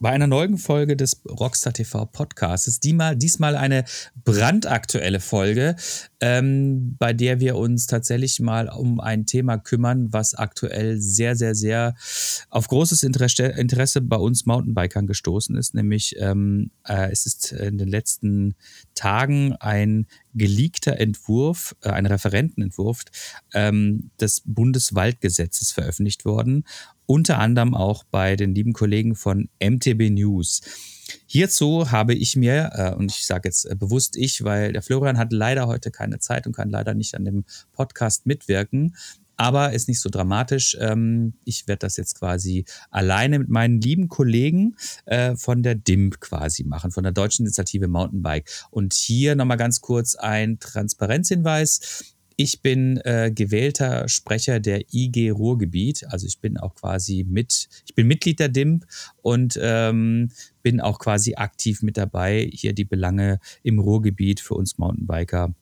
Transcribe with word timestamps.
bei 0.00 0.10
einer 0.10 0.26
neuen 0.26 0.58
Folge 0.58 0.96
des 0.96 1.20
Rockstar 1.28 1.72
TV 1.72 2.06
Podcasts. 2.06 2.80
Diesmal, 2.80 3.16
diesmal 3.16 3.56
eine 3.56 3.84
brandaktuelle 4.24 5.20
Folge, 5.20 5.76
ähm, 6.20 6.96
bei 6.98 7.12
der 7.12 7.40
wir 7.40 7.56
uns 7.56 7.86
tatsächlich 7.86 8.40
mal 8.40 8.68
um 8.68 9.00
ein 9.00 9.26
Thema 9.26 9.58
kümmern, 9.58 10.12
was 10.12 10.34
aktuell 10.34 11.00
sehr, 11.00 11.36
sehr, 11.36 11.54
sehr 11.54 11.94
auf 12.50 12.68
großes 12.68 13.02
Interesse, 13.02 13.44
Interesse 13.44 14.00
bei 14.00 14.16
uns 14.16 14.46
Mountainbikern 14.46 15.06
gestoßen 15.06 15.56
ist. 15.56 15.74
Nämlich 15.74 16.16
ähm, 16.18 16.70
äh, 16.84 17.10
es 17.10 17.26
ist 17.26 17.52
in 17.52 17.78
den 17.78 17.88
letzten 17.88 18.54
Tagen 18.94 19.54
ein 19.54 20.06
geleakter 20.34 20.98
Entwurf, 20.98 21.74
äh, 21.82 21.90
ein 21.90 22.06
Referentenentwurf 22.06 23.02
ähm, 23.54 24.10
des 24.20 24.42
Bundeswaldgesetzes 24.44 25.72
veröffentlicht 25.72 26.24
worden 26.24 26.64
unter 27.08 27.38
anderem 27.38 27.74
auch 27.74 28.04
bei 28.04 28.36
den 28.36 28.54
lieben 28.54 28.74
Kollegen 28.74 29.16
von 29.16 29.48
MTB 29.62 30.10
News. 30.10 30.60
Hierzu 31.26 31.90
habe 31.90 32.12
ich 32.14 32.36
mir, 32.36 32.70
äh, 32.74 32.94
und 32.94 33.10
ich 33.10 33.24
sage 33.24 33.48
jetzt 33.48 33.64
äh, 33.64 33.74
bewusst 33.74 34.14
ich, 34.14 34.44
weil 34.44 34.74
der 34.74 34.82
Florian 34.82 35.16
hat 35.16 35.32
leider 35.32 35.66
heute 35.66 35.90
keine 35.90 36.18
Zeit 36.18 36.46
und 36.46 36.54
kann 36.54 36.68
leider 36.68 36.92
nicht 36.92 37.14
an 37.14 37.24
dem 37.24 37.44
Podcast 37.72 38.26
mitwirken, 38.26 38.94
aber 39.38 39.72
ist 39.72 39.88
nicht 39.88 40.00
so 40.00 40.10
dramatisch. 40.10 40.76
Ähm, 40.80 41.32
ich 41.44 41.66
werde 41.66 41.78
das 41.78 41.96
jetzt 41.96 42.18
quasi 42.18 42.66
alleine 42.90 43.38
mit 43.38 43.48
meinen 43.48 43.80
lieben 43.80 44.08
Kollegen 44.08 44.76
äh, 45.06 45.34
von 45.34 45.62
der 45.62 45.76
DIMP 45.76 46.20
quasi 46.20 46.64
machen, 46.64 46.90
von 46.90 47.04
der 47.04 47.12
Deutschen 47.12 47.46
Initiative 47.46 47.88
Mountainbike. 47.88 48.50
Und 48.70 48.92
hier 48.92 49.34
nochmal 49.34 49.56
ganz 49.56 49.80
kurz 49.80 50.14
ein 50.14 50.58
Transparenzhinweis. 50.58 52.16
Ich 52.40 52.62
bin 52.62 52.98
äh, 52.98 53.32
gewählter 53.34 54.08
Sprecher 54.08 54.60
der 54.60 54.94
IG 54.94 55.30
Ruhrgebiet, 55.30 56.06
also 56.08 56.24
ich 56.24 56.38
bin 56.38 56.56
auch 56.56 56.76
quasi 56.76 57.26
mit, 57.28 57.68
ich 57.84 57.96
bin 57.96 58.06
Mitglied 58.06 58.38
der 58.38 58.48
DIMP 58.48 58.84
und 59.22 59.58
ähm, 59.60 60.30
bin 60.62 60.80
auch 60.80 61.00
quasi 61.00 61.34
aktiv 61.34 61.82
mit 61.82 61.96
dabei, 61.96 62.48
hier 62.52 62.74
die 62.74 62.84
Belange 62.84 63.40
im 63.64 63.80
Ruhrgebiet 63.80 64.38
für 64.38 64.54
uns 64.54 64.78
Mountainbiker 64.78 65.52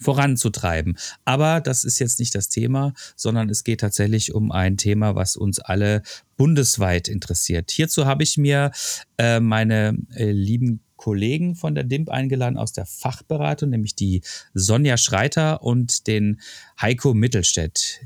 voranzutreiben. 0.00 0.96
Aber 1.26 1.60
das 1.60 1.84
ist 1.84 1.98
jetzt 1.98 2.18
nicht 2.18 2.34
das 2.34 2.48
Thema, 2.48 2.94
sondern 3.14 3.50
es 3.50 3.62
geht 3.62 3.80
tatsächlich 3.80 4.32
um 4.34 4.52
ein 4.52 4.78
Thema, 4.78 5.16
was 5.16 5.36
uns 5.36 5.58
alle 5.58 6.00
bundesweit 6.38 7.08
interessiert. 7.08 7.70
Hierzu 7.70 8.06
habe 8.06 8.22
ich 8.22 8.38
mir 8.38 8.70
äh, 9.18 9.38
meine 9.38 9.98
äh, 10.14 10.30
lieben 10.30 10.80
Kollegen 10.96 11.54
von 11.54 11.74
der 11.74 11.84
DIMP 11.84 12.10
eingeladen 12.10 12.56
aus 12.56 12.72
der 12.72 12.86
Fachberatung, 12.86 13.70
nämlich 13.70 13.94
die 13.94 14.22
Sonja 14.54 14.96
Schreiter 14.96 15.62
und 15.62 16.06
den 16.06 16.40
Heiko 16.80 17.14
Mittelstädt. 17.14 18.00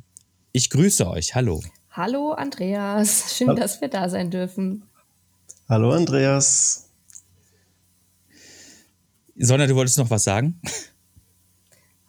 Ich 0.53 0.71
grüße 0.71 1.09
euch. 1.09 1.35
Hallo. 1.35 1.63
Hallo 1.91 2.33
Andreas, 2.33 3.37
schön, 3.37 3.49
Hallo. 3.49 3.61
dass 3.61 3.81
wir 3.81 3.89
da 3.89 4.09
sein 4.09 4.31
dürfen. 4.31 4.85
Hallo 5.69 5.93
Andreas. 5.93 6.91
Sonja, 9.37 9.67
du 9.67 9.75
wolltest 9.75 9.99
noch 9.99 10.11
was 10.11 10.25
sagen? 10.25 10.61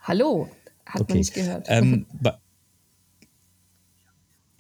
Hallo, 0.01 0.49
hat 0.85 1.01
okay. 1.01 1.13
man 1.13 1.17
nicht 1.19 1.33
gehört. 1.33 1.67
Ähm, 1.69 2.05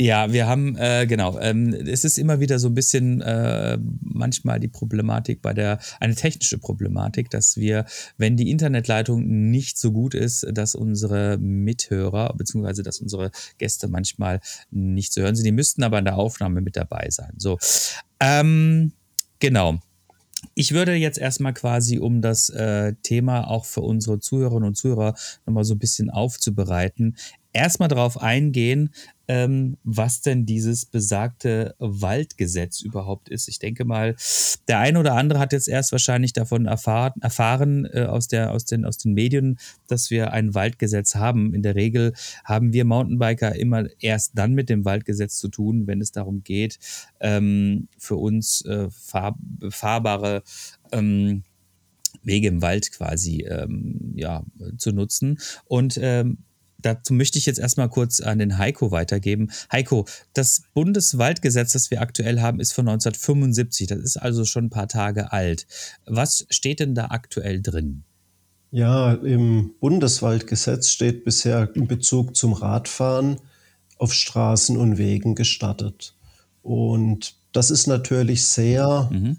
Ja, 0.01 0.33
wir 0.33 0.47
haben, 0.47 0.75
äh, 0.77 1.05
genau, 1.05 1.37
ähm, 1.39 1.75
es 1.75 2.03
ist 2.03 2.17
immer 2.17 2.39
wieder 2.39 2.57
so 2.57 2.69
ein 2.69 2.73
bisschen 2.73 3.21
äh, 3.21 3.77
manchmal 4.01 4.59
die 4.59 4.67
Problematik 4.67 5.43
bei 5.43 5.53
der, 5.53 5.77
eine 5.99 6.15
technische 6.15 6.57
Problematik, 6.57 7.29
dass 7.29 7.55
wir, 7.55 7.85
wenn 8.17 8.35
die 8.35 8.49
Internetleitung 8.49 9.51
nicht 9.51 9.77
so 9.77 9.91
gut 9.91 10.15
ist, 10.15 10.47
dass 10.53 10.73
unsere 10.73 11.37
Mithörer, 11.37 12.33
beziehungsweise 12.35 12.81
dass 12.81 12.99
unsere 12.99 13.29
Gäste 13.59 13.89
manchmal 13.89 14.39
nicht 14.71 15.13
zu 15.13 15.21
hören 15.21 15.35
sind. 15.35 15.45
Die 15.45 15.51
müssten 15.51 15.83
aber 15.83 15.99
in 15.99 16.05
der 16.05 16.17
Aufnahme 16.17 16.61
mit 16.61 16.75
dabei 16.75 17.07
sein. 17.11 17.33
So, 17.37 17.59
ähm, 18.19 18.93
genau. 19.37 19.81
Ich 20.55 20.71
würde 20.71 20.95
jetzt 20.95 21.19
erstmal 21.19 21.53
quasi, 21.53 21.99
um 21.99 22.23
das 22.23 22.49
äh, 22.49 22.95
Thema 23.03 23.47
auch 23.47 23.65
für 23.65 23.81
unsere 23.81 24.19
Zuhörerinnen 24.19 24.69
und 24.69 24.75
Zuhörer 24.75 25.13
nochmal 25.45 25.63
so 25.63 25.75
ein 25.75 25.79
bisschen 25.79 26.09
aufzubereiten, 26.09 27.15
erstmal 27.53 27.89
darauf 27.89 28.21
eingehen, 28.21 28.91
ähm, 29.27 29.77
was 29.83 30.21
denn 30.21 30.45
dieses 30.45 30.85
besagte 30.85 31.75
Waldgesetz 31.79 32.81
überhaupt 32.81 33.29
ist. 33.29 33.47
Ich 33.47 33.59
denke 33.59 33.85
mal, 33.85 34.15
der 34.67 34.79
eine 34.79 34.99
oder 34.99 35.15
andere 35.15 35.39
hat 35.39 35.53
jetzt 35.53 35.69
erst 35.69 35.91
wahrscheinlich 35.91 36.33
davon 36.33 36.65
erfahren, 36.65 37.13
erfahren 37.21 37.85
äh, 37.93 38.03
aus, 38.03 38.27
der, 38.27 38.51
aus, 38.51 38.65
den, 38.65 38.85
aus 38.85 38.97
den 38.97 39.13
Medien, 39.13 39.57
dass 39.87 40.11
wir 40.11 40.33
ein 40.33 40.53
Waldgesetz 40.53 41.15
haben. 41.15 41.53
In 41.53 41.61
der 41.63 41.75
Regel 41.75 42.13
haben 42.43 42.73
wir 42.73 42.83
Mountainbiker 42.83 43.55
immer 43.55 43.85
erst 43.99 44.37
dann 44.37 44.53
mit 44.53 44.69
dem 44.69 44.83
Waldgesetz 44.83 45.37
zu 45.37 45.47
tun, 45.47 45.87
wenn 45.87 46.01
es 46.01 46.11
darum 46.11 46.43
geht, 46.43 46.77
ähm, 47.19 47.87
für 47.97 48.17
uns 48.17 48.65
äh, 48.65 48.89
fahr 48.89 49.37
fahrbare 49.69 50.43
ähm, 50.91 51.43
Wege 52.23 52.49
im 52.49 52.61
Wald 52.61 52.91
quasi 52.91 53.45
ähm, 53.49 54.13
ja, 54.15 54.43
zu 54.77 54.91
nutzen. 54.91 55.39
Und 55.65 55.97
ähm, 56.01 56.39
dazu 56.81 57.13
möchte 57.13 57.37
ich 57.37 57.45
jetzt 57.45 57.59
erstmal 57.59 57.89
kurz 57.89 58.21
an 58.21 58.39
den 58.39 58.57
Heiko 58.57 58.91
weitergeben. 58.91 59.51
Heiko, 59.71 60.05
das 60.33 60.63
Bundeswaldgesetz, 60.73 61.73
das 61.73 61.91
wir 61.91 62.01
aktuell 62.01 62.41
haben, 62.41 62.59
ist 62.59 62.73
von 62.73 62.87
1975. 62.87 63.87
Das 63.87 63.99
ist 63.99 64.17
also 64.17 64.45
schon 64.45 64.65
ein 64.65 64.69
paar 64.69 64.87
Tage 64.87 65.31
alt. 65.31 65.67
Was 66.05 66.45
steht 66.49 66.79
denn 66.79 66.95
da 66.95 67.05
aktuell 67.05 67.61
drin? 67.61 68.03
Ja, 68.71 69.13
im 69.13 69.73
Bundeswaldgesetz 69.79 70.89
steht 70.89 71.25
bisher 71.25 71.69
in 71.75 71.87
Bezug 71.87 72.37
zum 72.37 72.53
Radfahren 72.53 73.37
auf 73.97 74.13
Straßen 74.13 74.77
und 74.77 74.97
Wegen 74.97 75.35
gestattet. 75.35 76.15
Und 76.61 77.35
das 77.51 77.69
ist 77.69 77.87
natürlich 77.87 78.45
sehr 78.45 79.09
mhm. 79.11 79.37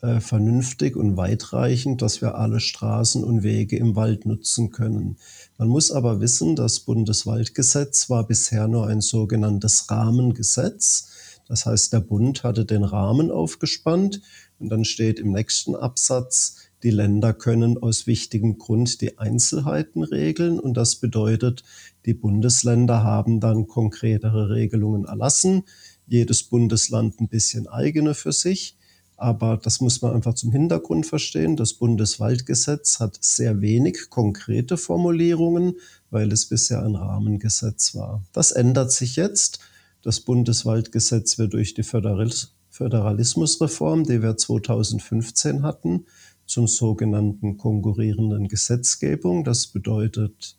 Äh, 0.00 0.20
vernünftig 0.20 0.94
und 0.94 1.16
weitreichend, 1.16 2.02
dass 2.02 2.22
wir 2.22 2.36
alle 2.36 2.60
Straßen 2.60 3.24
und 3.24 3.42
Wege 3.42 3.76
im 3.76 3.96
Wald 3.96 4.26
nutzen 4.26 4.70
können. 4.70 5.16
Man 5.56 5.66
muss 5.66 5.90
aber 5.90 6.20
wissen, 6.20 6.54
das 6.54 6.78
Bundeswaldgesetz 6.80 8.08
war 8.08 8.24
bisher 8.24 8.68
nur 8.68 8.86
ein 8.86 9.00
sogenanntes 9.00 9.90
Rahmengesetz. 9.90 11.08
Das 11.48 11.66
heißt, 11.66 11.92
der 11.92 11.98
Bund 11.98 12.44
hatte 12.44 12.64
den 12.64 12.84
Rahmen 12.84 13.32
aufgespannt 13.32 14.20
und 14.60 14.68
dann 14.68 14.84
steht 14.84 15.18
im 15.18 15.32
nächsten 15.32 15.74
Absatz, 15.74 16.68
die 16.84 16.90
Länder 16.90 17.32
können 17.32 17.76
aus 17.76 18.06
wichtigem 18.06 18.56
Grund 18.56 19.00
die 19.00 19.18
Einzelheiten 19.18 20.04
regeln 20.04 20.60
und 20.60 20.74
das 20.74 20.94
bedeutet, 20.94 21.64
die 22.06 22.14
Bundesländer 22.14 23.02
haben 23.02 23.40
dann 23.40 23.66
konkretere 23.66 24.50
Regelungen 24.50 25.06
erlassen, 25.06 25.64
jedes 26.06 26.44
Bundesland 26.44 27.18
ein 27.18 27.26
bisschen 27.26 27.66
eigene 27.66 28.14
für 28.14 28.32
sich. 28.32 28.77
Aber 29.20 29.56
das 29.56 29.80
muss 29.80 30.00
man 30.00 30.14
einfach 30.14 30.34
zum 30.34 30.52
Hintergrund 30.52 31.04
verstehen. 31.04 31.56
Das 31.56 31.74
Bundeswaldgesetz 31.74 33.00
hat 33.00 33.18
sehr 33.20 33.60
wenig 33.60 34.10
konkrete 34.10 34.76
Formulierungen, 34.76 35.74
weil 36.10 36.30
es 36.30 36.46
bisher 36.46 36.84
ein 36.84 36.94
Rahmengesetz 36.94 37.96
war. 37.96 38.22
Das 38.32 38.52
ändert 38.52 38.92
sich 38.92 39.16
jetzt. 39.16 39.58
Das 40.02 40.20
Bundeswaldgesetz 40.20 41.36
wird 41.36 41.54
durch 41.54 41.74
die 41.74 41.82
Föderalismusreform, 41.82 44.04
die 44.04 44.22
wir 44.22 44.36
2015 44.36 45.64
hatten, 45.64 46.06
zum 46.46 46.68
sogenannten 46.68 47.58
konkurrierenden 47.58 48.46
Gesetzgebung. 48.46 49.42
Das 49.42 49.66
bedeutet, 49.66 50.56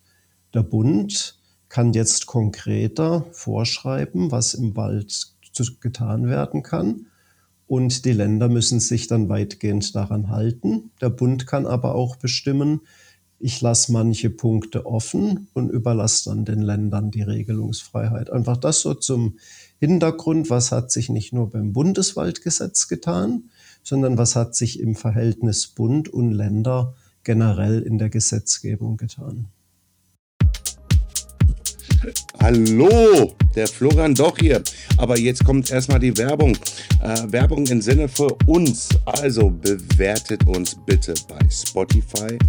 der 0.53 0.63
Bund 0.63 1.39
kann 1.69 1.93
jetzt 1.93 2.25
konkreter 2.25 3.25
vorschreiben, 3.31 4.31
was 4.31 4.53
im 4.53 4.75
Wald 4.75 5.33
getan 5.79 6.27
werden 6.27 6.61
kann. 6.61 7.05
Und 7.69 8.03
die 8.05 8.13
Länder 8.13 8.49
müssen 8.49 8.79
sich 8.79 9.05
dann 9.05 9.29
weitgehend 9.29 9.93
daran 9.93 10.29
halten. 10.29 10.89
Der 11.01 11.11
Bund 11.11 11.45
kann 11.45 11.67
aber 11.67 11.93
auch 11.93 12.15
bestimmen, 12.15 12.81
ich 13.37 13.61
lasse 13.61 13.91
manche 13.91 14.31
Punkte 14.31 14.87
offen 14.87 15.49
und 15.53 15.69
überlasse 15.69 16.31
dann 16.31 16.45
den 16.45 16.63
Ländern 16.63 17.11
die 17.11 17.21
Regelungsfreiheit. 17.21 18.31
Einfach 18.31 18.57
das 18.57 18.81
so 18.81 18.95
zum 18.95 19.37
Hintergrund, 19.79 20.49
was 20.49 20.71
hat 20.71 20.89
sich 20.89 21.09
nicht 21.09 21.31
nur 21.31 21.51
beim 21.51 21.71
Bundeswaldgesetz 21.71 22.87
getan, 22.87 23.51
sondern 23.83 24.17
was 24.17 24.35
hat 24.35 24.55
sich 24.55 24.79
im 24.79 24.95
Verhältnis 24.95 25.67
Bund 25.67 26.09
und 26.09 26.31
Länder 26.31 26.95
generell 27.23 27.83
in 27.83 27.99
der 27.99 28.09
Gesetzgebung 28.09 28.97
getan. 28.97 29.45
Hallo, 32.49 33.31
der 33.55 33.67
Florian 33.67 34.15
doch 34.15 34.37
hier. 34.39 34.63
Aber 34.97 35.19
jetzt 35.19 35.45
kommt 35.45 35.69
erstmal 35.69 35.99
die 35.99 36.17
Werbung. 36.17 36.57
Äh, 37.01 37.31
Werbung 37.31 37.65
im 37.67 37.79
Sinne 37.79 38.07
für 38.07 38.35
uns. 38.47 38.89
Also 39.05 39.51
bewertet 39.51 40.47
uns 40.47 40.75
bitte 40.85 41.13
bei 41.27 41.39
Spotify 41.49 42.39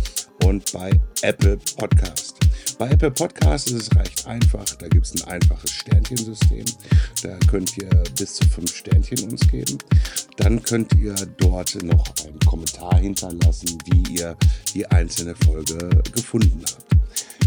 und 0.45 0.73
bei 0.73 0.91
Apple 1.21 1.59
Podcast. 1.77 2.37
Bei 2.79 2.89
Apple 2.89 3.11
Podcast 3.11 3.71
ist 3.71 3.75
es 3.75 3.97
recht 3.99 4.27
einfach. 4.27 4.65
Da 4.65 4.89
gibt 4.89 5.05
es 5.05 5.23
ein 5.23 5.29
einfaches 5.29 5.71
Sternchensystem. 5.71 6.65
Da 7.23 7.37
könnt 7.51 7.77
ihr 7.77 7.91
bis 8.19 8.37
zu 8.37 8.49
fünf 8.49 8.75
Sternchen 8.75 9.31
uns 9.31 9.47
geben. 9.49 9.77
Dann 10.39 10.63
könnt 10.63 10.95
ihr 10.95 11.15
dort 11.37 11.83
noch 11.83 12.07
einen 12.25 12.39
Kommentar 12.47 12.97
hinterlassen, 12.99 13.77
wie 13.85 14.15
ihr 14.15 14.35
die 14.73 14.87
einzelne 14.87 15.35
Folge 15.45 15.91
gefunden 16.15 16.63
habt. 16.65 16.91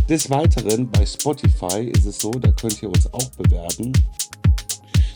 Des 0.10 0.30
Weiteren 0.30 0.92
bei 0.92 1.06
Spotify 1.06 1.90
ist 1.90 2.06
es 2.06 2.20
so, 2.20 2.32
da 2.32 2.52
könnt 2.52 2.84
ihr 2.84 2.90
uns 2.90 3.12
auch 3.14 3.30
bewerten. 3.32 3.94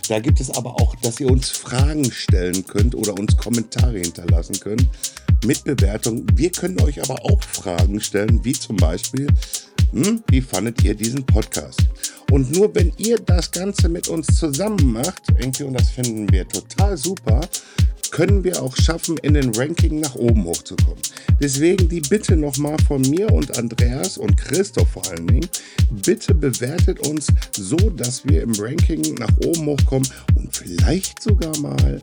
Da 0.07 0.19
gibt 0.19 0.39
es 0.39 0.49
aber 0.51 0.79
auch, 0.79 0.95
dass 0.95 1.19
ihr 1.19 1.29
uns 1.29 1.49
Fragen 1.49 2.09
stellen 2.09 2.65
könnt 2.65 2.95
oder 2.95 3.13
uns 3.13 3.35
Kommentare 3.35 3.99
hinterlassen 3.99 4.57
könnt 4.61 4.87
mit 5.45 5.65
Bewertung. 5.65 6.25
Wir 6.33 6.49
können 6.51 6.79
euch 6.81 7.01
aber 7.01 7.25
auch 7.25 7.43
Fragen 7.43 7.99
stellen, 7.99 8.43
wie 8.45 8.53
zum 8.53 8.77
Beispiel, 8.77 9.27
hm, 9.91 10.23
wie 10.29 10.41
fandet 10.41 10.81
ihr 10.83 10.95
diesen 10.95 11.25
Podcast? 11.25 11.81
Und 12.31 12.55
nur 12.55 12.73
wenn 12.73 12.93
ihr 12.97 13.17
das 13.17 13.51
Ganze 13.51 13.89
mit 13.89 14.07
uns 14.07 14.27
zusammen 14.27 14.93
macht, 14.93 15.23
irgendwie, 15.37 15.63
und 15.63 15.73
das 15.73 15.89
finden 15.89 16.31
wir 16.31 16.47
total 16.47 16.95
super, 16.95 17.41
können 18.11 18.43
wir 18.43 18.61
auch 18.61 18.75
schaffen, 18.75 19.17
in 19.19 19.33
den 19.33 19.53
Ranking 19.55 19.99
nach 19.99 20.15
oben 20.15 20.43
hochzukommen. 20.45 21.01
Deswegen 21.41 21.89
die 21.89 22.01
Bitte 22.01 22.35
nochmal 22.35 22.77
von 22.87 23.01
mir 23.01 23.31
und 23.31 23.57
Andreas 23.57 24.17
und 24.17 24.35
Christoph 24.37 24.89
vor 24.89 25.07
allen 25.09 25.27
Dingen, 25.27 25.49
bitte 26.05 26.33
bewertet 26.33 27.07
uns 27.07 27.27
so, 27.55 27.77
dass 27.77 28.25
wir 28.25 28.41
im 28.41 28.53
Ranking 28.53 29.15
nach 29.15 29.35
oben 29.45 29.65
hochkommen 29.67 30.09
und 30.35 30.55
vielleicht 30.55 31.21
sogar 31.21 31.57
mal 31.59 32.01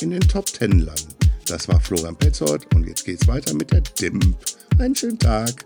in 0.00 0.10
den 0.10 0.20
Top 0.20 0.48
10 0.48 0.80
landen. 0.80 1.14
Das 1.46 1.68
war 1.68 1.80
Florian 1.80 2.16
Petzold 2.16 2.72
und 2.74 2.86
jetzt 2.86 3.04
geht's 3.04 3.26
weiter 3.26 3.54
mit 3.54 3.72
der 3.72 3.80
DIMP. 3.80 4.36
Einen 4.78 4.94
schönen 4.94 5.18
Tag. 5.18 5.64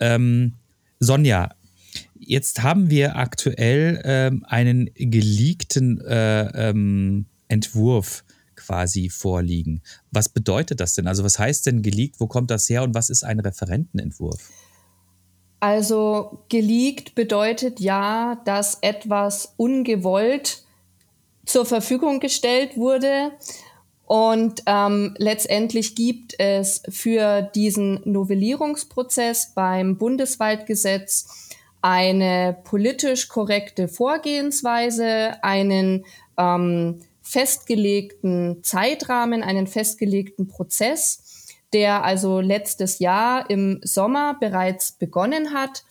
Ähm, 0.00 0.54
Sonja, 0.98 1.54
jetzt 2.24 2.62
haben 2.62 2.90
wir 2.90 3.16
aktuell 3.16 4.00
ähm, 4.04 4.44
einen 4.48 4.90
geleakten 4.94 6.00
äh, 6.00 6.70
ähm, 6.70 7.26
Entwurf 7.48 8.24
quasi 8.56 9.10
vorliegen. 9.10 9.82
Was 10.10 10.28
bedeutet 10.28 10.80
das 10.80 10.94
denn? 10.94 11.06
Also 11.06 11.24
was 11.24 11.38
heißt 11.38 11.66
denn 11.66 11.82
geleakt? 11.82 12.20
Wo 12.20 12.26
kommt 12.26 12.50
das 12.50 12.68
her 12.68 12.82
und 12.82 12.94
was 12.94 13.10
ist 13.10 13.24
ein 13.24 13.40
Referentenentwurf? 13.40 14.50
Also 15.60 16.44
geleakt 16.48 17.14
bedeutet 17.14 17.80
ja, 17.80 18.40
dass 18.44 18.78
etwas 18.80 19.54
ungewollt 19.56 20.64
zur 21.46 21.66
Verfügung 21.66 22.20
gestellt 22.20 22.76
wurde. 22.76 23.32
Und 24.04 24.62
ähm, 24.66 25.14
letztendlich 25.18 25.94
gibt 25.94 26.38
es 26.38 26.82
für 26.88 27.42
diesen 27.42 28.00
Novellierungsprozess 28.04 29.52
beim 29.54 29.96
Bundeswaldgesetz 29.96 31.51
eine 31.82 32.56
politisch 32.64 33.28
korrekte 33.28 33.88
Vorgehensweise, 33.88 35.42
einen 35.42 36.06
ähm, 36.38 37.00
festgelegten 37.22 38.62
Zeitrahmen, 38.62 39.42
einen 39.42 39.66
festgelegten 39.66 40.48
Prozess, 40.48 41.48
der 41.72 42.04
also 42.04 42.40
letztes 42.40 42.98
Jahr 42.98 43.50
im 43.50 43.80
Sommer 43.82 44.36
bereits 44.38 44.92
begonnen 44.92 45.52
hat, 45.52 45.84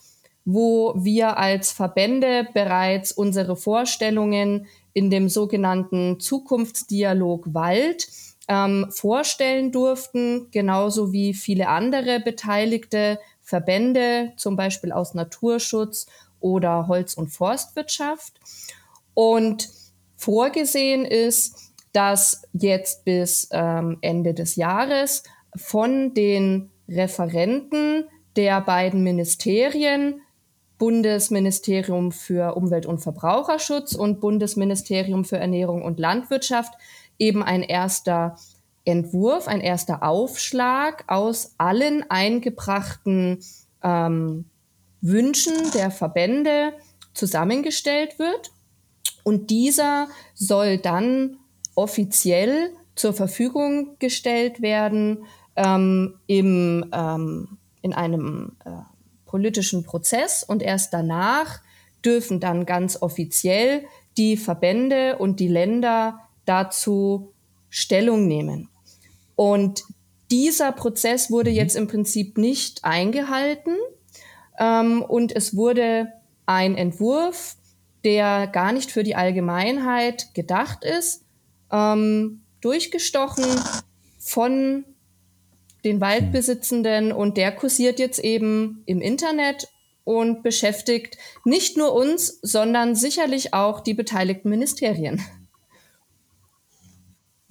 wo 0.44 0.94
wir 0.96 1.38
als 1.38 1.72
Verbände 1.72 2.48
bereits 2.52 3.12
unsere 3.12 3.56
Vorstellungen 3.56 4.66
in 4.92 5.10
dem 5.10 5.28
sogenannten 5.28 6.20
Zukunftsdialog 6.20 7.54
Wald 7.54 8.08
ähm, 8.48 8.86
vorstellen 8.90 9.72
durften, 9.72 10.48
genauso 10.50 11.12
wie 11.12 11.34
viele 11.34 11.68
andere 11.68 12.20
beteiligte 12.20 13.18
Verbände, 13.52 14.32
zum 14.38 14.56
Beispiel 14.56 14.92
aus 14.92 15.12
Naturschutz 15.12 16.06
oder 16.40 16.88
Holz- 16.88 17.12
und 17.12 17.28
Forstwirtschaft. 17.28 18.40
Und 19.12 19.68
vorgesehen 20.16 21.04
ist, 21.04 21.74
dass 21.92 22.44
jetzt 22.54 23.04
bis 23.04 23.50
ähm, 23.52 23.98
Ende 24.00 24.32
des 24.32 24.56
Jahres 24.56 25.24
von 25.54 26.14
den 26.14 26.70
Referenten 26.88 28.08
der 28.36 28.62
beiden 28.62 29.02
Ministerien, 29.02 30.22
Bundesministerium 30.78 32.10
für 32.10 32.56
Umwelt 32.56 32.86
und 32.86 33.00
Verbraucherschutz 33.00 33.94
und 33.94 34.18
Bundesministerium 34.20 35.26
für 35.26 35.36
Ernährung 35.36 35.82
und 35.82 36.00
Landwirtschaft, 36.00 36.72
eben 37.18 37.42
ein 37.42 37.62
erster 37.62 38.36
Entwurf, 38.84 39.46
ein 39.46 39.60
erster 39.60 40.02
Aufschlag 40.02 41.04
aus 41.06 41.54
allen 41.58 42.10
eingebrachten 42.10 43.38
ähm, 43.82 44.46
Wünschen 45.00 45.70
der 45.74 45.90
Verbände 45.90 46.72
zusammengestellt 47.14 48.18
wird. 48.18 48.50
Und 49.24 49.50
dieser 49.50 50.08
soll 50.34 50.78
dann 50.78 51.38
offiziell 51.74 52.70
zur 52.94 53.12
Verfügung 53.12 53.96
gestellt 53.98 54.62
werden 54.62 55.24
ähm, 55.56 56.18
im, 56.26 56.90
ähm, 56.92 57.58
in 57.82 57.92
einem 57.92 58.56
äh, 58.64 58.70
politischen 59.26 59.84
Prozess. 59.84 60.42
Und 60.42 60.62
erst 60.62 60.92
danach 60.92 61.60
dürfen 62.04 62.40
dann 62.40 62.66
ganz 62.66 63.00
offiziell 63.00 63.84
die 64.16 64.36
Verbände 64.36 65.16
und 65.18 65.40
die 65.40 65.48
Länder 65.48 66.18
dazu 66.44 67.32
Stellung 67.70 68.26
nehmen. 68.26 68.68
Und 69.36 69.84
dieser 70.30 70.72
Prozess 70.72 71.30
wurde 71.30 71.50
mhm. 71.50 71.56
jetzt 71.56 71.76
im 71.76 71.88
Prinzip 71.88 72.38
nicht 72.38 72.84
eingehalten 72.84 73.76
ähm, 74.58 75.02
und 75.02 75.34
es 75.34 75.56
wurde 75.56 76.08
ein 76.46 76.76
Entwurf, 76.76 77.56
der 78.04 78.46
gar 78.46 78.72
nicht 78.72 78.90
für 78.90 79.04
die 79.04 79.14
Allgemeinheit 79.14 80.34
gedacht 80.34 80.84
ist, 80.84 81.24
ähm, 81.70 82.42
durchgestochen 82.60 83.44
von 84.18 84.84
den 85.84 86.00
Waldbesitzenden 86.00 87.12
und 87.12 87.36
der 87.36 87.52
kursiert 87.52 87.98
jetzt 87.98 88.18
eben 88.20 88.82
im 88.86 89.00
Internet 89.00 89.68
und 90.04 90.42
beschäftigt 90.42 91.16
nicht 91.44 91.76
nur 91.76 91.92
uns, 91.92 92.38
sondern 92.42 92.94
sicherlich 92.94 93.54
auch 93.54 93.80
die 93.80 93.94
beteiligten 93.94 94.48
Ministerien. 94.48 95.20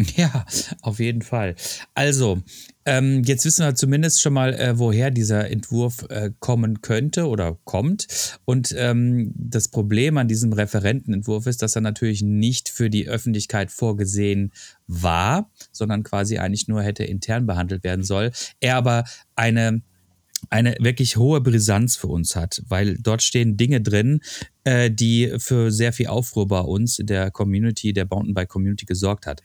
Ja, 0.16 0.46
auf 0.82 1.00
jeden 1.00 1.22
Fall. 1.22 1.56
Also, 1.94 2.42
ähm, 2.86 3.24
jetzt 3.24 3.46
wissen 3.46 3.66
wir 3.66 3.76
zumindest 3.76 4.22
schon 4.22 4.34
mal, 4.34 4.54
äh, 4.54 4.78
woher 4.78 5.12
dieser 5.12 5.50
Entwurf 5.50 6.06
äh, 6.10 6.32
kommen 6.40 6.82
könnte 6.82 7.28
oder 7.28 7.58
kommt. 7.64 8.40
Und 8.46 8.74
ähm, 8.78 9.34
das 9.36 9.68
Problem 9.68 10.18
an 10.18 10.28
diesem 10.28 10.54
Referentenentwurf 10.54 11.46
ist, 11.46 11.62
dass 11.62 11.76
er 11.76 11.82
natürlich 11.82 12.24
nicht 12.24 12.70
für 12.70 12.90
die 12.90 13.08
Öffentlichkeit 13.08 13.72
vorgesehen 13.72 14.52
war, 14.88 15.50
sondern 15.72 16.04
quasi 16.04 16.38
eigentlich 16.38 16.68
nur 16.68 16.82
hätte 16.82 17.04
intern 17.04 17.46
behandelt 17.46 17.84
werden 17.84 18.04
soll. 18.04 18.32
Er 18.60 18.78
aber 18.78 19.04
eine 19.36 19.82
eine 20.50 20.76
wirklich 20.80 21.18
hohe 21.18 21.42
Brisanz 21.42 21.96
für 21.96 22.08
uns 22.08 22.36
hat, 22.36 22.62
weil 22.68 22.98
dort 22.98 23.22
stehen 23.22 23.58
Dinge 23.58 23.82
drin, 23.82 24.22
äh, 24.64 24.90
die 24.90 25.34
für 25.38 25.72
sehr 25.72 25.94
viel 25.94 26.08
Aufruhr 26.08 26.48
bei 26.48 26.60
uns 26.60 27.00
in 27.00 27.08
der 27.08 27.32
Community, 27.32 27.94
der 27.94 28.08
Mountainbike 28.10 28.50
Community 28.50 28.86
gesorgt 28.86 29.26
hat. 29.26 29.42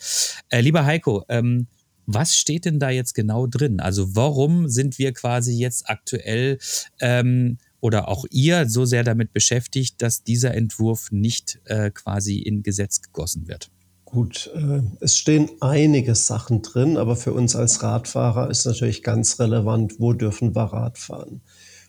Äh, 0.49 0.61
lieber 0.61 0.85
Heiko, 0.85 1.25
ähm, 1.29 1.67
was 2.07 2.37
steht 2.37 2.65
denn 2.65 2.79
da 2.79 2.91
jetzt 2.91 3.15
genau 3.15 3.47
drin? 3.47 3.81
Also 3.81 4.15
warum 4.15 4.69
sind 4.69 4.99
wir 4.99 5.13
quasi 5.13 5.55
jetzt 5.55 5.91
aktuell 5.91 6.59
ähm, 7.01 7.59
oder 7.81 8.09
auch 8.09 8.25
ihr 8.31 8.69
so 8.69 8.85
sehr 8.85 9.03
damit 9.03 9.33
beschäftigt, 9.33 10.01
dass 10.01 10.23
dieser 10.23 10.55
Entwurf 10.55 11.11
nicht 11.11 11.61
äh, 11.65 11.91
quasi 11.91 12.39
in 12.39 12.63
Gesetz 12.63 13.03
gegossen 13.03 13.49
wird? 13.49 13.71
Gut, 14.07 14.51
äh, 14.55 14.83
es 15.01 15.19
stehen 15.19 15.51
einige 15.61 16.15
Sachen 16.15 16.63
drin, 16.63 16.97
aber 16.97 17.17
für 17.17 17.33
uns 17.33 17.57
als 17.57 17.83
Radfahrer 17.83 18.49
ist 18.49 18.65
natürlich 18.65 19.03
ganz 19.03 19.41
relevant, 19.41 19.99
wo 19.99 20.13
dürfen 20.13 20.55
wir 20.55 20.63
Rad 20.63 20.97
fahren. 20.97 21.41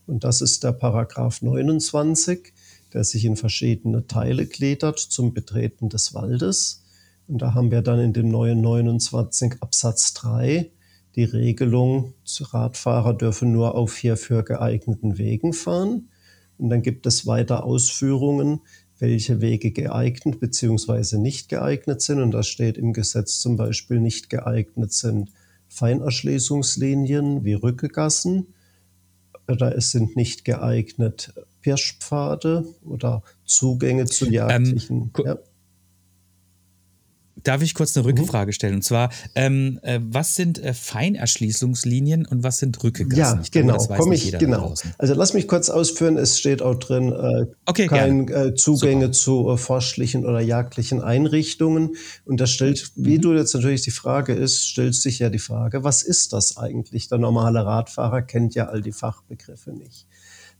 Und 0.08 0.24
das 0.24 0.42
ist 0.42 0.64
der 0.64 0.72
Paragraph 0.72 1.44
29, 1.44 2.54
der 2.92 3.04
sich 3.04 3.24
in 3.24 3.36
verschiedene 3.36 4.08
Teile 4.08 4.48
gliedert 4.48 4.98
zum 4.98 5.34
Betreten 5.34 5.90
des 5.90 6.16
Waldes. 6.16 6.84
Und 7.28 7.42
da 7.42 7.54
haben 7.54 7.70
wir 7.70 7.84
dann 7.84 8.00
in 8.00 8.14
dem 8.14 8.30
neuen 8.30 8.62
29 8.62 9.62
Absatz 9.62 10.14
3 10.16 10.72
die 11.16 11.24
Regelung, 11.24 12.14
Radfahrer 12.40 13.14
dürfen 13.14 13.52
nur 13.52 13.76
auf 13.76 13.96
hierfür 13.96 14.44
geeigneten 14.44 15.20
Wegen 15.20 15.54
fahren. 15.54 16.10
Und 16.58 16.70
dann 16.70 16.82
gibt 16.82 17.06
es 17.06 17.28
weiter 17.28 17.64
Ausführungen, 17.64 18.62
welche 19.00 19.42
Wege 19.42 19.72
geeignet 19.72 20.40
bzw. 20.40 21.18
nicht 21.18 21.50
geeignet 21.50 22.02
sind. 22.02 22.20
Und 22.22 22.32
da 22.32 22.44
steht 22.44 22.78
im 22.78 22.94
Gesetz 22.94 23.40
zum 23.40 23.58
Beispiel 23.58 24.00
nicht 24.00 24.30
geeignet 24.30 24.94
sind 24.94 25.32
Feinerschließungslinien 25.70 27.44
wie 27.44 27.54
Rückegassen, 27.54 28.48
oder 29.50 29.76
es 29.78 29.92
sind 29.92 30.16
nicht 30.16 30.44
geeignet 30.46 31.34
Pirschpfade 31.62 32.66
oder 32.86 33.24
Zugänge 33.46 34.06
zu 34.06 34.26
Ähm, 34.26 34.34
jagdlichen. 34.34 35.12
gu- 35.14 35.26
ja. 35.26 35.38
Darf 37.48 37.62
ich 37.62 37.74
kurz 37.74 37.96
eine 37.96 38.06
Rückfrage 38.06 38.52
stellen? 38.52 38.76
Und 38.76 38.82
zwar, 38.84 39.10
ähm, 39.34 39.80
äh, 39.82 40.02
was 40.04 40.36
sind 40.36 40.60
äh, 40.60 40.74
Feinerschließungslinien 40.74 42.26
und 42.26 42.44
was 42.44 42.58
sind 42.58 42.84
Rückegassen? 42.84 43.18
Ja, 43.18 43.40
Ich 43.42 43.52
glaube, 43.52 43.68
genau, 43.68 43.86
komme 43.86 44.10
nicht 44.10 44.26
ich, 44.26 44.32
da 44.32 44.38
genau. 44.38 44.74
Also 44.98 45.14
lass 45.14 45.34
mich 45.34 45.48
kurz 45.48 45.70
ausführen, 45.70 46.18
es 46.18 46.38
steht 46.38 46.62
auch 46.62 46.76
drin, 46.76 47.14
äh, 47.14 47.46
Okay, 47.66 47.88
kein 47.88 48.28
äh, 48.28 48.54
Zugänge 48.54 49.12
zu 49.12 49.50
äh, 49.50 49.58
forstlichen 49.58 50.26
oder 50.26 50.42
jagdlichen 50.42 51.02
Einrichtungen. 51.02 51.96
Und 52.26 52.42
das 52.42 52.52
stellt, 52.52 52.92
wie 52.98 53.18
du 53.18 53.34
jetzt 53.34 53.54
natürlich 53.54 53.82
die 53.82 53.92
Frage 53.92 54.34
ist, 54.34 54.68
stellt 54.68 54.96
sich 54.96 55.20
ja 55.20 55.30
die 55.30 55.40
Frage, 55.40 55.86
was 55.86 56.04
ist 56.04 56.34
das 56.34 56.58
eigentlich? 56.58 57.08
Der 57.08 57.18
normale 57.18 57.66
Radfahrer 57.66 58.24
kennt 58.24 58.56
ja 58.56 58.68
all 58.68 58.82
die 58.82 58.92
Fachbegriffe 58.92 59.72
nicht. 59.72 60.06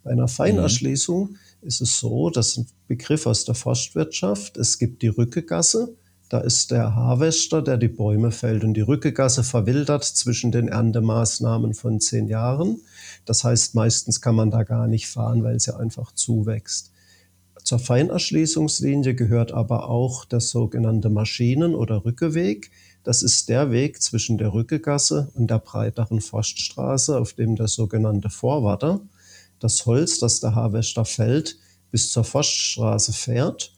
Bei 0.06 0.12
einer 0.12 0.30
Feinerschließung 0.30 1.36
ist 1.64 1.82
es 1.82 2.00
so, 2.00 2.30
das 2.30 2.52
ist 2.52 2.58
ein 2.60 2.68
Begriff 2.88 3.26
aus 3.26 3.44
der 3.44 3.56
Forstwirtschaft. 3.56 4.56
Es 4.56 4.80
gibt 4.80 5.02
die 5.02 5.10
Rückegasse. 5.10 5.98
Da 6.30 6.40
ist 6.40 6.72
der 6.72 6.94
Harvester, 6.94 7.62
der 7.62 7.78
die 7.78 7.88
Bäume 7.88 8.32
fällt. 8.32 8.66
Und 8.66 8.74
die 8.74 8.82
Rückegasse 8.82 9.44
verwildert 9.44 10.04
zwischen 10.04 10.52
den 10.52 10.68
Erntemaßnahmen 10.68 11.74
von 11.74 12.02
zehn 12.02 12.28
Jahren. 12.28 12.82
Das 13.26 13.46
heißt, 13.46 13.76
meistens 13.76 14.20
kann 14.20 14.36
man 14.36 14.52
da 14.52 14.64
gar 14.64 14.88
nicht 14.88 15.08
fahren, 15.08 15.44
weil 15.44 15.60
sie 15.60 15.76
einfach 15.76 16.12
zuwächst. 16.12 16.92
Zur 17.64 17.80
Feinerschließungslinie 17.80 19.16
gehört 19.16 19.54
aber 19.54 19.90
auch 19.90 20.26
der 20.26 20.42
sogenannte 20.42 21.10
Maschinen- 21.10 21.76
oder 21.76 22.04
Rückeweg. 22.04 22.72
Das 23.04 23.24
ist 23.24 23.48
der 23.48 23.72
Weg 23.72 24.02
zwischen 24.02 24.38
der 24.38 24.54
Rückegasse 24.54 25.32
und 25.34 25.50
der 25.50 25.60
breiteren 25.60 26.20
Forststraße, 26.20 27.18
auf 27.18 27.34
dem 27.34 27.56
der 27.56 27.68
sogenannte 27.70 28.30
Vorwatter, 28.30 29.00
das 29.60 29.86
Holz, 29.86 30.20
das 30.20 30.42
der 30.42 30.56
Harvester 30.56 31.06
fällt, 31.06 31.58
bis 31.90 32.12
zur 32.12 32.26
Forststraße 32.26 33.14
fährt 33.14 33.77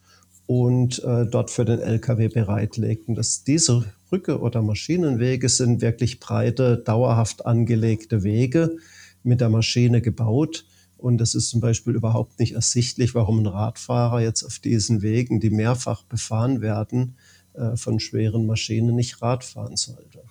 und 0.49 1.03
äh, 1.03 1.27
dort 1.27 1.51
für 1.51 1.63
den 1.63 1.79
LKW 1.79 2.27
bereitlegt. 2.27 3.07
Und 3.07 3.13
dass 3.13 3.43
diese 3.43 3.85
Rücke- 4.11 4.39
oder 4.39 4.63
Maschinenwege 4.63 5.47
sind 5.47 5.79
wirklich 5.79 6.19
breite, 6.19 6.75
dauerhaft 6.75 7.45
angelegte 7.45 8.23
Wege 8.23 8.77
mit 9.21 9.41
der 9.41 9.49
Maschine 9.49 10.01
gebaut. 10.01 10.65
Und 10.97 11.21
es 11.21 11.35
ist 11.35 11.49
zum 11.49 11.61
Beispiel 11.61 11.93
überhaupt 11.93 12.39
nicht 12.39 12.53
ersichtlich, 12.53 13.13
warum 13.13 13.41
ein 13.41 13.45
Radfahrer 13.45 14.21
jetzt 14.21 14.41
auf 14.41 14.57
diesen 14.57 15.03
Wegen, 15.03 15.39
die 15.39 15.51
mehrfach 15.51 16.01
befahren 16.05 16.61
werden, 16.61 17.13
äh, 17.53 17.75
von 17.75 17.99
schweren 17.99 18.47
Maschinen 18.47 18.95
nicht 18.95 19.21
Rad 19.21 19.43
fahren 19.43 19.75
sollte. 19.75 20.23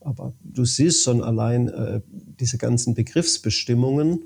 Aber 0.00 0.34
du 0.44 0.66
siehst 0.66 1.02
schon 1.02 1.22
allein 1.22 1.68
äh, 1.68 2.02
diese 2.38 2.58
ganzen 2.58 2.92
Begriffsbestimmungen. 2.92 4.20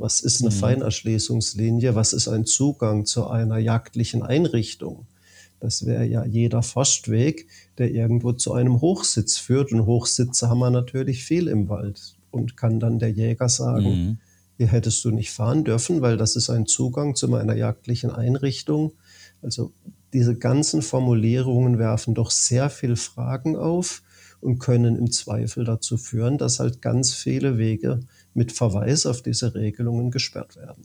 Was 0.00 0.20
ist 0.20 0.40
eine 0.40 0.50
Feinerschließungslinie? 0.50 1.94
Was 1.94 2.12
ist 2.12 2.28
ein 2.28 2.46
Zugang 2.46 3.04
zu 3.04 3.26
einer 3.28 3.58
jagdlichen 3.58 4.22
Einrichtung? 4.22 5.06
Das 5.60 5.84
wäre 5.84 6.06
ja 6.06 6.24
jeder 6.24 6.62
Forstweg, 6.62 7.46
der 7.76 7.90
irgendwo 7.90 8.32
zu 8.32 8.54
einem 8.54 8.80
Hochsitz 8.80 9.36
führt. 9.36 9.72
Und 9.72 9.84
Hochsitze 9.84 10.48
haben 10.48 10.60
wir 10.60 10.70
natürlich 10.70 11.22
viel 11.24 11.48
im 11.48 11.68
Wald. 11.68 12.16
Und 12.30 12.56
kann 12.56 12.80
dann 12.80 12.98
der 12.98 13.10
Jäger 13.10 13.48
sagen, 13.48 13.84
Mhm. 13.90 14.18
hier 14.56 14.68
hättest 14.68 15.04
du 15.04 15.10
nicht 15.10 15.32
fahren 15.32 15.64
dürfen, 15.64 16.00
weil 16.00 16.16
das 16.16 16.34
ist 16.36 16.48
ein 16.48 16.66
Zugang 16.66 17.14
zu 17.14 17.28
meiner 17.28 17.54
jagdlichen 17.54 18.10
Einrichtung. 18.10 18.92
Also 19.42 19.72
diese 20.12 20.34
ganzen 20.34 20.80
Formulierungen 20.80 21.78
werfen 21.78 22.14
doch 22.14 22.30
sehr 22.30 22.70
viel 22.70 22.96
Fragen 22.96 23.56
auf 23.56 24.02
und 24.40 24.58
können 24.60 24.96
im 24.96 25.10
Zweifel 25.10 25.64
dazu 25.64 25.98
führen, 25.98 26.38
dass 26.38 26.58
halt 26.60 26.80
ganz 26.80 27.12
viele 27.12 27.58
Wege 27.58 28.00
mit 28.34 28.52
Verweis 28.52 29.06
auf 29.06 29.22
diese 29.22 29.54
Regelungen 29.54 30.10
gesperrt 30.10 30.56
werden. 30.56 30.84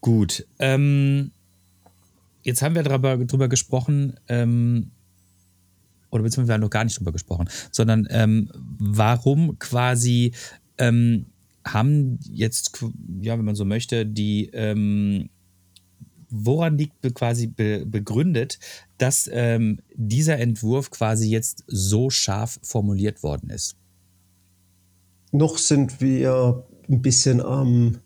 Gut. 0.00 0.46
Ähm, 0.58 1.30
jetzt 2.42 2.60
haben 2.60 2.74
wir 2.74 2.82
drüber, 2.82 3.16
drüber 3.18 3.48
gesprochen, 3.48 4.18
ähm, 4.28 4.90
oder 6.10 6.24
beziehungsweise 6.24 6.48
wir 6.48 6.54
haben 6.54 6.60
noch 6.60 6.70
gar 6.70 6.84
nicht 6.84 6.98
drüber 6.98 7.12
gesprochen, 7.12 7.48
sondern 7.70 8.06
ähm, 8.10 8.50
warum 8.78 9.58
quasi 9.58 10.32
ähm, 10.78 11.26
haben 11.64 12.18
jetzt, 12.28 12.84
ja, 13.20 13.38
wenn 13.38 13.44
man 13.44 13.54
so 13.54 13.64
möchte, 13.64 14.04
die, 14.04 14.50
ähm, 14.52 15.30
woran 16.28 16.78
liegt 16.78 17.14
quasi 17.14 17.46
be 17.46 17.84
begründet, 17.86 18.58
dass 18.98 19.30
ähm, 19.32 19.78
dieser 19.94 20.38
Entwurf 20.38 20.90
quasi 20.90 21.30
jetzt 21.30 21.62
so 21.66 22.10
scharf 22.10 22.58
formuliert 22.62 23.22
worden 23.22 23.50
ist? 23.50 23.76
Noch 25.32 25.56
sind 25.56 26.02
wir 26.02 26.66
ein 26.90 27.00
bisschen 27.00 27.40
am 27.40 27.98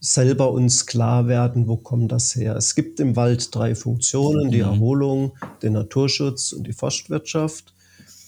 selber 0.00 0.50
uns 0.50 0.86
klar 0.86 1.28
werden, 1.28 1.68
wo 1.68 1.76
kommt 1.76 2.10
das 2.10 2.34
her. 2.34 2.56
Es 2.56 2.74
gibt 2.74 2.98
im 2.98 3.14
Wald 3.14 3.54
drei 3.54 3.76
Funktionen, 3.76 4.50
die 4.50 4.58
Erholung, 4.58 5.30
den 5.62 5.74
Naturschutz 5.74 6.52
und 6.52 6.66
die 6.66 6.72
Forstwirtschaft. 6.72 7.72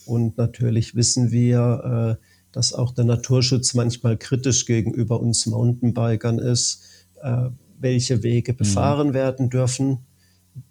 Und 0.05 0.37
natürlich 0.37 0.95
wissen 0.95 1.31
wir, 1.31 2.17
äh, 2.21 2.25
dass 2.53 2.71
auch 2.71 2.93
der 2.93 3.03
Naturschutz 3.03 3.73
manchmal 3.73 4.15
kritisch 4.15 4.65
gegenüber 4.65 5.19
uns 5.19 5.45
Mountainbikern 5.47 6.39
ist, 6.39 6.81
äh, 7.21 7.49
welche 7.77 8.23
Wege 8.23 8.53
befahren 8.53 9.13
werden 9.13 9.49
dürfen. 9.49 10.05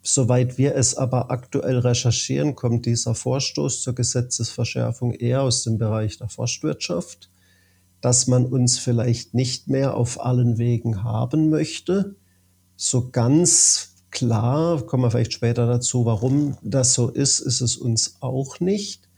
Soweit 0.02 0.56
wir 0.56 0.74
es 0.74 0.96
aber 0.96 1.30
aktuell 1.30 1.80
recherchieren, 1.80 2.54
kommt 2.54 2.86
dieser 2.86 3.14
Vorstoß 3.14 3.82
zur 3.82 3.94
Gesetzesverschärfung 3.94 5.12
eher 5.12 5.42
aus 5.42 5.64
dem 5.64 5.76
Bereich 5.76 6.16
der 6.16 6.30
Forstwirtschaft 6.30 7.28
dass 8.04 8.26
man 8.26 8.44
uns 8.44 8.78
vielleicht 8.78 9.32
nicht 9.32 9.68
mehr 9.68 9.96
auf 9.96 10.22
allen 10.22 10.58
Wegen 10.58 11.04
haben 11.04 11.48
möchte. 11.48 12.16
So 12.76 13.08
ganz 13.08 13.94
klar, 14.10 14.82
kommen 14.82 15.04
wir 15.04 15.10
vielleicht 15.10 15.32
später 15.32 15.66
dazu, 15.66 16.04
warum 16.04 16.58
das 16.62 16.92
so 16.92 17.08
ist, 17.08 17.40
ist 17.40 17.62
es 17.62 17.78
uns 17.78 18.18
auch 18.20 18.60
nicht. 18.60 19.08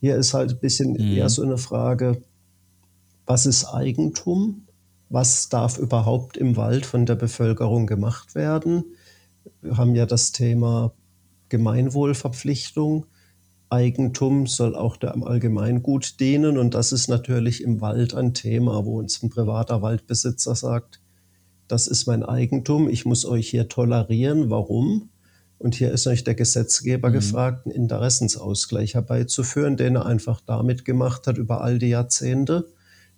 Hier 0.00 0.16
ist 0.16 0.34
halt 0.34 0.50
ein 0.50 0.58
bisschen 0.58 0.96
eher 0.96 1.30
so 1.30 1.44
eine 1.44 1.56
Frage, 1.56 2.20
was 3.24 3.46
ist 3.46 3.64
Eigentum? 3.64 4.66
Was 5.08 5.48
darf 5.48 5.78
überhaupt 5.78 6.36
im 6.36 6.58
Wald 6.58 6.84
von 6.84 7.06
der 7.06 7.14
Bevölkerung 7.14 7.86
gemacht 7.86 8.34
werden? 8.34 8.84
Wir 9.62 9.78
haben 9.78 9.94
ja 9.94 10.04
das 10.04 10.32
Thema 10.32 10.92
Gemeinwohlverpflichtung. 11.48 13.06
Eigentum 13.68 14.46
soll 14.46 14.76
auch 14.76 14.96
dem 14.96 15.24
Allgemeingut 15.24 16.20
dienen. 16.20 16.58
Und 16.58 16.74
das 16.74 16.92
ist 16.92 17.08
natürlich 17.08 17.62
im 17.62 17.80
Wald 17.80 18.14
ein 18.14 18.34
Thema, 18.34 18.84
wo 18.84 18.98
uns 18.98 19.22
ein 19.22 19.30
privater 19.30 19.82
Waldbesitzer 19.82 20.54
sagt, 20.54 21.00
das 21.68 21.88
ist 21.88 22.06
mein 22.06 22.22
Eigentum, 22.22 22.88
ich 22.88 23.04
muss 23.04 23.24
euch 23.24 23.48
hier 23.48 23.68
tolerieren. 23.68 24.50
Warum? 24.50 25.10
Und 25.58 25.74
hier 25.74 25.90
ist 25.90 26.04
natürlich 26.04 26.24
der 26.24 26.34
Gesetzgeber 26.34 27.10
gefragt, 27.10 27.66
einen 27.66 27.74
Interessensausgleich 27.74 28.94
herbeizuführen, 28.94 29.76
den 29.76 29.96
er 29.96 30.06
einfach 30.06 30.40
damit 30.40 30.84
gemacht 30.84 31.26
hat 31.26 31.38
über 31.38 31.62
all 31.62 31.78
die 31.78 31.88
Jahrzehnte, 31.88 32.68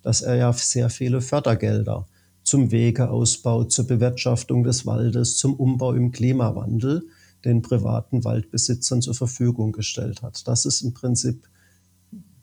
dass 0.01 0.21
er 0.21 0.35
ja 0.35 0.53
sehr 0.53 0.89
viele 0.89 1.21
Fördergelder 1.21 2.07
zum 2.43 2.71
Wegeausbau, 2.71 3.65
zur 3.65 3.85
Bewirtschaftung 3.85 4.63
des 4.63 4.85
Waldes, 4.85 5.37
zum 5.37 5.53
Umbau 5.53 5.93
im 5.93 6.11
Klimawandel 6.11 7.03
den 7.45 7.61
privaten 7.61 8.23
Waldbesitzern 8.23 9.01
zur 9.01 9.15
Verfügung 9.15 9.71
gestellt 9.71 10.21
hat. 10.21 10.47
Das 10.47 10.65
ist 10.65 10.81
im 10.81 10.93
Prinzip 10.93 11.47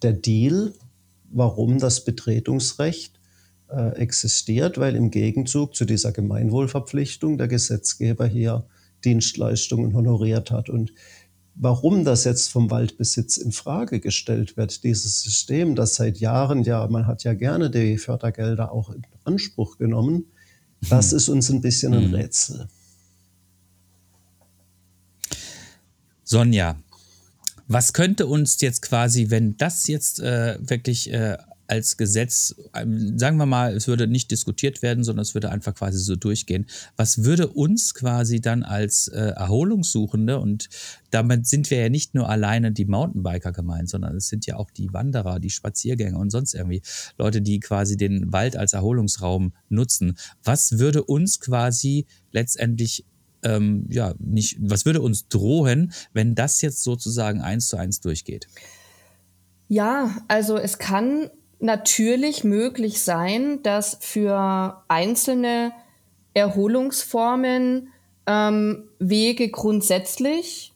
der 0.03 0.12
Deal, 0.12 0.73
warum 1.31 1.79
das 1.79 2.05
Betretungsrecht 2.05 3.19
äh, 3.69 3.97
existiert, 3.97 4.79
weil 4.79 4.95
im 4.95 5.11
Gegenzug 5.11 5.75
zu 5.75 5.85
dieser 5.85 6.12
Gemeinwohlverpflichtung 6.12 7.38
der 7.38 7.49
Gesetzgeber 7.49 8.26
hier 8.26 8.65
Dienstleistungen 9.05 9.95
honoriert 9.95 10.50
hat. 10.50 10.71
Und 10.71 10.93
warum 11.55 12.05
das 12.05 12.25
jetzt 12.25 12.49
vom 12.49 12.71
Waldbesitz 12.71 13.37
in 13.37 13.53
Frage 13.53 14.00
gestellt 14.00 14.57
wird, 14.57 14.85
dieses 14.85 15.23
System, 15.23 15.75
das 15.75 15.97
seit 15.97 16.19
Jahren 16.19 16.62
ja, 16.62 16.87
man 16.87 17.07
hat 17.07 17.25
ja 17.25 17.35
gerne 17.35 17.71
die 17.71 17.99
Fördergelder 17.99 18.73
auch 18.73 18.91
in 18.91 19.03
Anspruch 19.25 19.79
genommen, 19.79 20.26
das 20.88 21.12
ist 21.12 21.29
uns 21.29 21.50
ein 21.50 21.61
bisschen 21.61 21.95
ein 21.95 22.15
Rätsel. 22.15 22.69
Sonja, 26.28 26.76
was 27.68 27.92
könnte 27.92 28.26
uns 28.26 28.61
jetzt 28.61 28.83
quasi, 28.83 29.30
wenn 29.30 29.56
das 29.59 29.87
jetzt 29.87 30.18
äh, 30.18 30.59
wirklich 30.61 31.12
äh, 31.12 31.37
als 31.68 31.97
Gesetz, 31.97 32.56
ähm, 32.75 33.16
sagen 33.16 33.37
wir 33.37 33.47
mal, 33.47 33.76
es 33.76 33.87
würde 33.87 34.09
nicht 34.09 34.33
diskutiert 34.33 34.83
werden, 34.83 35.04
sondern 35.04 35.23
es 35.23 35.35
würde 35.35 35.50
einfach 35.50 35.75
quasi 35.75 35.99
so 35.99 36.16
durchgehen, 36.16 36.66
was 36.97 37.23
würde 37.23 37.47
uns 37.47 37.95
quasi 37.95 38.40
dann 38.40 38.64
als 38.64 39.06
äh, 39.06 39.35
Erholungssuchende, 39.37 40.40
und 40.40 40.68
damit 41.12 41.47
sind 41.47 41.71
wir 41.71 41.78
ja 41.78 41.88
nicht 41.88 42.16
nur 42.16 42.28
alleine 42.28 42.73
die 42.73 42.87
Mountainbiker 42.87 43.52
gemeint, 43.52 43.88
sondern 43.88 44.16
es 44.16 44.26
sind 44.26 44.47
ja 44.47 44.56
auch 44.56 44.73
die 44.73 44.92
Wanderer, 44.92 45.38
die 45.38 45.50
Spaziergänger 45.50 46.18
und 46.18 46.30
sonst 46.30 46.54
irgendwie 46.54 46.83
Leute, 47.18 47.40
die 47.40 47.61
quasi 47.61 47.97
den 47.97 48.33
Wald 48.33 48.56
als 48.56 48.73
Erholungsraum 48.73 49.52
nutzen. 49.68 50.18
Was 50.42 50.78
würde 50.80 51.04
uns 51.04 51.38
quasi 51.38 52.06
letztendlich 52.33 53.04
ähm, 53.43 53.87
ja, 53.90 54.14
nicht, 54.19 54.57
was 54.61 54.87
würde 54.87 55.00
uns 55.00 55.28
drohen, 55.28 55.93
wenn 56.12 56.35
das 56.35 56.62
jetzt 56.62 56.83
sozusagen 56.83 57.40
eins 57.40 57.69
zu 57.69 57.76
eins 57.76 58.00
durchgeht? 58.00 58.49
Ja, 59.69 60.16
also 60.28 60.57
es 60.57 60.78
kann 60.78 61.31
natürlich 61.59 62.45
möglich 62.45 63.02
sein, 63.02 63.62
dass 63.62 63.99
für 64.00 64.83
einzelne 64.88 65.73
Erholungsformen 66.35 67.88
ähm, 68.26 68.85
Wege 68.99 69.49
grundsätzlich 69.49 70.73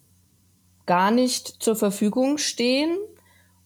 gar 0.86 1.10
nicht 1.10 1.62
zur 1.62 1.76
Verfügung 1.76 2.38
stehen 2.38 2.96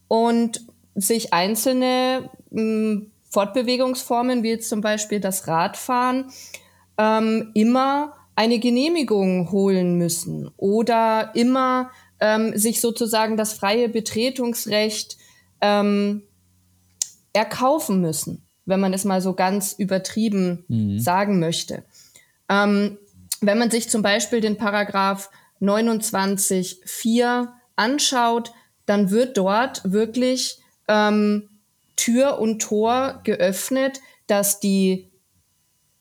und 0.09 0.67
sich 0.95 1.33
einzelne 1.33 2.31
mh, 2.51 3.03
Fortbewegungsformen, 3.31 4.43
wie 4.43 4.51
jetzt 4.51 4.69
zum 4.69 4.81
Beispiel 4.81 5.21
das 5.21 5.49
Radfahren, 5.49 6.31
ähm, 6.99 7.51
immer 7.55 8.13
eine 8.37 8.59
Genehmigung 8.59 9.51
holen 9.51 9.97
müssen 9.97 10.51
oder 10.57 11.33
immer 11.35 11.91
ähm, 12.21 12.57
sich 12.57 12.81
sozusagen 12.81 13.37
das 13.37 13.53
freie 13.53 13.89
Betretungsrecht 13.89 15.17
ähm, 15.61 16.23
erkaufen 17.33 18.01
müssen, 18.01 18.47
wenn 18.65 18.81
man 18.81 18.93
es 18.93 19.05
mal 19.05 19.21
so 19.21 19.35
ganz 19.35 19.73
übertrieben 19.73 20.65
mhm. 20.69 20.99
sagen 20.99 21.39
möchte. 21.39 21.85
Ähm, 22.49 22.99
wenn 23.41 23.59
man 23.59 23.71
sich 23.71 23.89
zum 23.91 24.03
Beispiel 24.03 24.41
den 24.41 24.57
Paragraph 24.57 25.31
29.4 25.61 27.49
anschaut, 27.77 28.53
dann 28.87 29.11
wird 29.11 29.37
dort 29.37 29.81
wirklich 29.85 30.59
ähm, 30.89 31.49
Tür 31.97 32.39
und 32.39 32.61
Tor 32.61 33.21
geöffnet, 33.25 34.01
dass 34.27 34.61
die 34.61 35.11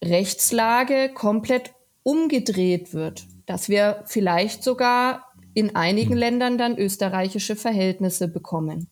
Rechtslage 0.04 1.12
komplett 1.14 1.72
umgedreht 2.04 2.94
wird, 2.94 3.26
dass 3.46 3.70
wir 3.70 4.04
vielleicht 4.06 4.64
sogar 4.64 5.26
in 5.54 5.76
einigen 5.76 6.12
hm. 6.12 6.18
Ländern 6.18 6.58
dann 6.58 6.78
österreichische 6.78 7.56
Verhältnisse 7.56 8.28
bekommen. 8.28 8.88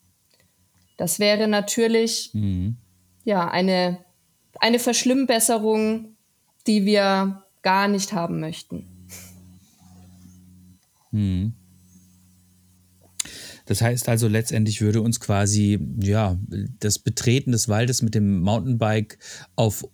Das 0.98 1.20
wäre 1.20 1.48
natürlich 1.48 2.30
mhm. 2.34 2.78
ja 3.24 3.50
eine, 3.50 3.98
eine 4.60 4.78
Verschlimmbesserung, 4.78 6.16
die 6.68 6.86
wir 6.86 7.44
gar 7.64 7.88
nicht 7.88 8.14
haben 8.14 8.40
möchten. 8.40 8.86
Mhm. 11.12 11.54
Das 13.66 13.82
heißt 13.82 14.10
also, 14.10 14.28
letztendlich 14.28 14.82
würde 14.82 15.02
uns 15.02 15.20
quasi 15.20 15.80
ja, 16.00 16.38
das 16.80 17.00
Betreten 17.00 17.52
des 17.52 17.70
Waldes 17.70 18.02
mit 18.02 18.16
dem 18.16 18.42
Mountainbike 18.42 19.18
auf 19.56 19.88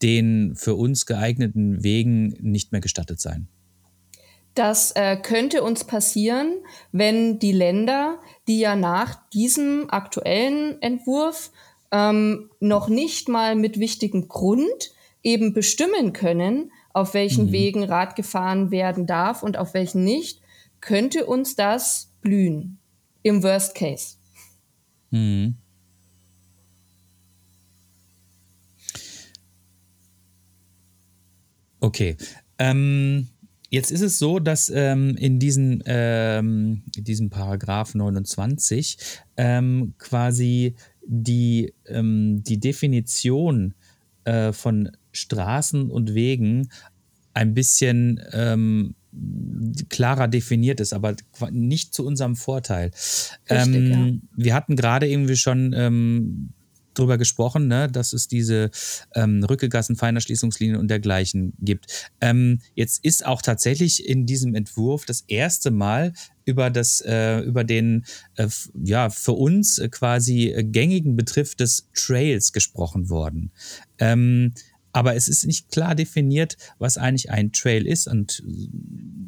den 0.00 0.54
für 0.56 0.74
uns 0.74 1.06
geeigneten 1.06 1.82
Wegen 1.82 2.36
nicht 2.40 2.72
mehr 2.72 2.80
gestattet 2.80 3.20
sein. 3.20 3.48
Das 4.54 4.92
äh, 4.92 5.16
könnte 5.16 5.62
uns 5.62 5.84
passieren, 5.84 6.58
wenn 6.92 7.38
die 7.38 7.52
Länder, 7.52 8.18
die 8.48 8.58
ja 8.58 8.76
nach 8.76 9.28
diesem 9.30 9.88
aktuellen 9.88 10.80
Entwurf 10.82 11.50
ähm, 11.90 12.50
noch 12.60 12.88
nicht 12.88 13.28
mal 13.28 13.56
mit 13.56 13.78
wichtigem 13.78 14.28
Grund 14.28 14.92
eben 15.22 15.54
bestimmen 15.54 16.12
können, 16.12 16.70
auf 16.92 17.14
welchen 17.14 17.46
mhm. 17.46 17.52
Wegen 17.52 17.84
Rad 17.84 18.14
gefahren 18.16 18.70
werden 18.70 19.06
darf 19.06 19.42
und 19.42 19.56
auf 19.56 19.72
welchen 19.72 20.04
nicht, 20.04 20.42
könnte 20.80 21.26
uns 21.26 21.56
das 21.56 22.12
blühen. 22.20 22.78
Im 23.22 23.42
Worst 23.42 23.74
Case. 23.74 24.16
Mhm. 25.10 25.56
Okay. 31.82 32.16
Ähm, 32.58 33.28
jetzt 33.68 33.90
ist 33.90 34.02
es 34.02 34.18
so, 34.18 34.38
dass 34.38 34.70
ähm, 34.70 35.16
in, 35.16 35.40
diesen, 35.40 35.82
ähm, 35.84 36.82
diesem 36.94 37.28
Paragraph 37.28 37.94
29 37.94 38.98
ähm, 39.36 39.94
quasi 39.98 40.76
die, 41.04 41.74
ähm, 41.86 42.44
die 42.44 42.60
Definition 42.60 43.74
äh, 44.24 44.52
von 44.52 44.92
Straßen 45.10 45.90
und 45.90 46.14
Wegen 46.14 46.68
ein 47.34 47.52
bisschen 47.52 48.20
ähm, 48.30 48.94
klarer 49.88 50.28
definiert 50.28 50.78
ist, 50.78 50.92
aber 50.92 51.16
nicht 51.50 51.94
zu 51.94 52.06
unserem 52.06 52.36
Vorteil. 52.36 52.92
Richtig, 53.50 53.74
ähm, 53.74 54.22
ja. 54.36 54.44
Wir 54.44 54.54
hatten 54.54 54.76
gerade 54.76 55.08
irgendwie 55.08 55.36
schon 55.36 55.74
drüber 56.94 57.18
gesprochen, 57.18 57.68
ne, 57.68 57.88
dass 57.88 58.12
es 58.12 58.28
diese 58.28 58.70
ähm, 59.14 59.44
Rückegassen, 59.44 59.96
Feinerschließungslinien 59.96 60.78
und 60.78 60.88
dergleichen 60.88 61.54
gibt. 61.60 62.10
Ähm, 62.20 62.60
jetzt 62.74 63.04
ist 63.04 63.24
auch 63.26 63.42
tatsächlich 63.42 64.06
in 64.06 64.26
diesem 64.26 64.54
Entwurf 64.54 65.04
das 65.04 65.22
erste 65.26 65.70
Mal 65.70 66.12
über 66.44 66.70
das 66.70 67.00
äh, 67.00 67.38
über 67.40 67.64
den 67.64 68.04
äh, 68.36 68.48
ja 68.82 69.10
für 69.10 69.32
uns 69.32 69.80
quasi 69.90 70.54
gängigen 70.70 71.16
Begriff 71.16 71.54
des 71.54 71.88
Trails 71.94 72.52
gesprochen 72.52 73.08
worden. 73.08 73.52
Ähm, 73.98 74.52
aber 74.92 75.16
es 75.16 75.28
ist 75.28 75.46
nicht 75.46 75.70
klar 75.70 75.94
definiert, 75.94 76.56
was 76.78 76.98
eigentlich 76.98 77.30
ein 77.30 77.52
Trail 77.52 77.86
ist. 77.86 78.06
Und 78.06 78.42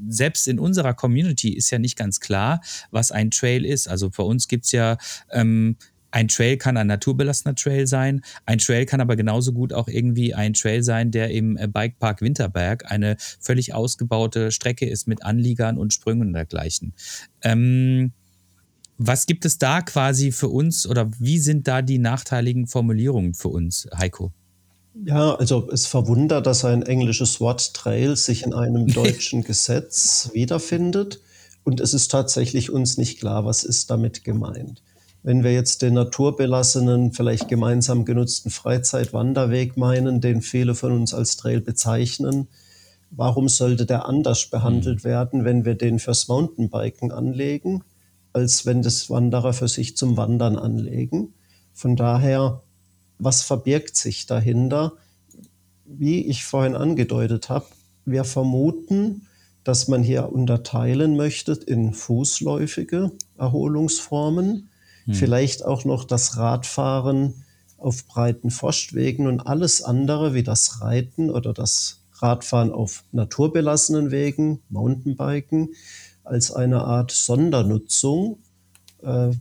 selbst 0.08 0.46
in 0.46 0.58
unserer 0.58 0.94
Community 0.94 1.54
ist 1.54 1.70
ja 1.70 1.78
nicht 1.78 1.96
ganz 1.96 2.20
klar, 2.20 2.60
was 2.90 3.10
ein 3.10 3.30
Trail 3.30 3.64
ist. 3.64 3.88
Also 3.88 4.10
bei 4.10 4.22
uns 4.22 4.46
gibt 4.46 4.66
es 4.66 4.72
ja 4.72 4.98
ähm, 5.30 5.76
ein 6.14 6.28
Trail 6.28 6.56
kann 6.56 6.76
ein 6.76 6.86
naturbelassener 6.86 7.56
Trail 7.56 7.88
sein. 7.88 8.20
Ein 8.46 8.58
Trail 8.58 8.86
kann 8.86 9.00
aber 9.00 9.16
genauso 9.16 9.52
gut 9.52 9.72
auch 9.72 9.88
irgendwie 9.88 10.32
ein 10.32 10.52
Trail 10.52 10.84
sein, 10.84 11.10
der 11.10 11.32
im 11.32 11.56
äh, 11.56 11.66
Bikepark 11.66 12.22
Winterberg 12.22 12.88
eine 12.88 13.16
völlig 13.40 13.74
ausgebaute 13.74 14.52
Strecke 14.52 14.88
ist 14.88 15.08
mit 15.08 15.24
Anliegern 15.24 15.76
und 15.76 15.92
Sprüngen 15.92 16.28
und 16.28 16.32
dergleichen. 16.34 16.94
Ähm, 17.42 18.12
was 18.96 19.26
gibt 19.26 19.44
es 19.44 19.58
da 19.58 19.82
quasi 19.82 20.30
für 20.30 20.50
uns 20.50 20.86
oder 20.86 21.10
wie 21.18 21.40
sind 21.40 21.66
da 21.66 21.82
die 21.82 21.98
nachteiligen 21.98 22.68
Formulierungen 22.68 23.34
für 23.34 23.48
uns, 23.48 23.88
Heiko? 23.98 24.30
Ja, 25.04 25.34
also 25.34 25.68
es 25.72 25.86
verwundert, 25.86 26.46
dass 26.46 26.64
ein 26.64 26.82
englisches 26.84 27.40
Wort 27.40 27.74
Trail 27.74 28.14
sich 28.14 28.44
in 28.44 28.54
einem 28.54 28.86
deutschen 28.94 29.42
Gesetz 29.42 30.30
wiederfindet. 30.32 31.20
Und 31.64 31.80
es 31.80 31.92
ist 31.92 32.12
tatsächlich 32.12 32.70
uns 32.70 32.98
nicht 32.98 33.18
klar, 33.18 33.44
was 33.44 33.64
ist 33.64 33.90
damit 33.90 34.22
gemeint. 34.22 34.80
Wenn 35.24 35.42
wir 35.42 35.52
jetzt 35.52 35.82
den 35.82 35.94
naturbelassenen, 35.94 37.12
vielleicht 37.12 37.48
gemeinsam 37.48 38.04
genutzten 38.04 38.50
Freizeitwanderweg 38.50 39.76
meinen, 39.76 40.20
den 40.20 40.42
viele 40.42 40.76
von 40.76 40.92
uns 40.92 41.12
als 41.12 41.36
Trail 41.36 41.60
bezeichnen, 41.60 42.46
warum 43.10 43.48
sollte 43.48 43.86
der 43.86 44.06
anders 44.06 44.50
behandelt 44.50 45.00
mhm. 45.00 45.08
werden, 45.08 45.44
wenn 45.44 45.64
wir 45.64 45.74
den 45.74 45.98
fürs 45.98 46.28
Mountainbiken 46.28 47.10
anlegen, 47.10 47.82
als 48.32 48.66
wenn 48.66 48.82
das 48.82 49.10
Wanderer 49.10 49.52
für 49.52 49.66
sich 49.66 49.96
zum 49.96 50.16
Wandern 50.16 50.56
anlegen? 50.56 51.34
Von 51.72 51.96
daher 51.96 52.62
was 53.18 53.42
verbirgt 53.42 53.96
sich 53.96 54.26
dahinter? 54.26 54.92
Wie 55.84 56.26
ich 56.26 56.44
vorhin 56.44 56.74
angedeutet 56.74 57.48
habe, 57.48 57.66
wir 58.04 58.24
vermuten, 58.24 59.26
dass 59.62 59.88
man 59.88 60.02
hier 60.02 60.30
unterteilen 60.32 61.16
möchte 61.16 61.52
in 61.52 61.94
fußläufige 61.94 63.12
Erholungsformen, 63.38 64.68
hm. 65.06 65.14
vielleicht 65.14 65.64
auch 65.64 65.84
noch 65.84 66.04
das 66.04 66.36
Radfahren 66.36 67.44
auf 67.76 68.06
breiten 68.06 68.50
Forstwegen 68.50 69.26
und 69.26 69.40
alles 69.40 69.82
andere 69.82 70.34
wie 70.34 70.42
das 70.42 70.80
Reiten 70.80 71.30
oder 71.30 71.52
das 71.52 72.04
Radfahren 72.12 72.72
auf 72.72 73.04
naturbelassenen 73.12 74.10
Wegen, 74.10 74.60
Mountainbiken, 74.70 75.70
als 76.22 76.50
eine 76.50 76.82
Art 76.84 77.10
Sondernutzung 77.10 78.38
äh, 79.02 79.32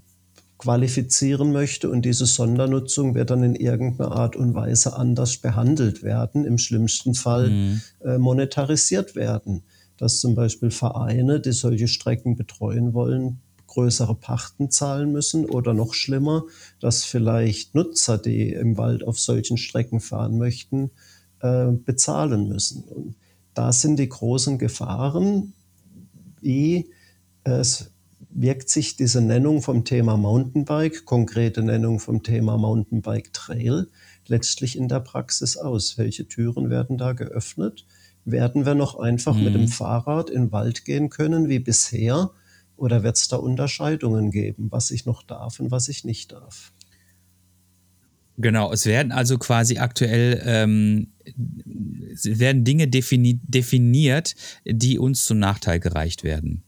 qualifizieren 0.57 1.51
möchte 1.51 1.89
und 1.89 2.03
diese 2.03 2.25
Sondernutzung 2.25 3.15
wird 3.15 3.29
dann 3.29 3.43
in 3.43 3.55
irgendeiner 3.55 4.13
Art 4.13 4.35
und 4.35 4.53
Weise 4.53 4.95
anders 4.95 5.37
behandelt 5.37 6.03
werden, 6.03 6.45
im 6.45 6.57
schlimmsten 6.57 7.15
Fall 7.15 7.49
mhm. 7.49 7.81
äh, 8.03 8.17
monetarisiert 8.17 9.15
werden. 9.15 9.63
Dass 9.97 10.19
zum 10.19 10.35
Beispiel 10.35 10.71
Vereine, 10.71 11.39
die 11.39 11.51
solche 11.51 11.87
Strecken 11.87 12.35
betreuen 12.35 12.93
wollen, 12.93 13.41
größere 13.73 14.15
Pachten 14.15 14.69
zahlen 14.69 15.11
müssen 15.11 15.45
oder 15.45 15.73
noch 15.73 15.93
schlimmer, 15.93 16.43
dass 16.79 17.03
vielleicht 17.03 17.73
Nutzer, 17.73 18.17
die 18.17 18.51
im 18.51 18.77
Wald 18.77 19.03
auf 19.03 19.19
solchen 19.19 19.57
Strecken 19.57 19.99
fahren 19.99 20.37
möchten, 20.37 20.91
äh, 21.39 21.67
bezahlen 21.71 22.47
müssen. 22.47 22.83
Und 22.83 23.15
da 23.53 23.71
sind 23.71 23.97
die 23.97 24.09
großen 24.09 24.59
Gefahren, 24.59 25.53
wie 26.41 26.91
es 27.43 27.91
wirkt 28.35 28.69
sich 28.69 28.95
diese 28.95 29.21
Nennung 29.21 29.61
vom 29.61 29.85
Thema 29.85 30.17
Mountainbike, 30.17 31.05
konkrete 31.05 31.61
Nennung 31.61 31.99
vom 31.99 32.23
Thema 32.23 32.57
Mountainbike 32.57 33.31
Trail, 33.33 33.87
letztlich 34.27 34.77
in 34.77 34.87
der 34.87 35.01
Praxis 35.01 35.57
aus? 35.57 35.97
Welche 35.97 36.27
Türen 36.27 36.69
werden 36.69 36.97
da 36.97 37.13
geöffnet? 37.13 37.85
Werden 38.25 38.65
wir 38.65 38.73
noch 38.73 38.97
einfach 38.97 39.35
mhm. 39.35 39.43
mit 39.43 39.53
dem 39.53 39.61
mhm. 39.61 39.67
Fahrrad 39.67 40.29
in 40.29 40.43
den 40.43 40.51
Wald 40.51 40.85
gehen 40.85 41.09
können 41.09 41.49
wie 41.49 41.59
bisher? 41.59 42.31
Oder 42.83 43.01
wird 43.01 43.15
es 43.15 43.29
da 43.29 43.37
Unterscheidungen 43.37 44.29
geben, 44.29 44.67
was 44.69 44.91
ich 44.91 45.05
noch 45.05 45.23
darf 45.23 45.61
und 45.61 45.71
was 45.71 45.87
ich 45.87 46.03
nicht 46.03 46.33
darf? 46.33 46.73
Genau, 48.37 48.73
es 48.73 48.85
werden 48.85 49.13
also 49.13 49.37
quasi 49.37 49.77
aktuell 49.77 50.41
ähm, 50.45 51.07
werden 52.23 52.65
Dinge 52.65 52.89
defini 52.89 53.39
definiert, 53.41 54.35
die 54.65 54.99
uns 54.99 55.23
zum 55.23 55.39
Nachteil 55.39 55.79
gereicht 55.79 56.25
werden. 56.25 56.63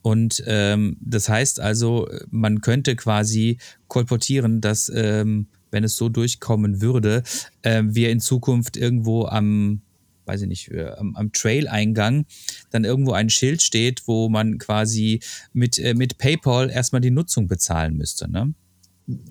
Und 0.00 0.42
ähm, 0.46 0.96
das 1.02 1.28
heißt 1.28 1.60
also, 1.60 2.08
man 2.30 2.62
könnte 2.62 2.96
quasi 2.96 3.58
kolportieren, 3.86 4.62
dass 4.62 4.90
ähm, 4.94 5.48
wenn 5.70 5.84
es 5.84 5.96
so 5.96 6.08
durchkommen 6.08 6.80
würde, 6.80 7.22
äh, 7.60 7.82
wir 7.84 8.08
in 8.08 8.20
Zukunft 8.20 8.78
irgendwo 8.78 9.26
am 9.26 9.82
weiß 10.26 10.42
ich 10.42 10.48
nicht, 10.48 10.70
äh, 10.70 10.90
am, 10.96 11.16
am 11.16 11.32
Trail-Eingang 11.32 12.26
dann 12.70 12.84
irgendwo 12.84 13.12
ein 13.12 13.30
Schild 13.30 13.62
steht, 13.62 14.02
wo 14.06 14.28
man 14.28 14.58
quasi 14.58 15.20
mit, 15.52 15.78
äh, 15.78 15.94
mit 15.94 16.18
PayPal 16.18 16.70
erstmal 16.70 17.00
die 17.00 17.10
Nutzung 17.10 17.46
bezahlen 17.46 17.96
müsste. 17.96 18.30
Ne? 18.30 18.54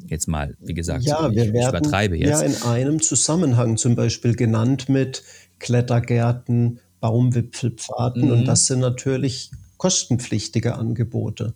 Jetzt 0.07 0.27
mal, 0.27 0.55
wie 0.59 0.73
gesagt, 0.73 1.03
ja, 1.03 1.31
wir 1.31 1.45
ich, 1.45 1.53
werden 1.53 1.75
ich 1.75 1.79
übertreibe 1.79 2.17
jetzt. 2.17 2.29
Ja, 2.29 2.41
in 2.41 2.61
einem 2.63 3.01
Zusammenhang 3.01 3.77
zum 3.77 3.95
Beispiel 3.95 4.35
genannt 4.35 4.87
mit 4.89 5.23
Klettergärten, 5.59 6.79
Baumwipfelpfaden 6.99 8.25
Mhm. 8.25 8.31
und 8.31 8.45
das 8.45 8.67
sind 8.67 8.79
natürlich 8.79 9.51
kostenpflichtige 9.77 10.75
Angebote. 10.75 11.53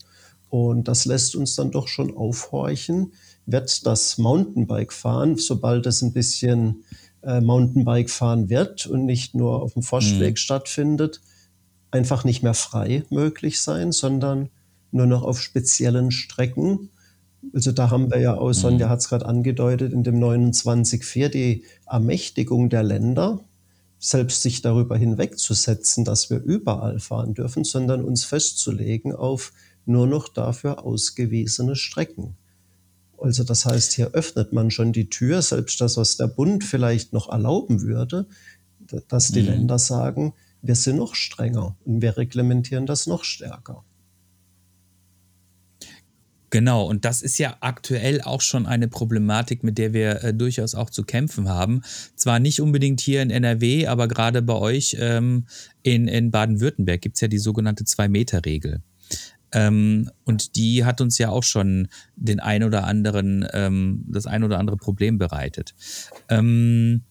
Und 0.50 0.88
das 0.88 1.06
lässt 1.06 1.36
uns 1.36 1.56
dann 1.56 1.72
doch 1.72 1.88
schon 1.88 2.16
aufhorchen, 2.16 3.14
wird 3.46 3.86
das 3.86 4.18
Mountainbike-Fahren, 4.18 5.38
sobald 5.38 5.86
es 5.86 6.02
ein 6.02 6.14
bisschen 6.14 6.84
äh, 7.28 7.42
Mountainbike-Fahren 7.42 8.50
wird 8.50 8.88
und 8.88 9.06
nicht 9.06 9.36
nur 9.36 9.62
auf 9.62 9.74
dem 9.74 9.84
Forstweg 9.84 10.34
Mhm. 10.34 10.38
stattfindet, 10.38 11.22
einfach 11.92 12.24
nicht 12.24 12.42
mehr 12.44 12.54
frei 12.54 13.04
möglich 13.10 13.62
sein, 13.62 13.92
sondern 13.92 14.50
nur 14.92 15.06
noch 15.08 15.24
auf 15.24 15.42
speziellen 15.42 16.12
Strecken. 16.12 16.90
Also 17.54 17.72
da 17.72 17.90
haben 17.92 18.10
wir 18.12 18.20
ja 18.20 18.36
auch, 18.38 18.54
Sonja 18.54 18.90
hat 18.90 19.00
es 19.00 19.10
gerade 19.10 19.26
angedeutet, 19.26 19.94
in 19.94 20.04
dem 20.04 20.20
29.4 20.20 21.30
die 21.30 21.64
Ermächtigung 21.86 22.70
der 22.70 22.84
Länder, 22.84 23.42
selbst 24.00 24.42
sich 24.42 24.62
darüber 24.62 24.98
hinwegzusetzen, 24.98 26.06
dass 26.06 26.30
wir 26.30 26.42
überall 26.42 27.00
fahren 27.00 27.34
dürfen, 27.34 27.64
sondern 27.64 28.04
uns 28.04 28.24
festzulegen 28.26 29.14
auf 29.14 29.54
nur 29.86 30.08
noch 30.08 30.30
dafür 30.30 30.84
ausgewiesene 30.86 31.76
Strecken. 31.76 32.36
Also 33.20 33.44
das 33.44 33.66
heißt, 33.66 33.94
hier 33.94 34.12
öffnet 34.12 34.54
man 34.54 34.72
schon 34.72 34.94
die 34.94 35.10
Tür, 35.10 35.42
selbst 35.42 35.82
das, 35.82 35.98
was 35.98 36.18
der 36.18 36.28
Bund 36.28 36.64
vielleicht 36.64 37.14
noch 37.14 37.30
erlauben 37.30 37.82
würde, 37.82 38.28
dass 39.08 39.32
die 39.32 39.42
Mhm. 39.42 39.48
Länder 39.48 39.80
sagen, 39.80 40.34
wir 40.62 40.76
sind 40.76 40.98
noch 40.98 41.16
strenger 41.16 41.76
und 41.86 42.02
wir 42.02 42.18
reglementieren 42.18 42.86
das 42.86 43.08
noch 43.08 43.24
stärker. 43.24 43.84
Genau, 46.50 46.86
und 46.86 47.04
das 47.04 47.22
ist 47.22 47.40
ja 47.40 47.58
aktuell 47.60 48.22
auch 48.22 48.40
schon 48.40 48.66
eine 48.66 48.88
Problematik, 48.88 49.64
mit 49.66 49.78
der 49.78 49.92
wir 49.92 50.24
äh, 50.24 50.34
durchaus 50.34 50.76
auch 50.76 50.90
zu 50.90 51.04
kämpfen 51.04 51.50
haben. 51.50 51.82
Zwar 52.16 52.40
nicht 52.40 52.62
unbedingt 52.62 53.02
hier 53.02 53.22
in 53.22 53.32
NRW, 53.32 53.88
aber 53.88 54.08
gerade 54.08 54.42
bei 54.42 54.54
euch 54.54 54.96
ähm, 54.98 55.46
in, 55.84 56.08
in 56.08 56.32
Baden-Württemberg 56.32 57.02
gibt 57.02 57.18
es 57.18 57.22
ja 57.22 57.28
die 57.28 57.38
sogenannte 57.38 57.84
Zwei-Meter-Regel. 57.84 58.82
Ähm, 59.52 60.10
und 60.26 60.56
die 60.56 60.86
hat 60.86 61.02
uns 61.02 61.18
ja 61.18 61.30
auch 61.30 61.44
schon 61.44 61.88
den 62.16 62.40
ein 62.40 62.64
oder 62.64 62.86
anderen, 62.86 63.48
ähm, 63.54 64.04
das 64.08 64.26
ein 64.26 64.44
oder 64.44 64.60
andere 64.60 64.78
Problem 64.78 65.18
bereitet. 65.18 65.74
Ähm, 66.30 67.04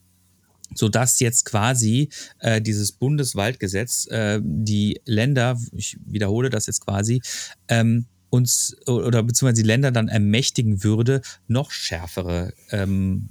sodass 0.74 1.20
jetzt 1.20 1.44
quasi 1.44 2.08
äh, 2.40 2.60
dieses 2.60 2.92
Bundeswaldgesetz 2.92 4.06
äh, 4.08 4.40
die 4.42 5.00
Länder, 5.04 5.58
ich 5.72 5.98
wiederhole 6.04 6.50
das 6.50 6.66
jetzt 6.66 6.84
quasi, 6.84 7.22
ähm, 7.68 8.06
uns 8.28 8.76
oder 8.86 9.22
beziehungsweise 9.22 9.62
die 9.62 9.68
Länder 9.68 9.92
dann 9.92 10.08
ermächtigen 10.08 10.82
würde, 10.82 11.22
noch 11.46 11.70
schärfere 11.70 12.52
ähm, 12.70 13.28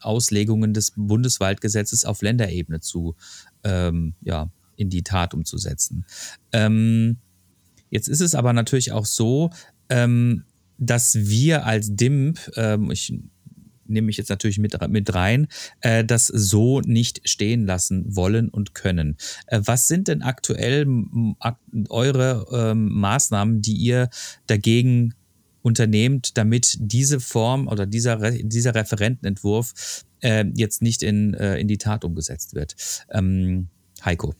Auslegungen 0.00 0.74
des 0.74 0.92
Bundeswaldgesetzes 0.96 2.04
auf 2.04 2.20
Länderebene 2.20 2.80
zu 2.80 3.14
ähm, 3.62 4.14
ja, 4.20 4.50
in 4.76 4.90
die 4.90 5.02
Tat 5.02 5.34
umzusetzen. 5.34 6.04
Ähm, 6.52 7.18
jetzt 7.94 8.08
ist 8.08 8.20
es 8.20 8.34
aber 8.34 8.52
natürlich 8.52 8.92
auch 8.92 9.06
so, 9.06 9.50
ähm, 9.88 10.44
dass 10.78 11.14
wir 11.14 11.64
als 11.64 11.94
DIMP, 11.94 12.38
ähm, 12.56 12.90
ich 12.90 13.14
nehme 13.86 14.06
mich 14.06 14.16
jetzt 14.16 14.30
natürlich 14.30 14.58
mit, 14.58 14.76
mit 14.88 15.14
rein, 15.14 15.46
äh, 15.80 16.04
das 16.04 16.26
so 16.26 16.80
nicht 16.80 17.20
stehen 17.28 17.66
lassen 17.66 18.16
wollen 18.16 18.48
und 18.48 18.74
können. 18.74 19.16
Äh, 19.46 19.60
was 19.64 19.86
sind 19.86 20.08
denn 20.08 20.22
aktuell 20.22 20.86
ak 21.38 21.58
eure 21.88 22.46
ähm, 22.52 22.88
Maßnahmen, 22.88 23.62
die 23.62 23.76
ihr 23.76 24.08
dagegen 24.48 25.14
unternehmt, 25.62 26.36
damit 26.36 26.76
diese 26.80 27.20
Form 27.20 27.68
oder 27.68 27.86
dieser, 27.86 28.20
Re 28.20 28.40
dieser 28.42 28.74
Referentenentwurf 28.74 30.02
äh, 30.20 30.44
jetzt 30.54 30.82
nicht 30.82 31.02
in, 31.02 31.34
äh, 31.34 31.58
in 31.58 31.68
die 31.68 31.78
Tat 31.78 32.04
umgesetzt 32.04 32.54
wird? 32.54 32.74
Ähm, 33.10 33.68
Heiko. 34.04 34.34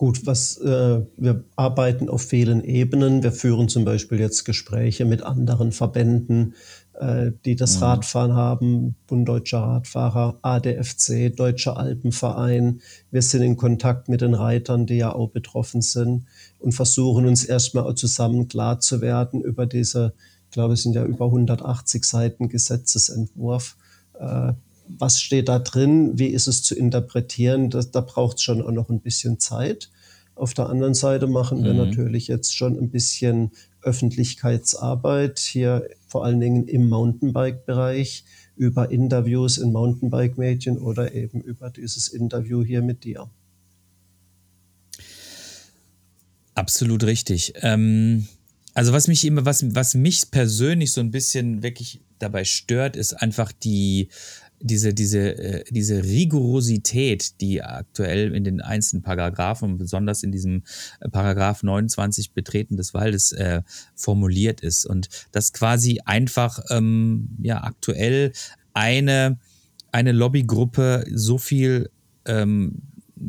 Gut, 0.00 0.24
was 0.24 0.56
äh, 0.56 1.02
wir 1.18 1.44
arbeiten 1.56 2.08
auf 2.08 2.22
vielen 2.22 2.64
Ebenen. 2.64 3.22
Wir 3.22 3.32
führen 3.32 3.68
zum 3.68 3.84
Beispiel 3.84 4.18
jetzt 4.18 4.44
Gespräche 4.44 5.04
mit 5.04 5.22
anderen 5.22 5.72
Verbänden, 5.72 6.54
äh, 6.94 7.32
die 7.44 7.54
das 7.54 7.76
Mhm. 7.76 7.82
Radfahren 7.82 8.34
haben, 8.34 8.94
Bund 9.06 9.28
Deutscher 9.28 9.58
Radfahrer, 9.58 10.38
ADFC, 10.40 11.28
Deutscher 11.28 11.76
Alpenverein. 11.76 12.80
Wir 13.10 13.20
sind 13.20 13.42
in 13.42 13.58
Kontakt 13.58 14.08
mit 14.08 14.22
den 14.22 14.32
Reitern, 14.32 14.86
die 14.86 14.96
ja 14.96 15.14
auch 15.14 15.32
betroffen 15.32 15.82
sind 15.82 16.24
und 16.60 16.72
versuchen 16.72 17.26
uns 17.26 17.44
erstmal 17.44 17.94
zusammen 17.94 18.48
klar 18.48 18.80
zu 18.80 19.02
werden 19.02 19.42
über 19.42 19.66
diese, 19.66 20.14
ich 20.46 20.52
glaube, 20.52 20.72
es 20.72 20.82
sind 20.82 20.94
ja 20.94 21.04
über 21.04 21.26
180 21.26 22.04
Seiten 22.04 22.48
Gesetzesentwurf. 22.48 23.76
Äh, 24.18 24.54
was 24.98 25.20
steht 25.20 25.48
da 25.48 25.58
drin, 25.58 26.18
wie 26.18 26.28
ist 26.28 26.46
es 26.46 26.62
zu 26.62 26.74
interpretieren, 26.74 27.70
das, 27.70 27.90
da 27.90 28.00
braucht 28.00 28.38
es 28.38 28.42
schon 28.42 28.62
auch 28.62 28.72
noch 28.72 28.90
ein 28.90 29.00
bisschen 29.00 29.38
Zeit. 29.38 29.90
Auf 30.34 30.54
der 30.54 30.68
anderen 30.68 30.94
Seite 30.94 31.26
machen 31.26 31.64
wir 31.64 31.72
Mhm. 31.72 31.78
natürlich 31.78 32.28
jetzt 32.28 32.56
schon 32.56 32.78
ein 32.78 32.90
bisschen 32.90 33.50
Öffentlichkeitsarbeit, 33.82 35.38
hier 35.38 35.86
vor 36.06 36.24
allen 36.24 36.40
Dingen 36.40 36.66
im 36.66 36.88
Mountainbike-Bereich, 36.88 38.24
über 38.56 38.90
Interviews 38.90 39.58
in 39.58 39.72
Mountainbike-Medien 39.72 40.78
oder 40.78 41.14
eben 41.14 41.40
über 41.40 41.70
dieses 41.70 42.08
Interview 42.08 42.62
hier 42.62 42.82
mit 42.82 43.04
dir. 43.04 43.30
Absolut 46.54 47.04
richtig. 47.04 47.54
Ähm, 47.62 48.26
also 48.74 48.92
was 48.92 49.08
mich 49.08 49.24
immer, 49.24 49.44
was, 49.44 49.64
was 49.74 49.94
mich 49.94 50.30
persönlich 50.30 50.92
so 50.92 51.00
ein 51.00 51.10
bisschen 51.10 51.62
wirklich 51.62 52.00
dabei 52.18 52.44
stört, 52.44 52.96
ist 52.96 53.14
einfach 53.14 53.52
die, 53.52 54.08
diese, 54.60 54.94
diese, 54.94 55.36
äh, 55.38 55.64
diese 55.70 56.04
Rigorosität, 56.04 57.40
die 57.40 57.62
aktuell 57.62 58.34
in 58.34 58.44
den 58.44 58.60
einzelnen 58.60 59.02
Paragraphen 59.02 59.78
besonders 59.78 60.22
in 60.22 60.32
diesem 60.32 60.62
äh, 61.00 61.08
Paragraph 61.08 61.62
29 61.62 62.32
Betreten 62.32 62.76
des 62.76 62.94
Waldes 62.94 63.32
äh, 63.32 63.62
formuliert 63.94 64.60
ist. 64.60 64.86
Und 64.86 65.08
das 65.32 65.52
quasi 65.52 66.00
einfach 66.04 66.60
ähm, 66.70 67.30
ja 67.42 67.62
aktuell 67.62 68.32
eine, 68.74 69.38
eine 69.92 70.12
Lobbygruppe 70.12 71.04
so 71.12 71.38
viel 71.38 71.90
ähm, 72.26 72.82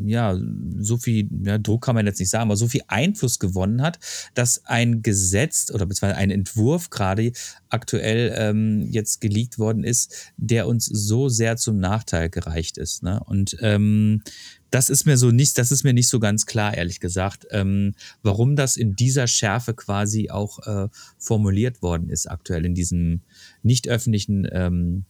ja, 0.04 0.38
so 0.78 0.96
viel 0.96 1.28
ja, 1.44 1.58
Druck 1.58 1.84
kann 1.84 1.94
man 1.94 2.06
jetzt 2.06 2.18
nicht 2.18 2.30
sagen, 2.30 2.44
aber 2.44 2.56
so 2.56 2.68
viel 2.68 2.82
Einfluss 2.88 3.38
gewonnen 3.38 3.82
hat, 3.82 3.98
dass 4.34 4.64
ein 4.66 5.02
Gesetz 5.02 5.70
oder 5.72 5.86
beziehungsweise 5.86 6.16
ein 6.16 6.30
Entwurf 6.30 6.90
gerade 6.90 7.32
aktuell 7.68 8.34
ähm, 8.36 8.82
jetzt 8.82 9.20
geleakt 9.20 9.58
worden 9.58 9.84
ist, 9.84 10.32
der 10.36 10.66
uns 10.66 10.86
so 10.86 11.28
sehr 11.28 11.56
zum 11.56 11.78
Nachteil 11.78 12.30
gereicht 12.30 12.78
ist. 12.78 13.02
Ne? 13.02 13.20
Und 13.24 13.56
ähm, 13.60 14.22
das 14.70 14.88
ist 14.88 15.04
mir 15.04 15.18
so 15.18 15.30
nicht, 15.30 15.58
das 15.58 15.70
ist 15.70 15.84
mir 15.84 15.92
nicht 15.92 16.08
so 16.08 16.18
ganz 16.18 16.46
klar, 16.46 16.74
ehrlich 16.74 16.98
gesagt, 16.98 17.46
ähm, 17.50 17.94
warum 18.22 18.56
das 18.56 18.76
in 18.76 18.96
dieser 18.96 19.26
Schärfe 19.26 19.74
quasi 19.74 20.30
auch 20.30 20.66
äh, 20.66 20.88
formuliert 21.18 21.82
worden 21.82 22.08
ist, 22.08 22.26
aktuell 22.26 22.64
in 22.64 22.74
diesem 22.74 23.20
nicht 23.62 23.88
öffentlichen 23.88 24.48
ähm, 24.50 25.04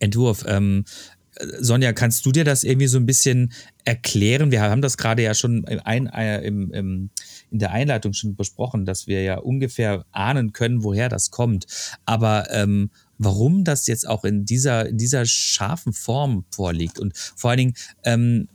Entwurf. 0.00 0.44
Ähm, 0.48 0.84
Sonja, 1.60 1.92
kannst 1.92 2.24
du 2.26 2.32
dir 2.32 2.44
das 2.44 2.64
irgendwie 2.64 2.86
so 2.86 2.98
ein 2.98 3.06
bisschen 3.06 3.52
erklären? 3.84 4.50
Wir 4.50 4.62
haben 4.62 4.82
das 4.82 4.96
gerade 4.96 5.22
ja 5.22 5.34
schon 5.34 5.64
ein, 5.66 6.06
äh, 6.06 6.40
im, 6.46 6.72
im, 6.72 7.10
in 7.50 7.58
der 7.58 7.72
Einleitung 7.72 8.12
schon 8.12 8.36
besprochen, 8.36 8.84
dass 8.84 9.06
wir 9.06 9.22
ja 9.22 9.38
ungefähr 9.38 10.04
ahnen 10.12 10.52
können, 10.52 10.84
woher 10.84 11.08
das 11.08 11.30
kommt. 11.30 11.66
Aber 12.04 12.50
ähm, 12.50 12.90
warum 13.18 13.64
das 13.64 13.86
jetzt 13.86 14.08
auch 14.08 14.24
in 14.24 14.44
dieser, 14.44 14.88
in 14.88 14.98
dieser 14.98 15.26
scharfen 15.26 15.92
Form 15.92 16.44
vorliegt 16.50 16.98
und 16.98 17.16
vor 17.36 17.50
allen 17.50 17.58
Dingen, 17.58 17.74
ähm, 18.04 18.48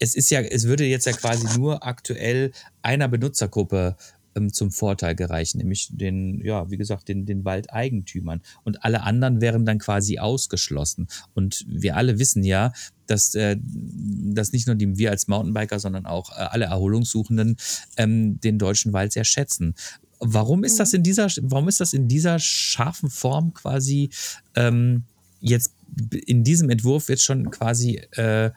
es 0.00 0.14
ist 0.14 0.30
ja, 0.30 0.40
es 0.40 0.64
würde 0.64 0.84
jetzt 0.84 1.06
ja 1.06 1.12
quasi 1.12 1.58
nur 1.58 1.84
aktuell 1.84 2.52
einer 2.82 3.08
Benutzergruppe 3.08 3.96
ähm, 4.34 4.52
zum 4.52 4.70
Vorteil 4.70 5.14
gereichen, 5.14 5.58
nämlich 5.58 5.88
den, 5.90 6.40
ja, 6.44 6.70
wie 6.70 6.76
gesagt, 6.76 7.08
den, 7.08 7.26
den 7.26 7.44
Waldeigentümern. 7.44 8.40
Und 8.64 8.84
alle 8.84 9.02
anderen 9.02 9.40
wären 9.40 9.66
dann 9.66 9.78
quasi 9.78 10.18
ausgeschlossen. 10.18 11.08
Und 11.34 11.64
wir 11.68 11.96
alle 11.96 12.18
wissen 12.18 12.44
ja, 12.44 12.72
dass, 13.06 13.34
äh, 13.34 13.56
dass 13.60 14.52
nicht 14.52 14.66
nur 14.66 14.76
die, 14.76 14.98
wir 14.98 15.10
als 15.10 15.28
Mountainbiker, 15.28 15.78
sondern 15.78 16.06
auch 16.06 16.30
äh, 16.30 16.40
alle 16.40 16.66
Erholungssuchenden 16.66 17.56
ähm, 17.96 18.40
den 18.40 18.58
deutschen 18.58 18.92
Wald 18.92 19.12
sehr 19.12 19.24
schätzen. 19.24 19.74
Warum 20.20 20.64
ist 20.64 20.80
das 20.80 20.94
in 20.94 21.02
dieser, 21.02 21.28
warum 21.42 21.68
ist 21.68 21.80
das 21.80 21.92
in 21.92 22.08
dieser 22.08 22.38
scharfen 22.38 23.08
Form 23.08 23.54
quasi 23.54 24.10
ähm, 24.56 25.04
jetzt 25.40 25.72
in 26.26 26.44
diesem 26.44 26.70
Entwurf 26.70 27.08
jetzt 27.08 27.24
schon 27.24 27.50
quasi 27.50 28.02
äh, 28.12 28.50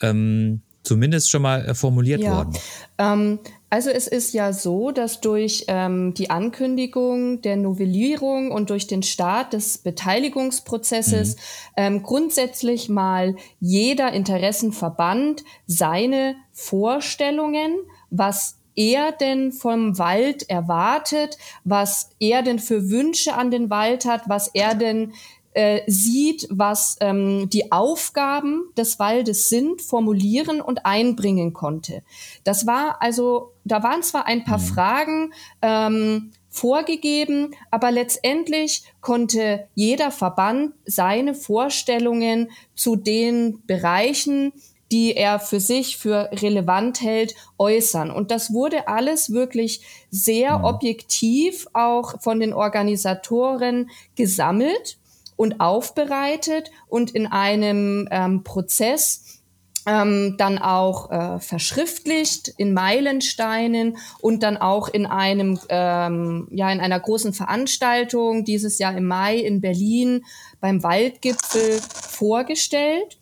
ähm, 0.00 0.62
zumindest 0.86 1.30
schon 1.30 1.42
mal 1.42 1.64
äh, 1.66 1.74
formuliert 1.74 2.22
Ja. 2.22 2.36
worden. 2.36 2.54
Ähm, 2.98 3.38
also 3.68 3.90
es 3.90 4.06
ist 4.06 4.32
ja 4.32 4.52
so, 4.52 4.92
dass 4.92 5.20
durch 5.20 5.64
ähm, 5.66 6.14
die 6.14 6.30
Ankündigung 6.30 7.42
der 7.42 7.56
Novellierung 7.56 8.52
und 8.52 8.70
durch 8.70 8.86
den 8.86 9.02
Start 9.02 9.52
des 9.52 9.78
Beteiligungsprozesses 9.78 11.36
ähm, 11.76 12.02
grundsätzlich 12.02 12.88
mal 12.88 13.34
jeder 13.60 14.12
Interessenverband 14.12 15.42
seine 15.66 16.36
Vorstellungen, 16.52 17.76
was 18.10 18.56
er 18.76 19.10
denn 19.10 19.52
vom 19.52 19.98
Wald 19.98 20.48
erwartet, 20.48 21.38
was 21.64 22.10
er 22.20 22.42
denn 22.42 22.58
für 22.58 22.88
Wünsche 22.90 23.34
an 23.34 23.50
den 23.50 23.68
Wald 23.70 24.04
hat, 24.04 24.28
was 24.28 24.48
er 24.48 24.74
denn 24.74 25.12
äh, 25.56 25.90
sieht, 25.90 26.46
was 26.50 26.98
ähm, 27.00 27.48
die 27.48 27.72
Aufgaben 27.72 28.68
des 28.76 28.98
Waldes 28.98 29.48
sind, 29.48 29.80
formulieren 29.80 30.60
und 30.60 30.84
einbringen 30.84 31.54
konnte. 31.54 32.02
Das 32.44 32.66
war 32.66 33.00
also, 33.00 33.54
da 33.64 33.82
waren 33.82 34.02
zwar 34.02 34.26
ein 34.26 34.44
paar 34.44 34.58
Fragen 34.58 35.32
ähm, 35.62 36.32
vorgegeben, 36.50 37.54
aber 37.70 37.90
letztendlich 37.90 38.84
konnte 39.00 39.66
jeder 39.74 40.10
Verband 40.10 40.74
seine 40.84 41.32
Vorstellungen 41.32 42.50
zu 42.74 42.94
den 42.94 43.62
Bereichen, 43.66 44.52
die 44.92 45.16
er 45.16 45.40
für 45.40 45.58
sich 45.58 45.96
für 45.96 46.28
relevant 46.32 47.00
hält, 47.00 47.34
äußern. 47.56 48.10
Und 48.10 48.30
das 48.30 48.52
wurde 48.52 48.88
alles 48.88 49.32
wirklich 49.32 49.80
sehr 50.10 50.64
objektiv 50.64 51.66
auch 51.72 52.20
von 52.20 52.40
den 52.40 52.52
Organisatoren 52.52 53.88
gesammelt 54.16 54.98
und 55.36 55.60
aufbereitet 55.60 56.70
und 56.88 57.10
in 57.10 57.26
einem 57.26 58.08
ähm, 58.10 58.42
Prozess 58.42 59.42
ähm, 59.86 60.34
dann 60.36 60.58
auch 60.58 61.10
äh, 61.10 61.38
verschriftlicht 61.38 62.48
in 62.56 62.74
Meilensteinen 62.74 63.98
und 64.20 64.42
dann 64.42 64.56
auch 64.56 64.88
in 64.88 65.06
einem 65.06 65.58
ähm, 65.68 66.48
ja 66.50 66.70
in 66.72 66.80
einer 66.80 66.98
großen 66.98 67.32
Veranstaltung 67.32 68.44
dieses 68.44 68.78
Jahr 68.78 68.96
im 68.96 69.06
Mai 69.06 69.36
in 69.36 69.60
Berlin 69.60 70.24
beim 70.60 70.82
Waldgipfel 70.82 71.80
vorgestellt. 71.80 73.18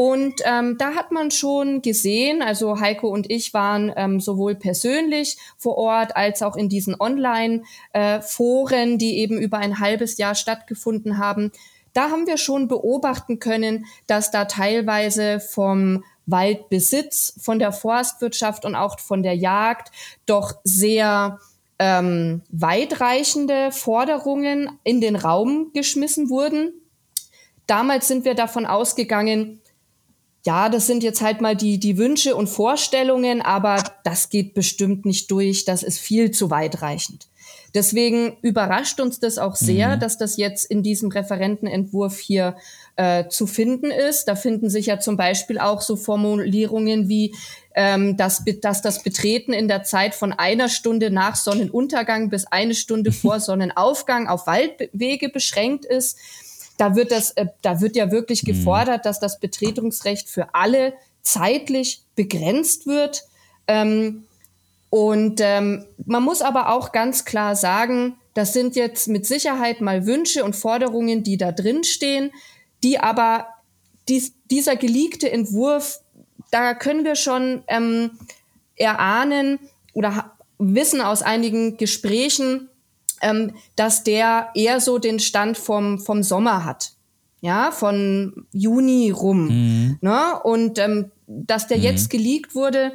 Und 0.00 0.42
ähm, 0.44 0.78
da 0.78 0.94
hat 0.94 1.10
man 1.10 1.32
schon 1.32 1.82
gesehen, 1.82 2.40
also 2.40 2.78
Heiko 2.78 3.08
und 3.08 3.28
ich 3.28 3.52
waren 3.52 3.92
ähm, 3.96 4.20
sowohl 4.20 4.54
persönlich 4.54 5.38
vor 5.56 5.76
Ort 5.76 6.14
als 6.14 6.40
auch 6.40 6.54
in 6.54 6.68
diesen 6.68 6.94
Online-Foren, 7.00 8.98
die 8.98 9.18
eben 9.18 9.38
über 9.38 9.58
ein 9.58 9.80
halbes 9.80 10.16
Jahr 10.16 10.36
stattgefunden 10.36 11.18
haben. 11.18 11.50
Da 11.94 12.10
haben 12.10 12.28
wir 12.28 12.36
schon 12.36 12.68
beobachten 12.68 13.40
können, 13.40 13.86
dass 14.06 14.30
da 14.30 14.44
teilweise 14.44 15.40
vom 15.40 16.04
Waldbesitz, 16.26 17.34
von 17.42 17.58
der 17.58 17.72
Forstwirtschaft 17.72 18.64
und 18.64 18.76
auch 18.76 19.00
von 19.00 19.24
der 19.24 19.34
Jagd 19.34 19.90
doch 20.26 20.54
sehr 20.62 21.40
ähm, 21.80 22.42
weitreichende 22.50 23.72
Forderungen 23.72 24.78
in 24.84 25.00
den 25.00 25.16
Raum 25.16 25.72
geschmissen 25.74 26.30
wurden. 26.30 26.72
Damals 27.66 28.06
sind 28.06 28.24
wir 28.24 28.34
davon 28.34 28.64
ausgegangen, 28.64 29.60
ja, 30.46 30.68
das 30.68 30.86
sind 30.86 31.02
jetzt 31.02 31.20
halt 31.20 31.40
mal 31.40 31.56
die, 31.56 31.78
die 31.78 31.98
Wünsche 31.98 32.36
und 32.36 32.48
Vorstellungen, 32.48 33.42
aber 33.42 33.82
das 34.04 34.30
geht 34.30 34.54
bestimmt 34.54 35.04
nicht 35.04 35.30
durch, 35.30 35.64
das 35.64 35.82
ist 35.82 35.98
viel 35.98 36.30
zu 36.30 36.50
weitreichend. 36.50 37.28
Deswegen 37.74 38.38
überrascht 38.40 38.98
uns 38.98 39.20
das 39.20 39.36
auch 39.36 39.54
sehr, 39.54 39.96
dass 39.98 40.16
das 40.16 40.38
jetzt 40.38 40.64
in 40.70 40.82
diesem 40.82 41.10
Referentenentwurf 41.10 42.18
hier 42.18 42.56
äh, 42.96 43.28
zu 43.28 43.46
finden 43.46 43.90
ist. 43.90 44.24
Da 44.24 44.36
finden 44.36 44.70
sich 44.70 44.86
ja 44.86 45.00
zum 45.00 45.16
Beispiel 45.18 45.58
auch 45.58 45.82
so 45.82 45.96
Formulierungen 45.96 47.08
wie, 47.08 47.34
ähm, 47.74 48.16
dass, 48.16 48.42
dass 48.62 48.80
das 48.80 49.02
Betreten 49.02 49.52
in 49.52 49.68
der 49.68 49.82
Zeit 49.82 50.14
von 50.14 50.32
einer 50.32 50.68
Stunde 50.70 51.10
nach 51.10 51.36
Sonnenuntergang 51.36 52.30
bis 52.30 52.46
eine 52.46 52.74
Stunde 52.74 53.12
vor 53.12 53.38
Sonnenaufgang 53.38 54.28
auf 54.28 54.46
Waldwege 54.46 55.28
beschränkt 55.28 55.84
ist 55.84 56.16
da 56.78 56.96
wird 56.96 57.10
das, 57.10 57.32
äh, 57.32 57.46
da 57.60 57.82
wird 57.82 57.96
ja 57.96 58.10
wirklich 58.10 58.42
gefordert, 58.42 59.04
dass 59.04 59.20
das 59.20 59.38
Betretungsrecht 59.38 60.30
für 60.30 60.54
alle 60.54 60.94
zeitlich 61.22 62.00
begrenzt 62.16 62.86
wird. 62.86 63.24
Ähm, 63.66 64.24
und 64.88 65.40
ähm, 65.42 65.84
man 66.06 66.22
muss 66.22 66.40
aber 66.40 66.70
auch 66.72 66.92
ganz 66.92 67.26
klar 67.26 67.54
sagen, 67.54 68.16
das 68.32 68.54
sind 68.54 68.76
jetzt 68.76 69.08
mit 69.08 69.26
Sicherheit 69.26 69.82
mal 69.82 70.06
Wünsche 70.06 70.44
und 70.44 70.56
Forderungen, 70.56 71.22
die 71.24 71.36
da 71.36 71.52
drin 71.52 71.84
stehen, 71.84 72.30
die 72.82 72.98
aber 72.98 73.48
dies, 74.08 74.32
dieser 74.50 74.76
geleakte 74.76 75.30
Entwurf, 75.30 76.00
da 76.50 76.72
können 76.72 77.04
wir 77.04 77.16
schon 77.16 77.64
ähm, 77.66 78.12
erahnen 78.76 79.58
oder 79.92 80.32
wissen 80.58 81.00
aus 81.00 81.22
einigen 81.22 81.76
Gesprächen, 81.76 82.70
ähm, 83.20 83.54
dass 83.76 84.04
der 84.04 84.50
eher 84.54 84.80
so 84.80 84.98
den 84.98 85.18
Stand 85.18 85.58
vom, 85.58 85.98
vom 85.98 86.22
Sommer 86.22 86.64
hat. 86.64 86.92
Ja, 87.40 87.70
von 87.70 88.46
Juni 88.52 89.10
rum. 89.12 89.96
Ne? 90.00 90.40
Und 90.42 90.78
ähm, 90.80 91.12
dass 91.28 91.68
der 91.68 91.78
jetzt 91.78 92.10
geleakt 92.10 92.56
wurde, 92.56 92.94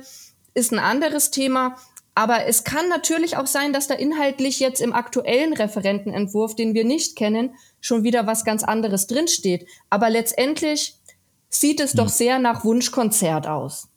ist 0.54 0.74
ein 0.74 0.80
anderes 0.80 1.32
Thema. 1.32 1.78
Aber 2.16 2.46
es 2.46 2.64
kann 2.64 2.90
natürlich 2.90 3.38
auch 3.38 3.48
sein, 3.48 3.74
dass 3.74 3.88
da 3.88 3.96
inhaltlich 3.96 4.60
jetzt 4.60 4.82
im 4.82 4.94
aktuellen 4.94 5.54
Referentenentwurf, 5.54 6.56
den 6.56 6.74
wir 6.74 6.86
nicht 6.86 7.16
kennen, 7.16 7.56
schon 7.82 8.04
wieder 8.04 8.28
was 8.28 8.46
ganz 8.46 8.64
anderes 8.64 9.08
drinsteht. 9.08 9.66
Aber 9.90 10.10
letztendlich 10.10 10.96
sieht 11.50 11.80
es 11.80 11.94
doch 11.94 12.10
sehr 12.10 12.38
nach 12.38 12.64
Wunschkonzert 12.64 13.48
aus. 13.48 13.88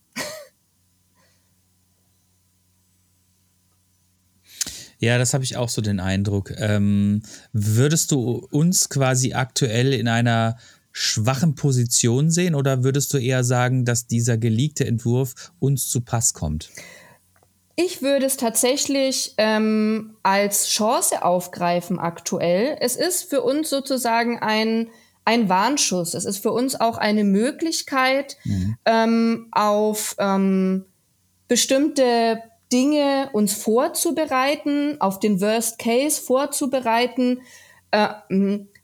Ja, 5.07 5.19
das 5.19 5.35
habe 5.35 5.45
ich 5.45 5.57
auch 5.57 5.69
so 5.69 5.83
den 5.83 6.01
Eindruck. 6.01 6.51
Ähm, 6.59 7.23
würdest 7.53 8.11
du 8.11 8.45
uns 8.51 8.89
quasi 8.89 9.35
aktuell 9.35 9.93
in 9.93 10.09
einer 10.09 10.57
schwachen 10.91 11.55
Position 11.55 12.29
sehen 12.29 12.57
oder 12.57 12.83
würdest 12.83 13.15
du 13.15 13.19
eher 13.19 13.45
sagen, 13.45 13.85
dass 13.85 14.09
dieser 14.09 14.37
geleakte 14.37 14.85
Entwurf 14.85 15.53
uns 15.61 15.89
zu 15.89 16.01
Pass 16.01 16.33
kommt? 16.35 16.71
Ich 17.77 18.03
würde 18.03 18.27
es 18.27 18.37
tatsächlich 18.37 19.35
ähm, 19.39 20.17
als 20.25 20.67
Chance 20.67 21.23
aufgreifen 21.23 22.01
aktuell. 22.01 22.77
Es 22.81 22.97
ist 22.97 23.31
für 23.31 23.43
uns 23.43 23.71
sozusagen 23.71 24.41
ein, 24.41 24.89
ein 25.25 25.49
Warnschuss. 25.49 26.15
Es 26.15 26.25
ist 26.25 26.39
für 26.39 26.51
uns 26.51 26.75
auch 26.75 26.99
eine 26.99 27.23
Möglichkeit, 27.23 28.39
ähm, 28.85 29.47
auf 29.53 30.17
ähm, 30.19 30.87
bestimmte 31.47 32.43
Dinge 32.73 33.31
uns 33.33 33.55
vorzubereiten, 33.55 35.01
auf 35.01 35.21
den 35.21 35.41
Worst 35.41 35.79
Case 35.79 36.21
vorzubereiten, 36.21 37.43
äh, 37.91 38.09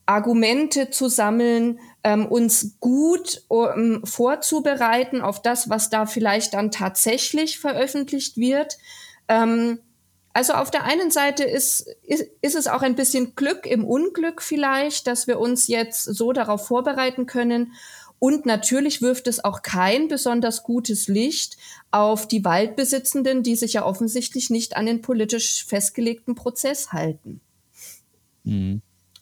Argumente 0.07 0.91
zu 0.91 1.09
sammeln, 1.09 1.79
ähm, 2.05 2.27
uns 2.27 2.77
gut 2.81 3.45
ähm, 3.51 4.03
vorzubereiten 4.05 5.21
auf 5.21 5.43
das, 5.43 5.71
was 5.71 5.91
da 5.91 6.07
vielleicht 6.07 6.55
dann 6.55 6.71
tatsächlich 6.71 7.59
veröffentlicht 7.59 8.37
wird. 8.37 8.79
Ähm, 9.29 9.79
also 10.35 10.55
auf 10.55 10.71
der 10.71 10.85
einen 10.85 11.11
Seite 11.11 11.45
ist, 11.45 11.87
ist, 12.03 12.25
ist 12.41 12.57
es 12.57 12.67
auch 12.67 12.83
ein 12.83 12.95
bisschen 12.95 13.35
Glück 13.37 13.67
im 13.67 13.85
Unglück 13.85 14.43
vielleicht, 14.43 15.07
dass 15.07 15.27
wir 15.27 15.39
uns 15.39 15.69
jetzt 15.69 16.03
so 16.05 16.33
darauf 16.33 16.67
vorbereiten 16.67 17.27
können. 17.27 17.73
Und 18.23 18.47
natürlich 18.47 19.03
wirft 19.03 19.27
es 19.27 19.43
auch 19.43 19.63
kein 19.63 20.07
besonders 20.07 20.63
gutes 20.63 21.09
Licht 21.09 21.57
auf 21.91 22.29
die 22.29 22.45
Waldbesitzenden, 22.45 23.43
die 23.43 23.57
sich 23.57 23.73
ja 23.73 23.85
offensichtlich 23.85 24.49
nicht 24.49 24.77
an 24.77 24.87
den 24.87 25.03
politisch 25.03 25.67
festgelegten 25.67 26.37
Prozess 26.37 26.93
halten. 26.93 27.41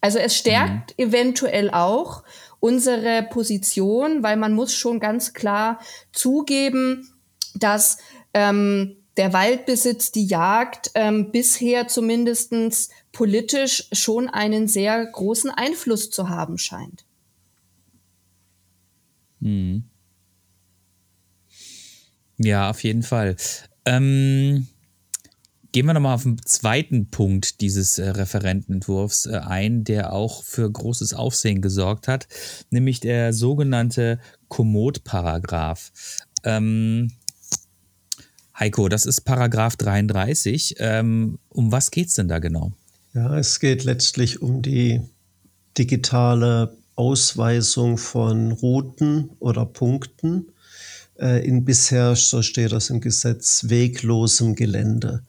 Also 0.02 0.18
es 0.18 0.36
stärkt 0.36 0.98
eventuell 0.98 1.70
auch 1.70 2.24
unsere 2.60 3.22
Position, 3.22 4.22
weil 4.22 4.36
man 4.36 4.52
muss 4.52 4.74
schon 4.74 5.00
ganz 5.00 5.32
klar 5.32 5.80
zugeben, 6.12 7.10
dass 7.54 7.96
ähm, 8.34 8.96
der 9.16 9.32
Waldbesitz, 9.32 10.12
die 10.12 10.26
Jagd 10.26 10.90
ähm, 10.94 11.30
bisher 11.30 11.88
zumindestens 11.88 12.90
politisch 13.12 13.88
schon 13.92 14.28
einen 14.28 14.68
sehr 14.68 15.06
großen 15.06 15.48
Einfluss 15.48 16.10
zu 16.10 16.28
haben 16.28 16.58
scheint. 16.58 17.06
Ja, 22.38 22.70
auf 22.70 22.82
jeden 22.82 23.02
Fall. 23.02 23.36
Ähm, 23.84 24.66
gehen 25.72 25.86
wir 25.86 25.94
nochmal 25.94 26.14
auf 26.14 26.22
den 26.22 26.40
zweiten 26.44 27.10
Punkt 27.10 27.60
dieses 27.60 27.98
äh, 27.98 28.08
Referentenentwurfs 28.08 29.26
äh, 29.26 29.36
ein, 29.36 29.84
der 29.84 30.12
auch 30.12 30.42
für 30.42 30.70
großes 30.70 31.14
Aufsehen 31.14 31.60
gesorgt 31.60 32.08
hat, 32.08 32.26
nämlich 32.70 33.00
der 33.00 33.32
sogenannte 33.32 34.18
Komoot-Paragraph. 34.48 35.92
Ähm, 36.44 37.12
Heiko, 38.58 38.88
das 38.88 39.06
ist 39.06 39.22
Paragraph 39.22 39.76
33. 39.76 40.76
Ähm, 40.78 41.38
um 41.48 41.72
was 41.72 41.90
geht's 41.90 42.14
denn 42.14 42.28
da 42.28 42.38
genau? 42.38 42.72
Ja, 43.14 43.36
es 43.38 43.58
geht 43.60 43.84
letztlich 43.84 44.42
um 44.42 44.62
die 44.62 45.00
digitale 45.78 46.76
Ausweisung 47.00 47.96
von 47.96 48.52
Routen 48.52 49.30
oder 49.38 49.64
Punkten. 49.64 50.52
äh, 51.18 51.46
in 51.46 51.64
bisher, 51.64 52.14
so 52.14 52.42
steht 52.42 52.72
das 52.72 52.90
im 52.90 53.00
Gesetz, 53.00 53.64
weglosem 53.68 54.54
Gelände. 54.54 55.22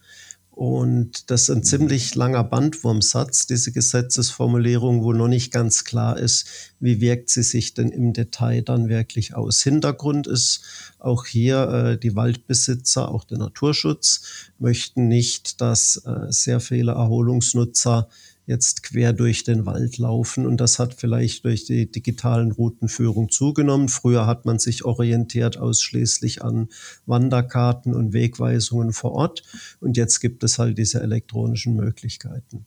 Und 0.49 1.31
das 1.31 1.43
ist 1.43 1.49
ein 1.49 1.63
ziemlich 1.63 2.13
langer 2.13 2.43
Bandwurmsatz, 2.43 3.47
diese 3.47 3.71
Gesetzesformulierung, 3.71 5.01
wo 5.01 5.13
noch 5.13 5.29
nicht 5.29 5.51
ganz 5.51 5.85
klar 5.85 6.19
ist, 6.19 6.45
wie 6.79 6.99
wirkt 6.99 7.29
sie 7.29 7.43
sich 7.43 7.73
denn 7.73 7.89
im 7.89 8.11
Detail 8.11 8.61
dann 8.61 8.89
wirklich 8.89 9.33
aus. 9.33 9.61
Hintergrund 9.61 10.27
ist 10.27 10.61
auch 10.99 11.25
hier, 11.25 11.69
äh, 11.69 11.97
die 11.97 12.15
Waldbesitzer, 12.15 13.09
auch 13.09 13.23
der 13.23 13.37
Naturschutz, 13.37 14.21
möchten 14.59 15.07
nicht, 15.07 15.61
dass 15.61 16.03
äh, 16.05 16.27
sehr 16.29 16.59
viele 16.59 16.91
Erholungsnutzer 16.91 18.09
jetzt 18.45 18.83
quer 18.83 19.13
durch 19.13 19.43
den 19.43 19.65
Wald 19.65 19.97
laufen. 19.97 20.45
Und 20.45 20.57
das 20.57 20.79
hat 20.79 20.93
vielleicht 20.93 21.45
durch 21.45 21.65
die 21.65 21.91
digitalen 21.91 22.51
Routenführung 22.51 23.29
zugenommen. 23.29 23.87
Früher 23.87 24.25
hat 24.25 24.45
man 24.45 24.59
sich 24.59 24.83
orientiert 24.85 25.57
ausschließlich 25.57 26.43
an 26.43 26.69
Wanderkarten 27.05 27.93
und 27.93 28.13
Wegweisungen 28.13 28.93
vor 28.93 29.13
Ort. 29.13 29.43
Und 29.79 29.97
jetzt 29.97 30.19
gibt 30.19 30.43
es 30.43 30.59
halt 30.59 30.77
diese 30.77 31.01
elektronischen 31.01 31.75
Möglichkeiten. 31.75 32.65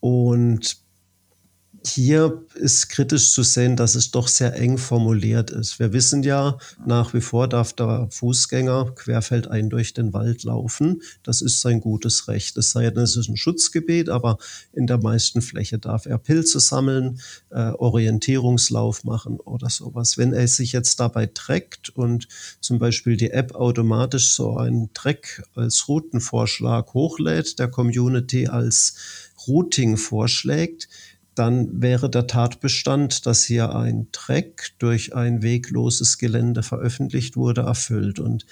Und 0.00 0.78
hier 1.86 2.44
ist 2.54 2.88
kritisch 2.90 3.32
zu 3.32 3.42
sehen, 3.42 3.76
dass 3.76 3.94
es 3.94 4.10
doch 4.10 4.28
sehr 4.28 4.54
eng 4.56 4.76
formuliert 4.76 5.50
ist. 5.50 5.78
Wir 5.78 5.92
wissen 5.92 6.22
ja, 6.22 6.58
nach 6.84 7.14
wie 7.14 7.20
vor 7.20 7.48
darf 7.48 7.72
der 7.72 8.08
Fußgänger 8.10 8.92
querfeldein 8.94 9.70
durch 9.70 9.94
den 9.94 10.12
Wald 10.12 10.44
laufen. 10.44 11.00
Das 11.22 11.40
ist 11.40 11.60
sein 11.60 11.80
gutes 11.80 12.28
Recht. 12.28 12.56
Es 12.58 12.72
sei 12.72 12.90
denn, 12.90 13.02
es 13.02 13.16
ist 13.16 13.28
ein 13.28 13.36
Schutzgebiet, 13.36 14.10
aber 14.10 14.36
in 14.72 14.86
der 14.86 14.98
meisten 14.98 15.40
Fläche 15.40 15.78
darf 15.78 16.06
er 16.06 16.18
Pilze 16.18 16.60
sammeln, 16.60 17.20
äh, 17.50 17.70
Orientierungslauf 17.70 19.04
machen 19.04 19.40
oder 19.40 19.70
sowas. 19.70 20.18
Wenn 20.18 20.34
er 20.34 20.48
sich 20.48 20.72
jetzt 20.72 21.00
dabei 21.00 21.26
trägt 21.26 21.90
und 21.90 22.28
zum 22.60 22.78
Beispiel 22.78 23.16
die 23.16 23.30
App 23.30 23.54
automatisch 23.54 24.32
so 24.32 24.56
einen 24.56 24.92
Track 24.92 25.42
als 25.54 25.88
Routenvorschlag 25.88 26.92
hochlädt, 26.92 27.58
der 27.58 27.68
Community 27.68 28.48
als 28.48 28.94
Routing 29.46 29.96
vorschlägt, 29.96 30.88
dann 31.40 31.80
wäre 31.80 32.10
der 32.10 32.26
Tatbestand, 32.26 33.24
dass 33.24 33.44
hier 33.44 33.74
ein 33.74 34.08
Track 34.12 34.72
durch 34.78 35.14
ein 35.14 35.42
wegloses 35.42 36.18
Gelände 36.18 36.62
veröffentlicht 36.62 37.34
wurde, 37.34 37.62
erfüllt. 37.62 38.20
Und 38.20 38.44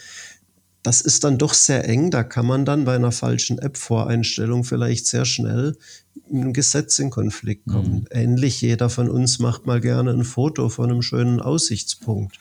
das 0.83 1.03
ist 1.03 1.23
dann 1.23 1.37
doch 1.37 1.53
sehr 1.53 1.87
eng. 1.87 2.11
Da 2.11 2.25
kann 2.25 2.47
man 2.47 2.65
dann 2.65 2.87
bei 2.87 2.95
einer 2.95 3.13
falschen 3.13 3.59
App-Voreinstellung 3.59 4.65
vielleicht 4.65 5.07
sehr 5.07 5.27
schnell 5.27 5.77
mit 6.15 6.41
einem 6.41 6.53
Gesetz 6.55 6.99
in 6.99 7.11
Konflikt 7.11 7.67
kommen. 7.67 7.93
Mhm. 7.93 8.07
Ähnlich, 8.11 8.63
jeder 8.63 8.89
von 8.89 9.11
uns 9.11 9.39
macht 9.39 9.67
mal 9.67 9.83
gerne 9.83 10.11
ein 10.11 10.25
Foto 10.25 10.71
von 10.71 10.91
einem 10.91 11.03
schönen 11.03 11.41
Aussichtspunkt. 11.41 12.39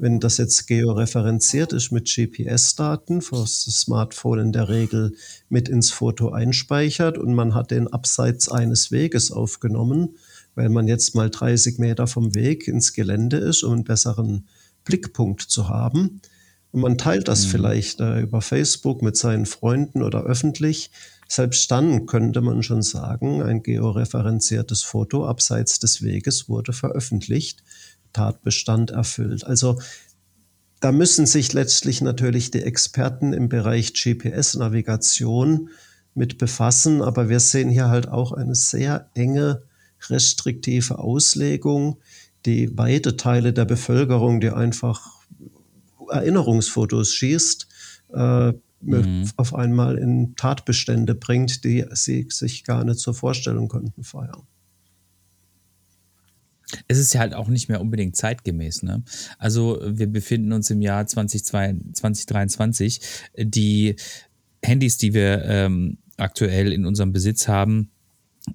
Wenn 0.00 0.20
das 0.20 0.36
jetzt 0.36 0.68
georeferenziert 0.68 1.72
ist 1.72 1.90
mit 1.90 2.08
GPS-Daten, 2.08 3.20
was 3.32 3.64
das 3.64 3.80
Smartphone 3.80 4.38
in 4.38 4.52
der 4.52 4.68
Regel 4.68 5.14
mit 5.48 5.68
ins 5.68 5.90
Foto 5.90 6.30
einspeichert 6.30 7.18
und 7.18 7.34
man 7.34 7.54
hat 7.54 7.72
den 7.72 7.88
abseits 7.88 8.48
eines 8.48 8.92
Weges 8.92 9.32
aufgenommen, 9.32 10.16
weil 10.54 10.68
man 10.68 10.86
jetzt 10.86 11.16
mal 11.16 11.30
30 11.30 11.78
Meter 11.78 12.06
vom 12.06 12.36
Weg 12.36 12.68
ins 12.68 12.92
Gelände 12.92 13.38
ist, 13.38 13.64
um 13.64 13.72
einen 13.72 13.84
besseren 13.84 14.46
Blickpunkt 14.84 15.42
zu 15.42 15.68
haben. 15.68 16.20
Und 16.70 16.80
man 16.80 16.96
teilt 16.96 17.26
das 17.26 17.46
mhm. 17.46 17.50
vielleicht 17.50 18.00
äh, 18.00 18.20
über 18.20 18.40
Facebook 18.40 19.02
mit 19.02 19.16
seinen 19.16 19.46
Freunden 19.46 20.02
oder 20.02 20.22
öffentlich. 20.22 20.90
Selbst 21.26 21.70
dann 21.70 22.06
könnte 22.06 22.40
man 22.40 22.62
schon 22.62 22.82
sagen, 22.82 23.42
ein 23.42 23.62
georeferenziertes 23.62 24.82
Foto 24.82 25.26
abseits 25.26 25.78
des 25.78 26.02
Weges 26.02 26.48
wurde 26.48 26.72
veröffentlicht. 26.72 27.62
Tatbestand 28.18 28.90
erfüllt. 28.90 29.44
Also 29.44 29.78
da 30.80 30.90
müssen 30.90 31.24
sich 31.24 31.52
letztlich 31.52 32.00
natürlich 32.00 32.50
die 32.50 32.62
Experten 32.62 33.32
im 33.32 33.48
Bereich 33.48 33.94
GPS-Navigation 33.94 35.70
mit 36.14 36.36
befassen, 36.38 37.00
aber 37.00 37.28
wir 37.28 37.38
sehen 37.38 37.70
hier 37.70 37.88
halt 37.88 38.08
auch 38.08 38.32
eine 38.32 38.56
sehr 38.56 39.08
enge, 39.14 39.62
restriktive 40.08 40.98
Auslegung, 40.98 41.98
die 42.44 42.76
weite 42.76 43.16
Teile 43.16 43.52
der 43.52 43.66
Bevölkerung, 43.66 44.40
die 44.40 44.50
einfach 44.50 45.20
Erinnerungsfotos 46.10 47.12
schießt, 47.12 47.68
äh, 48.14 48.52
mhm. 48.80 49.30
auf 49.36 49.54
einmal 49.54 49.96
in 49.96 50.34
Tatbestände 50.34 51.14
bringt, 51.14 51.64
die 51.64 51.84
sie 51.92 52.26
sich 52.30 52.64
gar 52.64 52.82
nicht 52.82 52.98
zur 52.98 53.14
Vorstellung 53.14 53.68
konnten 53.68 54.02
vorher 54.02 54.38
es 56.86 56.98
ist 56.98 57.14
ja 57.14 57.20
halt 57.20 57.34
auch 57.34 57.48
nicht 57.48 57.68
mehr 57.68 57.80
unbedingt 57.80 58.16
zeitgemäß. 58.16 58.82
Ne? 58.82 59.02
Also 59.38 59.80
wir 59.84 60.06
befinden 60.06 60.52
uns 60.52 60.70
im 60.70 60.82
Jahr 60.82 61.06
2023. 61.06 63.00
Die 63.36 63.96
Handys, 64.62 64.98
die 64.98 65.14
wir 65.14 65.44
ähm, 65.44 65.98
aktuell 66.16 66.72
in 66.72 66.84
unserem 66.84 67.12
Besitz 67.12 67.48
haben, 67.48 67.90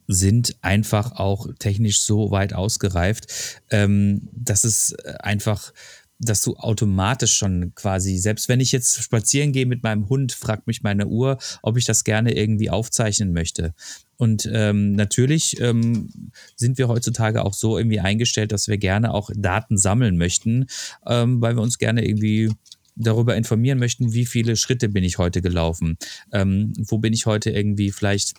sind 0.08 0.56
einfach 0.62 1.14
auch 1.14 1.48
technisch 1.60 2.02
so 2.02 2.32
weit 2.32 2.54
ausgereift, 2.54 3.62
ähm, 3.70 4.28
dass 4.32 4.64
es 4.64 4.96
einfach 5.20 5.74
dass 6.20 6.42
du 6.42 6.56
automatisch 6.56 7.34
schon 7.34 7.74
quasi, 7.76 8.18
selbst 8.18 8.48
wenn 8.50 8.60
ich 8.60 8.72
jetzt 8.72 9.02
spazieren 9.02 9.52
gehe 9.52 9.66
mit 9.66 9.84
meinem 9.84 10.10
Hund, 10.10 10.32
fragt 10.32 10.68
mich 10.68 10.84
meine 10.84 11.08
Uhr, 11.08 11.38
ob 11.62 11.78
ich 11.78 11.86
das 11.86 12.04
gerne 12.04 12.36
irgendwie 12.36 12.70
aufzeichnen 12.70 13.34
möchte. 13.34 13.74
Und 14.18 14.50
ähm, 14.52 14.94
natürlich 14.94 15.60
ähm, 15.60 16.32
sind 16.56 16.78
wir 16.78 16.88
heutzutage 16.88 17.44
auch 17.44 17.54
so 17.54 17.78
irgendwie 17.78 18.00
eingestellt, 18.00 18.52
dass 18.52 18.68
wir 18.68 18.78
gerne 18.78 19.14
auch 19.14 19.30
Daten 19.36 19.78
sammeln 19.78 20.18
möchten, 20.18 20.68
ähm, 21.06 21.42
weil 21.42 21.56
wir 21.56 21.62
uns 21.62 21.78
gerne 21.78 22.08
irgendwie 22.08 22.52
darüber 22.96 23.36
informieren 23.36 23.80
möchten, 23.80 24.14
wie 24.14 24.26
viele 24.26 24.56
Schritte 24.56 24.88
bin 24.88 25.04
ich 25.04 25.18
heute 25.18 25.42
gelaufen, 25.42 25.98
ähm, 26.32 26.74
wo 26.78 27.00
bin 27.00 27.12
ich 27.12 27.26
heute 27.26 27.50
irgendwie 27.50 27.92
vielleicht 27.92 28.36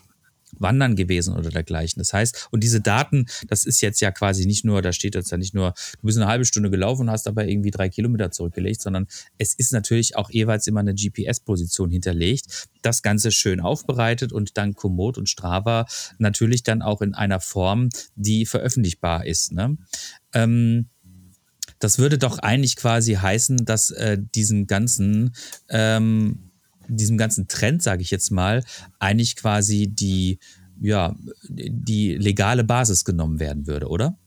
wandern 0.58 0.96
gewesen 0.96 1.34
oder 1.34 1.50
dergleichen. 1.50 2.00
Das 2.00 2.12
heißt, 2.12 2.48
und 2.50 2.62
diese 2.62 2.80
Daten, 2.80 3.26
das 3.48 3.64
ist 3.64 3.80
jetzt 3.80 4.00
ja 4.00 4.10
quasi 4.10 4.46
nicht 4.46 4.64
nur, 4.64 4.82
da 4.82 4.92
steht 4.92 5.14
jetzt 5.14 5.30
ja 5.30 5.36
nicht 5.36 5.54
nur, 5.54 5.74
du 6.00 6.06
bist 6.06 6.18
eine 6.18 6.26
halbe 6.26 6.44
Stunde 6.44 6.70
gelaufen 6.70 7.02
und 7.02 7.10
hast 7.10 7.26
dabei 7.26 7.48
irgendwie 7.48 7.70
drei 7.70 7.88
Kilometer 7.88 8.30
zurückgelegt, 8.30 8.80
sondern 8.80 9.06
es 9.38 9.54
ist 9.54 9.72
natürlich 9.72 10.16
auch 10.16 10.30
jeweils 10.30 10.66
immer 10.66 10.80
eine 10.80 10.94
GPS-Position 10.94 11.90
hinterlegt. 11.90 12.68
Das 12.82 13.02
Ganze 13.02 13.30
schön 13.30 13.60
aufbereitet 13.60 14.32
und 14.32 14.56
dann 14.56 14.74
Komoot 14.74 15.18
und 15.18 15.28
Strava 15.28 15.86
natürlich 16.18 16.62
dann 16.62 16.82
auch 16.82 17.00
in 17.00 17.14
einer 17.14 17.40
Form, 17.40 17.88
die 18.14 18.46
veröffentlichbar 18.46 19.26
ist. 19.26 19.52
Ne? 19.52 19.76
Ähm, 20.32 20.88
das 21.78 21.98
würde 21.98 22.18
doch 22.18 22.38
eigentlich 22.38 22.76
quasi 22.76 23.14
heißen, 23.14 23.64
dass 23.64 23.90
äh, 23.90 24.18
diesen 24.34 24.66
ganzen 24.66 25.34
ähm, 25.68 26.50
diesem 26.88 27.16
ganzen 27.18 27.48
Trend, 27.48 27.82
sage 27.82 28.02
ich 28.02 28.10
jetzt 28.10 28.30
mal, 28.30 28.62
eigentlich 28.98 29.36
quasi 29.36 29.88
die, 29.88 30.38
ja, 30.80 31.14
die 31.48 32.14
legale 32.14 32.64
Basis 32.64 33.04
genommen 33.04 33.40
werden 33.40 33.66
würde, 33.66 33.88
oder? 33.88 34.18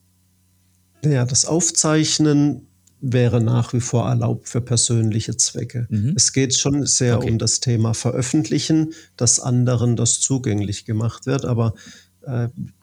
Ja, 1.03 1.25
das 1.25 1.45
Aufzeichnen 1.45 2.67
wäre 2.99 3.41
nach 3.41 3.73
wie 3.73 3.79
vor 3.79 4.07
erlaubt 4.09 4.49
für 4.49 4.61
persönliche 4.61 5.37
Zwecke. 5.37 5.87
Mhm. 5.89 6.13
Es 6.15 6.33
geht 6.33 6.57
schon 6.57 6.85
sehr 6.85 7.17
okay. 7.17 7.29
um 7.29 7.37
das 7.37 7.59
Thema 7.59 7.93
Veröffentlichen, 7.93 8.93
dass 9.15 9.39
anderen 9.39 9.95
das 9.95 10.19
zugänglich 10.19 10.85
gemacht 10.85 11.25
wird, 11.25 11.45
aber 11.45 11.73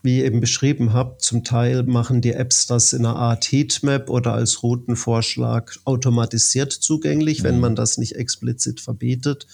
wie 0.03 0.19
ihr 0.19 0.25
eben 0.25 0.41
beschrieben 0.41 0.95
habt, 0.95 1.21
zum 1.21 1.45
Teil 1.45 1.83
machen 1.83 2.23
die 2.23 2.33
Apps 2.33 2.67
das 2.67 2.95
in 2.95 3.05
einer 3.05 3.17
Art 3.17 3.45
Heatmap 3.45 4.09
oder 4.09 4.33
als 4.33 4.63
Routenvorschlag 4.63 5.77
automatisiert 5.85 6.73
zugänglich, 6.73 7.41
mhm. 7.41 7.45
wenn 7.45 7.61
man 7.61 7.77
das 7.77 7.99
nicht 7.99 8.17
explizit 8.17 8.81
verbietet. 8.81 9.47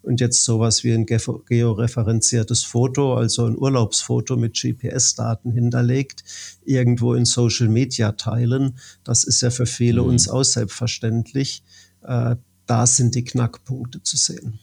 Und 0.00 0.20
jetzt 0.20 0.44
sowas 0.44 0.84
wie 0.84 0.92
ein 0.92 1.06
georeferenziertes 1.06 2.62
Foto, 2.64 3.14
also 3.14 3.46
ein 3.46 3.56
Urlaubsfoto 3.56 4.36
mit 4.36 4.54
GPS-Daten 4.54 5.50
hinterlegt, 5.50 6.24
irgendwo 6.64 7.14
in 7.14 7.24
Social 7.24 7.68
Media 7.68 8.12
teilen, 8.12 8.78
das 9.02 9.24
ist 9.24 9.42
ja 9.42 9.50
für 9.50 9.66
viele 9.66 10.02
mhm. 10.02 10.08
uns 10.08 10.28
auch 10.28 10.44
selbstverständlich. 10.44 11.62
Äh, 12.02 12.36
da 12.66 12.86
sind 12.86 13.14
die 13.14 13.24
Knackpunkte 13.24 14.02
zu 14.02 14.16
sehen. 14.16 14.58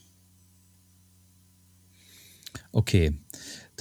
Okay, 2.72 3.14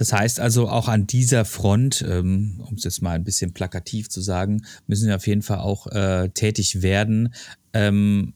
das 0.00 0.14
heißt 0.14 0.40
also 0.40 0.66
auch 0.70 0.88
an 0.88 1.06
dieser 1.06 1.44
Front, 1.44 2.02
ähm, 2.08 2.64
um 2.66 2.76
es 2.76 2.84
jetzt 2.84 3.02
mal 3.02 3.16
ein 3.16 3.22
bisschen 3.22 3.52
plakativ 3.52 4.08
zu 4.08 4.22
sagen, 4.22 4.62
müssen 4.86 5.08
wir 5.08 5.16
auf 5.16 5.26
jeden 5.26 5.42
Fall 5.42 5.58
auch 5.58 5.88
äh, 5.88 6.30
tätig 6.30 6.80
werden. 6.80 7.34
Ähm, 7.74 8.32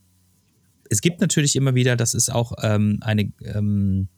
es 0.91 1.01
gibt 1.01 1.21
natürlich 1.21 1.55
immer 1.55 1.73
wieder, 1.73 1.95
das 1.95 2.13
ist 2.13 2.29
auch 2.31 2.53
ähm, 2.61 2.99
eine, 3.01 3.31
ähm, 3.41 4.09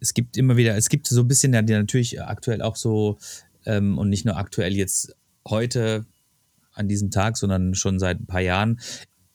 es 0.00 0.14
gibt 0.14 0.36
immer 0.36 0.56
wieder, 0.56 0.76
es 0.76 0.88
gibt 0.88 1.06
so 1.06 1.20
ein 1.20 1.28
bisschen 1.28 1.52
natürlich 1.52 2.20
aktuell 2.20 2.60
auch 2.60 2.74
so, 2.74 3.18
ähm, 3.66 3.96
und 3.96 4.08
nicht 4.08 4.24
nur 4.24 4.36
aktuell 4.36 4.74
jetzt 4.74 5.14
heute 5.46 6.06
an 6.72 6.88
diesem 6.88 7.12
Tag, 7.12 7.36
sondern 7.36 7.76
schon 7.76 8.00
seit 8.00 8.18
ein 8.18 8.26
paar 8.26 8.40
Jahren, 8.40 8.80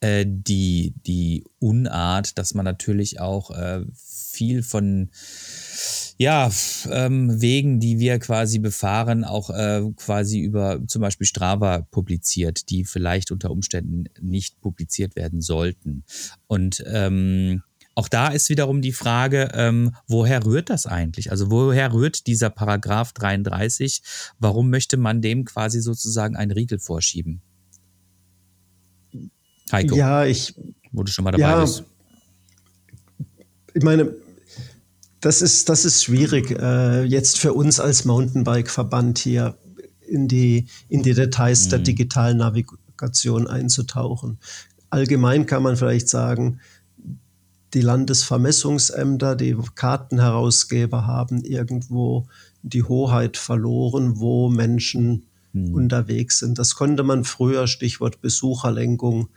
äh, 0.01 0.25
die, 0.27 0.93
die 1.05 1.45
Unart, 1.59 2.37
dass 2.37 2.53
man 2.53 2.65
natürlich 2.65 3.21
auch 3.21 3.51
äh, 3.51 3.85
viel 3.95 4.61
von 4.61 5.09
ja, 6.21 6.51
ähm, 6.91 7.41
Wegen, 7.41 7.79
die 7.79 7.97
wir 7.97 8.19
quasi 8.19 8.59
befahren, 8.59 9.23
auch 9.23 9.49
äh, 9.51 9.81
quasi 9.95 10.41
über 10.41 10.85
zum 10.85 11.01
Beispiel 11.01 11.25
Strava 11.25 11.87
publiziert, 11.91 12.69
die 12.69 12.83
vielleicht 12.83 13.31
unter 13.31 13.51
Umständen 13.51 14.03
nicht 14.19 14.59
publiziert 14.59 15.15
werden 15.15 15.39
sollten. 15.39 16.03
Und 16.47 16.83
ähm, 16.87 17.63
auch 17.95 18.09
da 18.09 18.27
ist 18.27 18.49
wiederum 18.49 18.81
die 18.81 18.91
Frage, 18.91 19.47
ähm, 19.53 19.95
woher 20.07 20.45
rührt 20.45 20.69
das 20.69 20.85
eigentlich? 20.85 21.31
Also 21.31 21.51
woher 21.51 21.93
rührt 21.93 22.27
dieser 22.27 22.49
Paragraph 22.49 23.13
33? 23.13 24.01
Warum 24.39 24.69
möchte 24.69 24.97
man 24.97 25.21
dem 25.21 25.45
quasi 25.45 25.79
sozusagen 25.79 26.35
einen 26.35 26.51
Riegel 26.51 26.79
vorschieben? 26.79 27.41
Heiko. 29.71 29.95
Ja, 29.95 30.25
ich. 30.25 30.53
Wo 30.91 31.03
du 31.03 31.11
schon 31.13 31.23
mal 31.23 31.31
dabei 31.31 31.43
ja, 31.43 31.61
bist. 31.61 31.85
Ich 33.73 33.83
meine, 33.83 34.13
das 35.21 35.41
ist, 35.41 35.69
das 35.69 35.85
ist 35.85 36.03
schwierig, 36.03 36.51
äh, 36.51 37.03
jetzt 37.03 37.39
für 37.39 37.53
uns 37.53 37.79
als 37.79 38.05
Mountainbike-Verband 38.05 39.19
hier 39.19 39.57
in 40.07 40.27
die, 40.27 40.67
in 40.87 41.03
die 41.03 41.13
Details 41.13 41.65
mhm. 41.65 41.69
der 41.69 41.79
digitalen 41.79 42.37
Navigation 42.37 43.47
einzutauchen. 43.47 44.39
Allgemein 44.89 45.45
kann 45.45 45.63
man 45.63 45.75
vielleicht 45.75 46.09
sagen, 46.09 46.59
die 47.73 47.81
Landesvermessungsämter, 47.81 49.35
die 49.35 49.55
Kartenherausgeber 49.75 51.05
haben 51.05 51.43
irgendwo 51.43 52.27
die 52.63 52.83
Hoheit 52.83 53.37
verloren, 53.37 54.19
wo 54.19 54.49
Menschen 54.49 55.25
hm. 55.53 55.73
unterwegs 55.75 56.39
sind. 56.39 56.57
Das 56.57 56.75
konnte 56.75 57.03
man 57.03 57.23
früher, 57.23 57.67
Stichwort 57.67 58.21
Besucherlenkung, 58.21 59.29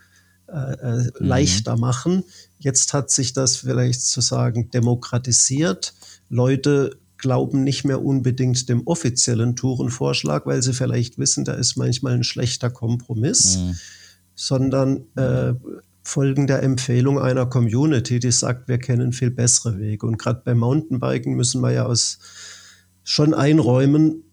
äh, 0.53 0.73
äh, 0.73 0.97
mhm. 0.97 1.11
leichter 1.17 1.77
machen. 1.77 2.23
Jetzt 2.59 2.93
hat 2.93 3.09
sich 3.09 3.33
das 3.33 3.55
vielleicht 3.55 4.01
zu 4.01 4.21
sagen 4.21 4.69
demokratisiert. 4.69 5.93
Leute 6.29 6.97
glauben 7.17 7.63
nicht 7.63 7.85
mehr 7.85 8.03
unbedingt 8.03 8.69
dem 8.69 8.85
offiziellen 8.85 9.55
Tourenvorschlag, 9.55 10.45
weil 10.45 10.61
sie 10.61 10.73
vielleicht 10.73 11.17
wissen, 11.17 11.43
da 11.45 11.53
ist 11.53 11.75
manchmal 11.75 12.13
ein 12.13 12.23
schlechter 12.23 12.69
Kompromiss, 12.69 13.57
mhm. 13.57 13.75
sondern 14.35 14.97
äh, 15.15 15.53
folgen 16.03 16.45
der 16.47 16.61
Empfehlung 16.61 17.17
einer 17.17 17.45
Community, 17.45 18.19
die 18.19 18.31
sagt, 18.31 18.67
wir 18.67 18.77
kennen 18.77 19.13
viel 19.13 19.31
bessere 19.31 19.79
Wege. 19.79 20.05
Und 20.05 20.17
gerade 20.17 20.41
beim 20.45 20.59
Mountainbiken 20.59 21.33
müssen 21.33 21.61
wir 21.61 21.71
ja 21.71 21.85
aus 21.85 22.19
schon 23.03 23.33
einräumen, 23.33 24.23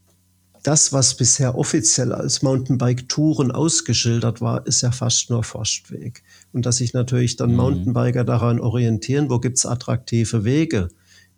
das, 0.62 0.92
was 0.92 1.16
bisher 1.16 1.56
offiziell 1.56 2.12
als 2.12 2.42
Mountainbike-Touren 2.42 3.50
ausgeschildert 3.50 4.40
war, 4.40 4.66
ist 4.66 4.82
ja 4.82 4.92
fast 4.92 5.30
nur 5.30 5.42
Forstweg. 5.42 6.22
Und 6.52 6.66
dass 6.66 6.78
sich 6.78 6.92
natürlich 6.92 7.36
dann 7.36 7.50
mhm. 7.50 7.56
Mountainbiker 7.56 8.24
daran 8.24 8.60
orientieren, 8.60 9.30
wo 9.30 9.38
gibt's 9.38 9.66
attraktive 9.66 10.44
Wege, 10.44 10.88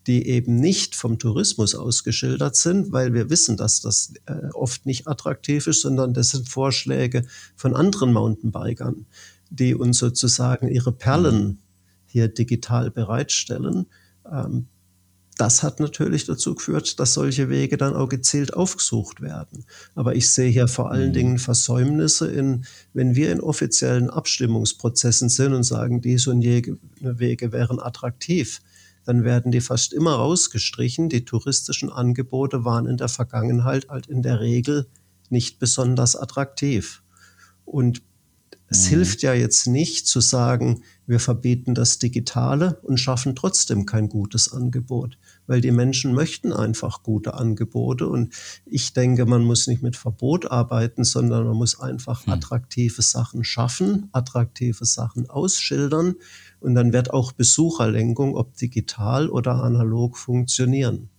die 0.07 0.27
eben 0.27 0.57
nicht 0.57 0.97
vom 0.97 1.19
Tourismus 1.19 1.75
ausgeschildert 1.75 2.57
sind, 2.57 2.91
weil 2.91 3.15
wir 3.15 3.31
wissen, 3.31 3.57
dass 3.57 3.81
das 3.81 4.15
äh, 4.27 4.49
oft 4.53 4.87
nicht 4.87 5.07
attraktiv 5.07 5.69
ist, 5.69 5.83
sondern 5.83 6.13
das 6.13 6.31
sind 6.31 6.49
Vorschläge 6.49 7.25
von 7.55 7.77
anderen 7.77 8.13
Mountainbikern 8.13 9.07
die 9.53 9.75
uns 9.75 9.99
sozusagen 9.99 10.69
ihre 10.69 10.93
Perlen 10.93 11.45
mhm. 11.45 11.59
hier 12.07 12.29
digital 12.29 12.91
bereitstellen. 12.91 13.87
Ähm, 14.31 14.67
das 15.43 15.65
hat 15.65 15.81
natürlich 15.81 16.25
dazu 16.25 16.55
geführt, 16.55 17.01
dass 17.01 17.15
solche 17.15 17.49
Wege 17.49 17.77
dann 17.77 17.97
auch 17.97 18.09
gezielt 18.09 18.55
aufgesucht 18.55 19.21
werden. 19.21 19.65
Aber 19.97 20.15
ich 20.15 20.31
sehe 20.31 20.49
hier 20.49 20.69
vor 20.69 20.93
allen 20.93 21.09
mhm. 21.09 21.15
Dingen 21.15 21.39
Versäumnisse 21.39 22.31
in, 22.31 22.65
wenn 22.95 23.17
wir 23.17 23.33
in 23.33 23.41
offiziellen 23.41 24.09
Abstimmungsprozessen 24.09 25.29
sind 25.29 25.53
und 25.53 25.65
sagen, 25.65 26.01
diese 26.01 26.31
und 26.31 26.43
jene 26.43 26.79
Wege 27.01 27.51
wären 27.51 27.81
attraktiv, 27.81 28.61
dann 29.05 29.25
werden 29.25 29.51
die 29.51 29.61
fast 29.61 29.93
immer 29.93 30.15
rausgestrichen. 30.15 31.09
Die 31.09 31.25
touristischen 31.25 31.91
Angebote 31.91 32.65
waren 32.65 32.87
in 32.87 32.97
der 32.97 33.09
Vergangenheit 33.09 33.89
halt 33.89 34.07
in 34.07 34.23
der 34.23 34.39
Regel 34.39 34.87
nicht 35.29 35.59
besonders 35.59 36.15
attraktiv. 36.15 37.03
Und 37.65 38.03
es 38.73 38.87
mhm. 38.87 38.95
hilft 38.95 39.23
ja 39.23 39.35
jetzt 39.35 39.67
nicht 39.67 40.07
zu 40.07 40.21
sagen, 40.21 40.83
wir 41.07 41.21
verbieten 41.21 41.75
das 41.75 41.99
Digitale 41.99 42.79
und 42.83 42.99
schaffen 42.99 43.37
trotzdem 43.37 43.85
kein 43.85 44.09
gutes 44.09 44.51
Angebot, 44.51 45.19
weil 45.47 45.61
die 45.61 45.71
Menschen 45.71 46.15
möchten 46.15 46.55
einfach 46.55 47.03
gute 47.03 47.35
Angebote 47.35 48.07
und 48.07 48.33
ich 48.65 48.95
denke, 48.95 49.27
man 49.27 49.45
muss 49.45 49.67
nicht 49.67 49.83
mit 49.83 49.97
Verbot 49.97 50.51
arbeiten, 50.51 51.05
sondern 51.05 51.45
man 51.45 51.57
muss 51.57 51.79
einfach 51.79 52.27
mhm. 52.27 52.33
attraktive 52.33 53.03
Sachen 53.03 53.45
schaffen, 53.45 54.09
attraktive 54.13 54.87
Sachen 54.87 55.29
ausschildern 55.29 56.15
und 56.61 56.75
dann 56.75 56.95
wird 56.95 57.13
auch 57.13 57.33
Besucherlenkung, 57.33 58.35
ob 58.35 58.57
digital 58.57 59.29
oder 59.29 59.63
analog, 59.63 60.17
funktionieren. 60.17 61.11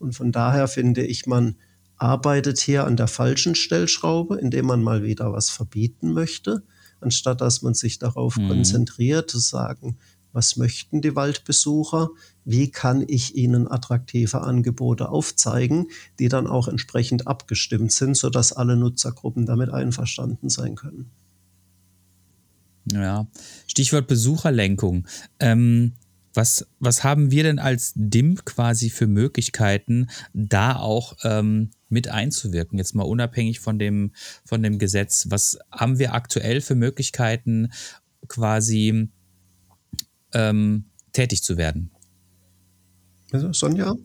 Und 0.00 0.16
von 0.16 0.32
daher 0.32 0.66
finde 0.66 1.06
ich, 1.06 1.26
man 1.26 1.54
arbeitet 1.96 2.58
hier 2.58 2.84
an 2.84 2.96
der 2.96 3.08
falschen 3.08 3.54
Stellschraube, 3.54 4.36
indem 4.38 4.66
man 4.66 4.82
mal 4.82 5.04
wieder 5.04 5.32
was 5.32 5.50
verbieten 5.50 6.12
möchte 6.12 6.64
anstatt 7.00 7.40
dass 7.40 7.62
man 7.62 7.74
sich 7.74 7.98
darauf 7.98 8.36
mhm. 8.36 8.48
konzentriert, 8.48 9.30
zu 9.30 9.38
sagen, 9.38 9.96
was 10.32 10.56
möchten 10.56 11.00
die 11.00 11.16
Waldbesucher? 11.16 12.10
Wie 12.44 12.70
kann 12.70 13.04
ich 13.06 13.34
ihnen 13.34 13.66
attraktive 13.70 14.42
Angebote 14.42 15.08
aufzeigen, 15.08 15.88
die 16.18 16.28
dann 16.28 16.46
auch 16.46 16.68
entsprechend 16.68 17.26
abgestimmt 17.26 17.92
sind, 17.92 18.16
sodass 18.16 18.52
alle 18.52 18.76
Nutzergruppen 18.76 19.46
damit 19.46 19.70
einverstanden 19.70 20.50
sein 20.50 20.74
können? 20.74 21.10
Ja, 22.92 23.26
Stichwort 23.66 24.06
Besucherlenkung. 24.06 25.06
Ähm, 25.40 25.92
was, 26.38 26.64
was 26.78 27.02
haben 27.02 27.32
wir 27.32 27.42
denn 27.42 27.58
als 27.58 27.92
DIM 27.96 28.36
quasi 28.44 28.90
für 28.90 29.08
Möglichkeiten, 29.08 30.08
da 30.32 30.76
auch 30.76 31.16
ähm, 31.24 31.70
mit 31.88 32.08
einzuwirken? 32.08 32.78
Jetzt 32.78 32.94
mal 32.94 33.02
unabhängig 33.02 33.58
von 33.58 33.78
dem, 33.80 34.12
von 34.44 34.62
dem 34.62 34.78
Gesetz. 34.78 35.26
Was 35.30 35.58
haben 35.72 35.98
wir 35.98 36.14
aktuell 36.14 36.60
für 36.60 36.76
Möglichkeiten, 36.76 37.72
quasi 38.28 39.10
ähm, 40.32 40.84
tätig 41.12 41.42
zu 41.42 41.56
werden? 41.56 41.90
Also 43.32 43.52
Sonja? 43.52 43.96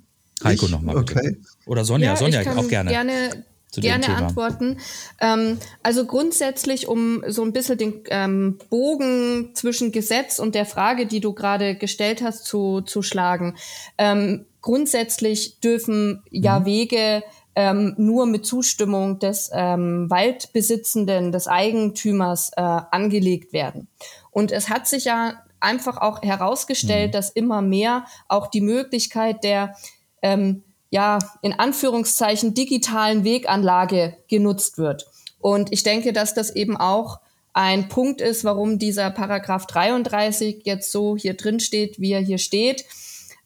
Heiko 0.44 0.68
nochmal. 0.68 0.98
Okay. 0.98 1.38
Oder 1.68 1.86
Sonja, 1.86 2.14
ja, 2.14 2.16
Sonja 2.18 2.42
ich 2.42 2.48
kann 2.48 2.58
auch 2.58 2.68
gerne. 2.68 2.90
gerne 2.90 3.46
gerne 3.82 4.16
antworten. 4.16 4.78
Ähm, 5.20 5.60
also 5.82 6.06
grundsätzlich, 6.06 6.88
um 6.88 7.24
so 7.28 7.44
ein 7.44 7.54
bisschen 7.54 7.78
den 7.78 8.02
ähm, 8.10 8.60
Bogen 8.70 9.52
zwischen 9.54 9.92
Gesetz 9.92 10.40
und 10.40 10.56
der 10.56 10.66
Frage, 10.66 11.06
die 11.06 11.20
du 11.20 11.34
gerade 11.34 11.76
gestellt 11.76 12.22
hast, 12.22 12.46
zu, 12.46 12.82
zu 12.82 13.02
schlagen. 13.02 13.56
Ähm, 13.98 14.46
grundsätzlich 14.62 15.60
dürfen 15.60 16.24
ja 16.30 16.60
mhm. 16.60 16.66
Wege 16.66 17.24
ähm, 17.56 17.94
nur 17.98 18.26
mit 18.26 18.46
Zustimmung 18.46 19.20
des 19.20 19.52
ähm, 19.54 20.10
Waldbesitzenden, 20.10 21.32
des 21.32 21.48
Eigentümers 21.48 22.52
äh, 22.56 22.62
angelegt 22.62 23.54
werden. 23.54 23.88
Und 24.32 24.52
es 24.52 24.70
hat 24.70 24.88
sich 24.88 25.06
ja 25.06 25.44
einfach 25.60 25.98
auch 25.98 26.22
herausgestellt, 26.22 27.10
mhm. 27.10 27.12
dass 27.12 27.30
immer 27.30 27.62
mehr 27.62 28.06
auch 28.28 28.48
die 28.48 28.62
Möglichkeit 28.62 29.44
der 29.44 29.76
ähm, 30.22 30.64
ja, 30.94 31.18
in 31.42 31.54
Anführungszeichen 31.54 32.54
digitalen 32.54 33.24
Weganlage 33.24 34.16
genutzt 34.28 34.78
wird. 34.78 35.08
Und 35.40 35.74
ich 35.74 35.82
denke, 35.82 36.14
dass 36.14 36.36
das 36.36 36.56
eben 36.56 36.78
auch 36.78 37.20
ein 37.52 37.90
Punkt 37.90 38.22
ist, 38.22 38.44
warum 38.44 38.78
dieser 38.78 39.10
Paragraph 39.10 39.66
33 39.66 40.62
jetzt 40.66 40.92
so 40.92 41.18
hier 41.18 41.34
drin 41.34 41.60
steht, 41.60 42.00
wie 42.00 42.12
er 42.12 42.20
hier 42.20 42.38
steht, 42.38 42.86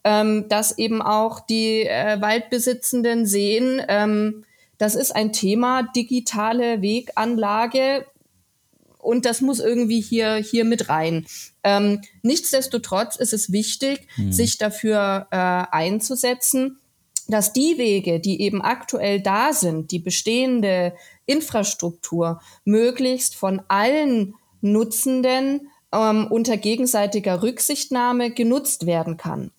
ähm, 0.03 0.49
dass 0.49 0.77
eben 0.77 1.01
auch 1.01 1.39
die 1.39 1.83
äh, 1.83 2.19
Waldbesitzenden 2.19 3.25
sehen, 3.25 3.81
ähm, 3.87 4.43
das 4.77 4.95
ist 4.95 5.15
ein 5.15 5.31
Thema, 5.31 5.83
digitale 5.83 6.81
Weganlage, 6.81 8.05
und 8.97 9.25
das 9.25 9.39
muss 9.39 9.61
irgendwie 9.61 10.01
hier, 10.01 10.35
hier 10.35 10.65
mit 10.65 10.89
rein. 10.89 11.25
Ähm, 11.63 12.01
nichtsdestotrotz 12.23 13.15
ist 13.15 13.31
es 13.31 13.53
wichtig, 13.53 14.05
hm. 14.15 14.33
sich 14.33 14.57
dafür 14.57 15.27
äh, 15.31 15.37
einzusetzen, 15.37 16.79
dass 17.27 17.53
die 17.53 17.77
Wege, 17.77 18.19
die 18.19 18.41
eben 18.41 18.61
aktuell 18.61 19.21
da 19.21 19.53
sind, 19.53 19.91
die 19.91 19.99
bestehende 19.99 20.93
Infrastruktur, 21.25 22.41
möglichst 22.63 23.35
von 23.35 23.61
allen 23.67 24.35
Nutzenden 24.61 25.69
ähm, 25.91 26.27
unter 26.29 26.57
gegenseitiger 26.57 27.43
Rücksichtnahme 27.43 28.31
genutzt 28.31 28.85
werden 28.85 29.17
kann. 29.17 29.51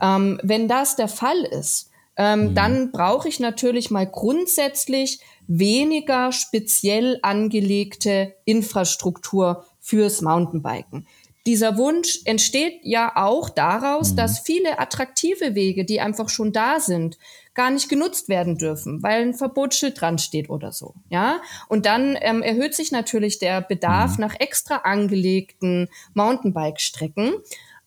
Ähm, 0.00 0.38
wenn 0.42 0.68
das 0.68 0.96
der 0.96 1.08
Fall 1.08 1.42
ist, 1.42 1.90
ähm, 2.16 2.50
mhm. 2.50 2.54
dann 2.54 2.90
brauche 2.92 3.28
ich 3.28 3.40
natürlich 3.40 3.90
mal 3.90 4.06
grundsätzlich 4.06 5.20
weniger 5.46 6.32
speziell 6.32 7.18
angelegte 7.22 8.34
Infrastruktur 8.44 9.64
fürs 9.80 10.22
Mountainbiken. 10.22 11.06
Dieser 11.46 11.78
Wunsch 11.78 12.20
entsteht 12.24 12.80
ja 12.82 13.12
auch 13.14 13.48
daraus, 13.48 14.12
mhm. 14.12 14.16
dass 14.16 14.40
viele 14.40 14.78
attraktive 14.78 15.54
Wege, 15.54 15.84
die 15.84 16.00
einfach 16.00 16.28
schon 16.28 16.52
da 16.52 16.80
sind, 16.80 17.18
gar 17.54 17.70
nicht 17.70 17.88
genutzt 17.88 18.28
werden 18.28 18.58
dürfen, 18.58 19.02
weil 19.02 19.22
ein 19.22 19.34
Verbotsschild 19.34 19.98
dran 20.00 20.18
steht 20.18 20.50
oder 20.50 20.72
so. 20.72 20.94
Ja, 21.08 21.40
und 21.68 21.86
dann 21.86 22.18
ähm, 22.20 22.42
erhöht 22.42 22.74
sich 22.74 22.92
natürlich 22.92 23.38
der 23.38 23.62
Bedarf 23.62 24.18
mhm. 24.18 24.22
nach 24.26 24.34
extra 24.38 24.78
angelegten 24.78 25.88
Mountainbike-Strecken. 26.14 27.34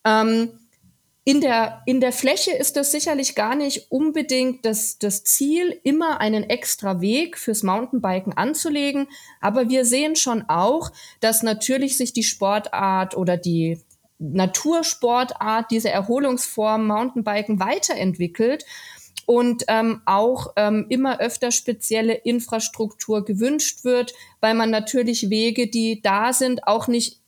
Ähm, 0.04 0.48
in 1.30 1.40
der, 1.40 1.82
in 1.86 2.00
der 2.00 2.10
Fläche 2.10 2.50
ist 2.50 2.74
das 2.74 2.90
sicherlich 2.90 3.36
gar 3.36 3.54
nicht 3.54 3.92
unbedingt 3.92 4.66
das, 4.66 4.98
das 4.98 5.22
Ziel, 5.22 5.78
immer 5.84 6.20
einen 6.20 6.42
extra 6.42 7.00
Weg 7.00 7.38
fürs 7.38 7.62
Mountainbiken 7.62 8.32
anzulegen. 8.36 9.06
Aber 9.40 9.68
wir 9.68 9.84
sehen 9.84 10.16
schon 10.16 10.42
auch, 10.48 10.90
dass 11.20 11.44
natürlich 11.44 11.96
sich 11.96 12.12
die 12.12 12.24
Sportart 12.24 13.16
oder 13.16 13.36
die 13.36 13.78
Natursportart, 14.18 15.70
diese 15.70 15.90
Erholungsform 15.90 16.88
Mountainbiken 16.88 17.60
weiterentwickelt 17.60 18.66
und 19.24 19.62
ähm, 19.68 20.02
auch 20.06 20.54
ähm, 20.56 20.86
immer 20.88 21.20
öfter 21.20 21.52
spezielle 21.52 22.14
Infrastruktur 22.14 23.24
gewünscht 23.24 23.84
wird, 23.84 24.14
weil 24.40 24.54
man 24.54 24.70
natürlich 24.70 25.30
Wege, 25.30 25.68
die 25.68 26.02
da 26.02 26.32
sind, 26.32 26.66
auch 26.66 26.88
nicht 26.88 27.19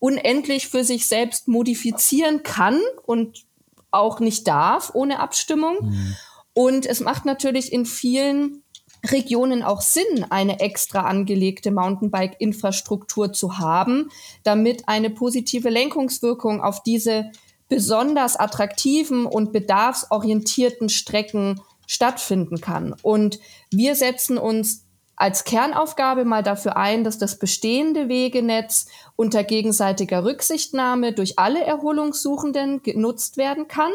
unendlich 0.00 0.66
für 0.66 0.82
sich 0.82 1.06
selbst 1.06 1.46
modifizieren 1.46 2.42
kann 2.42 2.80
und 3.06 3.44
auch 3.92 4.18
nicht 4.18 4.48
darf 4.48 4.90
ohne 4.94 5.20
Abstimmung. 5.20 5.76
Mhm. 5.82 6.16
Und 6.52 6.86
es 6.86 7.00
macht 7.00 7.24
natürlich 7.24 7.72
in 7.72 7.86
vielen 7.86 8.64
Regionen 9.06 9.62
auch 9.62 9.80
Sinn, 9.80 10.26
eine 10.28 10.60
extra 10.60 11.02
angelegte 11.02 11.70
Mountainbike-Infrastruktur 11.70 13.32
zu 13.32 13.58
haben, 13.58 14.10
damit 14.42 14.88
eine 14.88 15.10
positive 15.10 15.70
Lenkungswirkung 15.70 16.60
auf 16.60 16.82
diese 16.82 17.30
besonders 17.68 18.36
attraktiven 18.36 19.26
und 19.26 19.52
bedarfsorientierten 19.52 20.88
Strecken 20.88 21.60
stattfinden 21.86 22.60
kann. 22.60 22.94
Und 23.02 23.38
wir 23.70 23.94
setzen 23.94 24.38
uns 24.38 24.84
als 25.20 25.44
Kernaufgabe 25.44 26.24
mal 26.24 26.42
dafür 26.42 26.78
ein, 26.78 27.04
dass 27.04 27.18
das 27.18 27.38
bestehende 27.38 28.08
Wegenetz 28.08 28.86
unter 29.16 29.44
gegenseitiger 29.44 30.24
Rücksichtnahme 30.24 31.12
durch 31.12 31.38
alle 31.38 31.62
Erholungssuchenden 31.62 32.82
genutzt 32.82 33.36
werden 33.36 33.68
kann. 33.68 33.92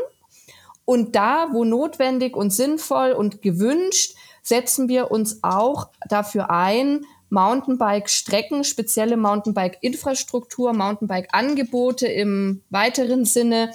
Und 0.86 1.16
da, 1.16 1.48
wo 1.52 1.66
notwendig 1.66 2.36
und 2.36 2.52
sinnvoll 2.52 3.12
und 3.12 3.42
gewünscht, 3.42 4.16
setzen 4.44 4.88
wir 4.88 5.10
uns 5.10 5.40
auch 5.42 5.90
dafür 6.08 6.52
ein, 6.52 7.06
Mountainbike-Strecken, 7.30 8.64
spezielle 8.64 9.18
Mountainbike-Infrastruktur, 9.18 10.74
Mountainbike-Angebote 10.74 12.06
im 12.06 12.62
weiteren 12.70 13.26
Sinne 13.26 13.72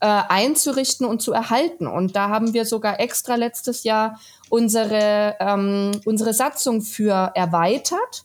äh, 0.00 0.06
einzurichten 0.06 1.06
und 1.06 1.22
zu 1.22 1.32
erhalten. 1.32 1.86
Und 1.86 2.16
da 2.16 2.28
haben 2.28 2.54
wir 2.54 2.64
sogar 2.64 3.00
extra 3.00 3.34
letztes 3.34 3.84
Jahr 3.84 4.18
unsere, 4.48 5.36
ähm, 5.40 5.92
unsere 6.04 6.32
Satzung 6.32 6.82
für 6.82 7.32
erweitert 7.34 8.24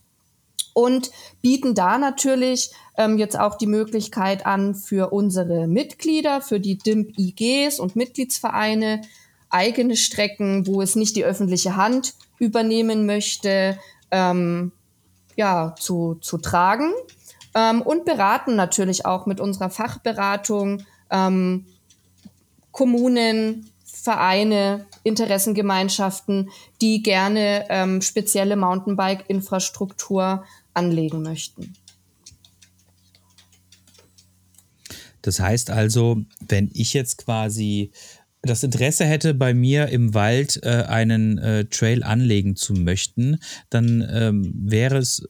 und 0.73 1.11
bieten 1.41 1.75
da 1.75 1.97
natürlich 1.97 2.71
ähm, 2.97 3.17
jetzt 3.17 3.39
auch 3.39 3.57
die 3.57 3.67
Möglichkeit 3.67 4.45
an 4.45 4.75
für 4.75 5.11
unsere 5.11 5.67
Mitglieder, 5.67 6.41
für 6.41 6.59
die 6.59 6.77
DIMP-IGs 6.77 7.79
und 7.79 7.95
Mitgliedsvereine, 7.95 9.01
eigene 9.49 9.95
Strecken, 9.95 10.67
wo 10.67 10.81
es 10.81 10.95
nicht 10.95 11.15
die 11.15 11.23
öffentliche 11.23 11.77
Hand 11.77 12.13
übernehmen 12.39 13.05
möchte, 13.05 13.79
ähm, 14.11 14.71
ja, 15.37 15.75
zu, 15.79 16.15
zu 16.15 16.37
tragen. 16.37 16.91
Ähm, 17.53 17.81
und 17.81 18.03
beraten 18.03 18.55
natürlich 18.55 19.05
auch 19.05 19.25
mit 19.25 19.39
unserer 19.39 19.69
Fachberatung 19.69 20.83
ähm, 21.09 21.65
Kommunen, 22.71 23.69
Vereine, 23.83 24.85
Interessengemeinschaften, 25.03 26.49
die 26.81 27.01
gerne 27.01 27.65
ähm, 27.69 28.01
spezielle 28.01 28.55
Mountainbike-Infrastruktur 28.55 30.43
anlegen 30.73 31.21
möchten. 31.23 31.73
Das 35.21 35.39
heißt 35.39 35.71
also, 35.71 36.21
wenn 36.47 36.69
ich 36.73 36.93
jetzt 36.93 37.17
quasi 37.17 37.91
das 38.43 38.61
Interesse 38.63 39.05
hätte, 39.05 39.33
bei 39.33 39.55
mir 39.55 39.87
im 39.87 40.13
Wald 40.13 40.59
äh, 40.63 40.83
einen 40.87 41.39
äh, 41.39 41.65
Trail 41.65 42.03
anlegen 42.03 42.55
zu 42.55 42.73
möchten, 42.73 43.39
dann 43.71 44.07
ähm, 44.11 44.53
wäre 44.55 44.97
es 44.97 45.27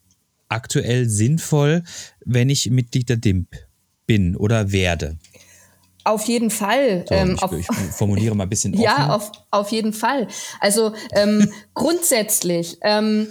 aktuell 0.50 1.08
sinnvoll, 1.08 1.84
wenn 2.26 2.50
ich 2.50 2.70
Mitglied 2.70 3.08
der 3.08 3.18
DIMP 3.18 3.56
bin 4.06 4.36
oder 4.36 4.72
werde. 4.72 5.18
Auf 6.06 6.24
jeden 6.26 6.52
Fall. 6.52 7.04
So, 7.10 7.16
ähm, 7.16 7.34
ich, 7.34 7.44
auf, 7.44 7.52
ich, 7.52 7.68
formuliere 7.68 8.36
mal 8.36 8.44
ein 8.44 8.50
bisschen 8.50 8.74
offen. 8.76 8.84
Ja, 8.84 9.10
auf, 9.14 9.32
auf 9.52 9.72
jeden 9.72 9.92
Fall. 9.92 10.28
Also 10.62 10.94
ähm, 11.14 11.52
grundsätzlich 11.74 12.78
ähm, 12.82 13.28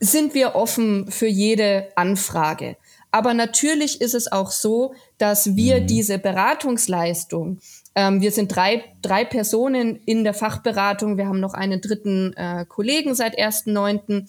sind 0.00 0.34
wir 0.34 0.54
offen 0.56 1.10
für 1.10 1.28
jede 1.28 1.88
Anfrage. 1.94 2.76
Aber 3.12 3.34
natürlich 3.34 4.00
ist 4.00 4.14
es 4.14 4.32
auch 4.32 4.50
so, 4.50 4.94
dass 5.18 5.56
wir 5.56 5.82
mhm. 5.82 5.86
diese 5.88 6.18
Beratungsleistung, 6.18 7.58
ähm, 7.94 8.20
wir 8.20 8.32
sind 8.32 8.54
drei, 8.54 8.84
drei 9.02 9.24
Personen 9.24 9.96
in 10.06 10.24
der 10.24 10.32
Fachberatung, 10.34 11.18
wir 11.18 11.26
haben 11.26 11.40
noch 11.40 11.54
einen 11.54 11.80
dritten 11.80 12.32
äh, 12.34 12.64
Kollegen 12.66 13.14
seit 13.14 13.38
1.9., 13.38 14.26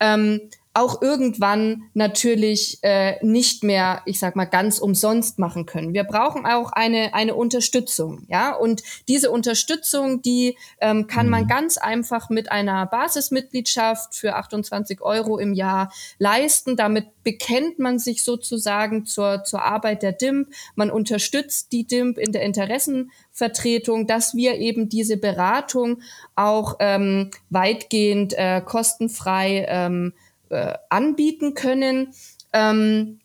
ähm, 0.00 0.40
auch 0.78 1.02
irgendwann 1.02 1.90
natürlich 1.94 2.78
äh, 2.82 3.16
nicht 3.24 3.64
mehr, 3.64 4.02
ich 4.06 4.20
sag 4.20 4.36
mal, 4.36 4.44
ganz 4.44 4.78
umsonst 4.78 5.38
machen 5.38 5.66
können. 5.66 5.92
Wir 5.92 6.04
brauchen 6.04 6.46
auch 6.46 6.70
eine, 6.70 7.14
eine 7.14 7.34
Unterstützung, 7.34 8.24
ja. 8.28 8.54
Und 8.54 8.82
diese 9.08 9.32
Unterstützung, 9.32 10.22
die 10.22 10.56
ähm, 10.80 11.08
kann 11.08 11.28
man 11.28 11.44
mhm. 11.44 11.48
ganz 11.48 11.78
einfach 11.78 12.30
mit 12.30 12.52
einer 12.52 12.86
Basismitgliedschaft 12.86 14.14
für 14.14 14.36
28 14.36 15.00
Euro 15.00 15.38
im 15.38 15.52
Jahr 15.52 15.92
leisten. 16.18 16.76
Damit 16.76 17.06
bekennt 17.24 17.80
man 17.80 17.98
sich 17.98 18.22
sozusagen 18.22 19.04
zur, 19.04 19.42
zur 19.42 19.64
Arbeit 19.64 20.02
der 20.02 20.12
DIMP. 20.12 20.48
Man 20.76 20.90
unterstützt 20.90 21.72
die 21.72 21.86
DIMP 21.86 22.18
in 22.18 22.30
der 22.30 22.42
Interessenvertretung, 22.42 24.06
dass 24.06 24.34
wir 24.34 24.54
eben 24.54 24.88
diese 24.88 25.16
Beratung 25.16 26.02
auch 26.36 26.76
ähm, 26.78 27.32
weitgehend 27.50 28.34
äh, 28.34 28.60
kostenfrei 28.64 29.66
ähm, 29.68 30.12
äh, 30.50 30.74
anbieten 30.88 31.54
können. 31.54 32.14
Ähm, 32.52 33.20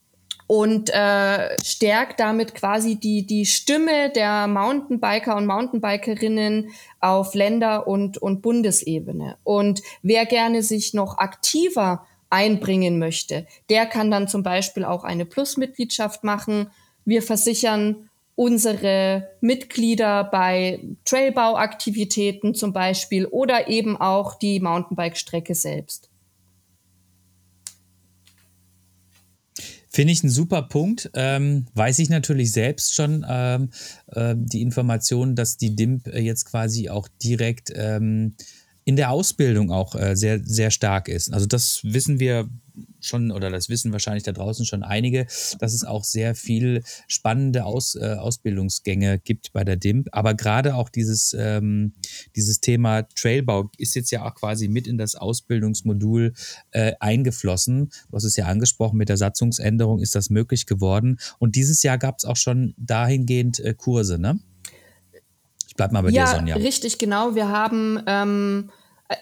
und 0.47 0.89
äh, 0.93 1.57
stärkt 1.63 2.19
damit 2.19 2.53
quasi 2.53 2.95
die, 2.95 3.25
die 3.25 3.45
Stimme 3.45 4.11
der 4.11 4.47
Mountainbiker 4.47 5.35
und 5.35 5.45
Mountainbikerinnen 5.45 6.69
auf 6.99 7.33
Länder- 7.33 7.87
und, 7.87 8.17
und 8.17 8.41
Bundesebene. 8.41 9.37
Und 9.43 9.81
wer 10.01 10.25
gerne 10.25 10.61
sich 10.61 10.93
noch 10.93 11.17
aktiver 11.17 12.05
einbringen 12.29 12.99
möchte, 12.99 13.47
der 13.69 13.85
kann 13.85 14.11
dann 14.11 14.27
zum 14.27 14.43
Beispiel 14.43 14.83
auch 14.83 15.03
eine 15.03 15.25
Plus-Mitgliedschaft 15.25 16.23
machen. 16.23 16.69
Wir 17.05 17.21
versichern 17.21 18.09
unsere 18.35 19.29
Mitglieder 19.41 20.23
bei 20.23 20.83
Trailbauaktivitäten 21.05 22.55
zum 22.55 22.73
Beispiel 22.73 23.27
oder 23.27 23.67
eben 23.69 23.95
auch 23.95 24.35
die 24.35 24.59
Mountainbike-Strecke 24.59 25.53
selbst. 25.53 26.09
Finde 29.95 30.11
ich 30.11 30.23
einen 30.23 30.31
super 30.31 30.63
Punkt. 30.63 31.11
Ähm, 31.13 31.67
weiß 31.75 31.99
ich 31.99 32.09
natürlich 32.09 32.51
selbst 32.51 32.95
schon 32.95 33.23
ähm, 33.29 33.69
äh, 34.07 34.33
die 34.35 34.63
Information, 34.63 35.35
dass 35.35 35.57
die 35.57 35.75
DIMP 35.75 36.07
jetzt 36.07 36.45
quasi 36.45 36.89
auch 36.89 37.07
direkt 37.21 37.71
ähm, 37.75 38.33
in 38.85 38.95
der 38.95 39.11
Ausbildung 39.11 39.71
auch 39.71 39.93
äh, 39.93 40.15
sehr, 40.15 40.39
sehr 40.43 40.71
stark 40.71 41.09
ist. 41.09 41.31
Also 41.31 41.45
das 41.45 41.81
wissen 41.83 42.19
wir 42.19 42.49
schon, 42.99 43.31
oder 43.31 43.49
das 43.49 43.69
wissen 43.69 43.91
wahrscheinlich 43.91 44.23
da 44.23 44.31
draußen 44.31 44.65
schon 44.65 44.83
einige, 44.83 45.25
dass 45.59 45.73
es 45.73 45.83
auch 45.83 46.03
sehr 46.03 46.35
viel 46.35 46.83
spannende 47.07 47.65
Aus, 47.65 47.95
äh, 47.95 48.15
Ausbildungsgänge 48.19 49.19
gibt 49.19 49.53
bei 49.53 49.63
der 49.63 49.75
DIMP. 49.75 50.09
Aber 50.11 50.33
gerade 50.33 50.75
auch 50.75 50.89
dieses, 50.89 51.35
ähm, 51.37 51.93
dieses 52.35 52.59
Thema 52.59 53.03
Trailbau 53.15 53.69
ist 53.77 53.95
jetzt 53.95 54.11
ja 54.11 54.25
auch 54.25 54.35
quasi 54.35 54.67
mit 54.67 54.87
in 54.87 54.97
das 54.97 55.15
Ausbildungsmodul 55.15 56.33
äh, 56.71 56.93
eingeflossen. 56.99 57.91
Du 58.09 58.15
hast 58.15 58.23
es 58.23 58.35
ja 58.35 58.45
angesprochen, 58.45 58.97
mit 58.97 59.09
der 59.09 59.17
Satzungsänderung 59.17 59.99
ist 59.99 60.15
das 60.15 60.29
möglich 60.29 60.65
geworden. 60.65 61.19
Und 61.39 61.55
dieses 61.55 61.83
Jahr 61.83 61.97
gab 61.97 62.17
es 62.17 62.25
auch 62.25 62.37
schon 62.37 62.73
dahingehend 62.77 63.59
äh, 63.59 63.73
Kurse, 63.73 64.19
ne? 64.19 64.39
Ich 65.67 65.75
bleib 65.75 65.91
mal 65.91 66.03
bei 66.03 66.09
ja, 66.09 66.25
dir, 66.25 66.37
Sonja. 66.37 66.55
Richtig, 66.55 66.99
genau. 66.99 67.33
Wir 67.33 67.47
haben 67.47 67.99
ähm, 68.05 68.69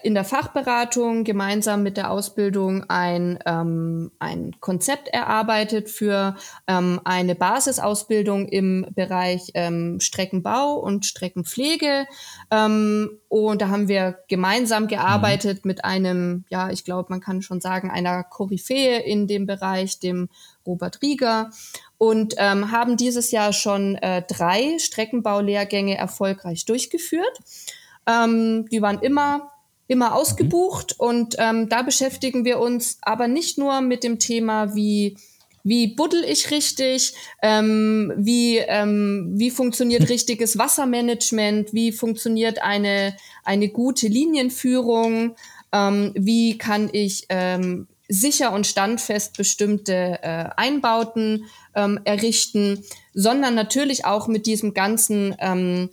in 0.02 0.14
der 0.14 0.24
Fachberatung 0.24 1.24
gemeinsam 1.24 1.82
mit 1.82 1.96
der 1.96 2.10
Ausbildung 2.10 2.84
ein, 2.88 3.38
ähm, 3.46 4.12
ein 4.18 4.52
Konzept 4.60 5.08
erarbeitet 5.08 5.88
für 5.90 6.36
ähm, 6.66 7.00
eine 7.04 7.34
Basisausbildung 7.34 8.48
im 8.48 8.86
Bereich 8.94 9.50
ähm, 9.54 10.00
Streckenbau 10.00 10.74
und 10.74 11.06
Streckenpflege. 11.06 12.06
Ähm, 12.50 13.18
und 13.28 13.62
da 13.62 13.68
haben 13.68 13.88
wir 13.88 14.18
gemeinsam 14.28 14.88
gearbeitet 14.88 15.64
mhm. 15.64 15.68
mit 15.68 15.84
einem, 15.84 16.44
ja, 16.48 16.70
ich 16.70 16.84
glaube, 16.84 17.06
man 17.10 17.20
kann 17.20 17.42
schon 17.42 17.60
sagen, 17.60 17.90
einer 17.90 18.24
Koryphäe 18.24 19.00
in 19.00 19.26
dem 19.26 19.46
Bereich, 19.46 19.98
dem 19.98 20.28
Robert 20.66 21.02
Rieger 21.02 21.50
und 21.98 22.34
ähm, 22.38 22.70
haben 22.70 22.96
dieses 22.96 23.30
Jahr 23.30 23.52
schon 23.52 23.96
äh, 23.96 24.22
drei 24.22 24.78
Streckenbaulehrgänge 24.78 25.96
erfolgreich 25.96 26.64
durchgeführt. 26.64 27.38
Ähm, 28.06 28.66
die 28.70 28.82
waren 28.82 29.00
immer 29.00 29.52
immer 29.92 30.10
mhm. 30.10 30.16
ausgebucht 30.16 30.96
mhm. 30.98 31.06
und 31.06 31.36
ähm, 31.38 31.68
da 31.68 31.82
beschäftigen 31.82 32.44
wir 32.44 32.58
uns 32.58 32.98
aber 33.02 33.28
nicht 33.28 33.58
nur 33.58 33.80
mit 33.80 34.02
dem 34.02 34.18
Thema, 34.18 34.74
wie 34.74 35.16
wie 35.64 35.94
buddel 35.94 36.24
ich 36.24 36.50
richtig, 36.50 37.14
ähm, 37.40 38.12
wie, 38.16 38.58
ähm, 38.58 39.30
wie 39.34 39.50
funktioniert 39.50 40.08
richtiges 40.08 40.58
Wassermanagement, 40.58 41.72
wie 41.72 41.92
funktioniert 41.92 42.62
eine, 42.62 43.16
eine 43.44 43.68
gute 43.68 44.08
Linienführung, 44.08 45.36
ähm, 45.72 46.12
wie 46.14 46.58
kann 46.58 46.90
ich 46.92 47.26
ähm, 47.28 47.86
sicher 48.08 48.52
und 48.52 48.66
standfest 48.66 49.36
bestimmte 49.36 50.18
äh, 50.22 50.50
Einbauten 50.56 51.46
ähm, 51.74 52.00
errichten, 52.04 52.84
sondern 53.14 53.54
natürlich 53.54 54.04
auch 54.04 54.28
mit 54.28 54.46
diesem 54.46 54.74
ganzen 54.74 55.34
ähm, 55.38 55.88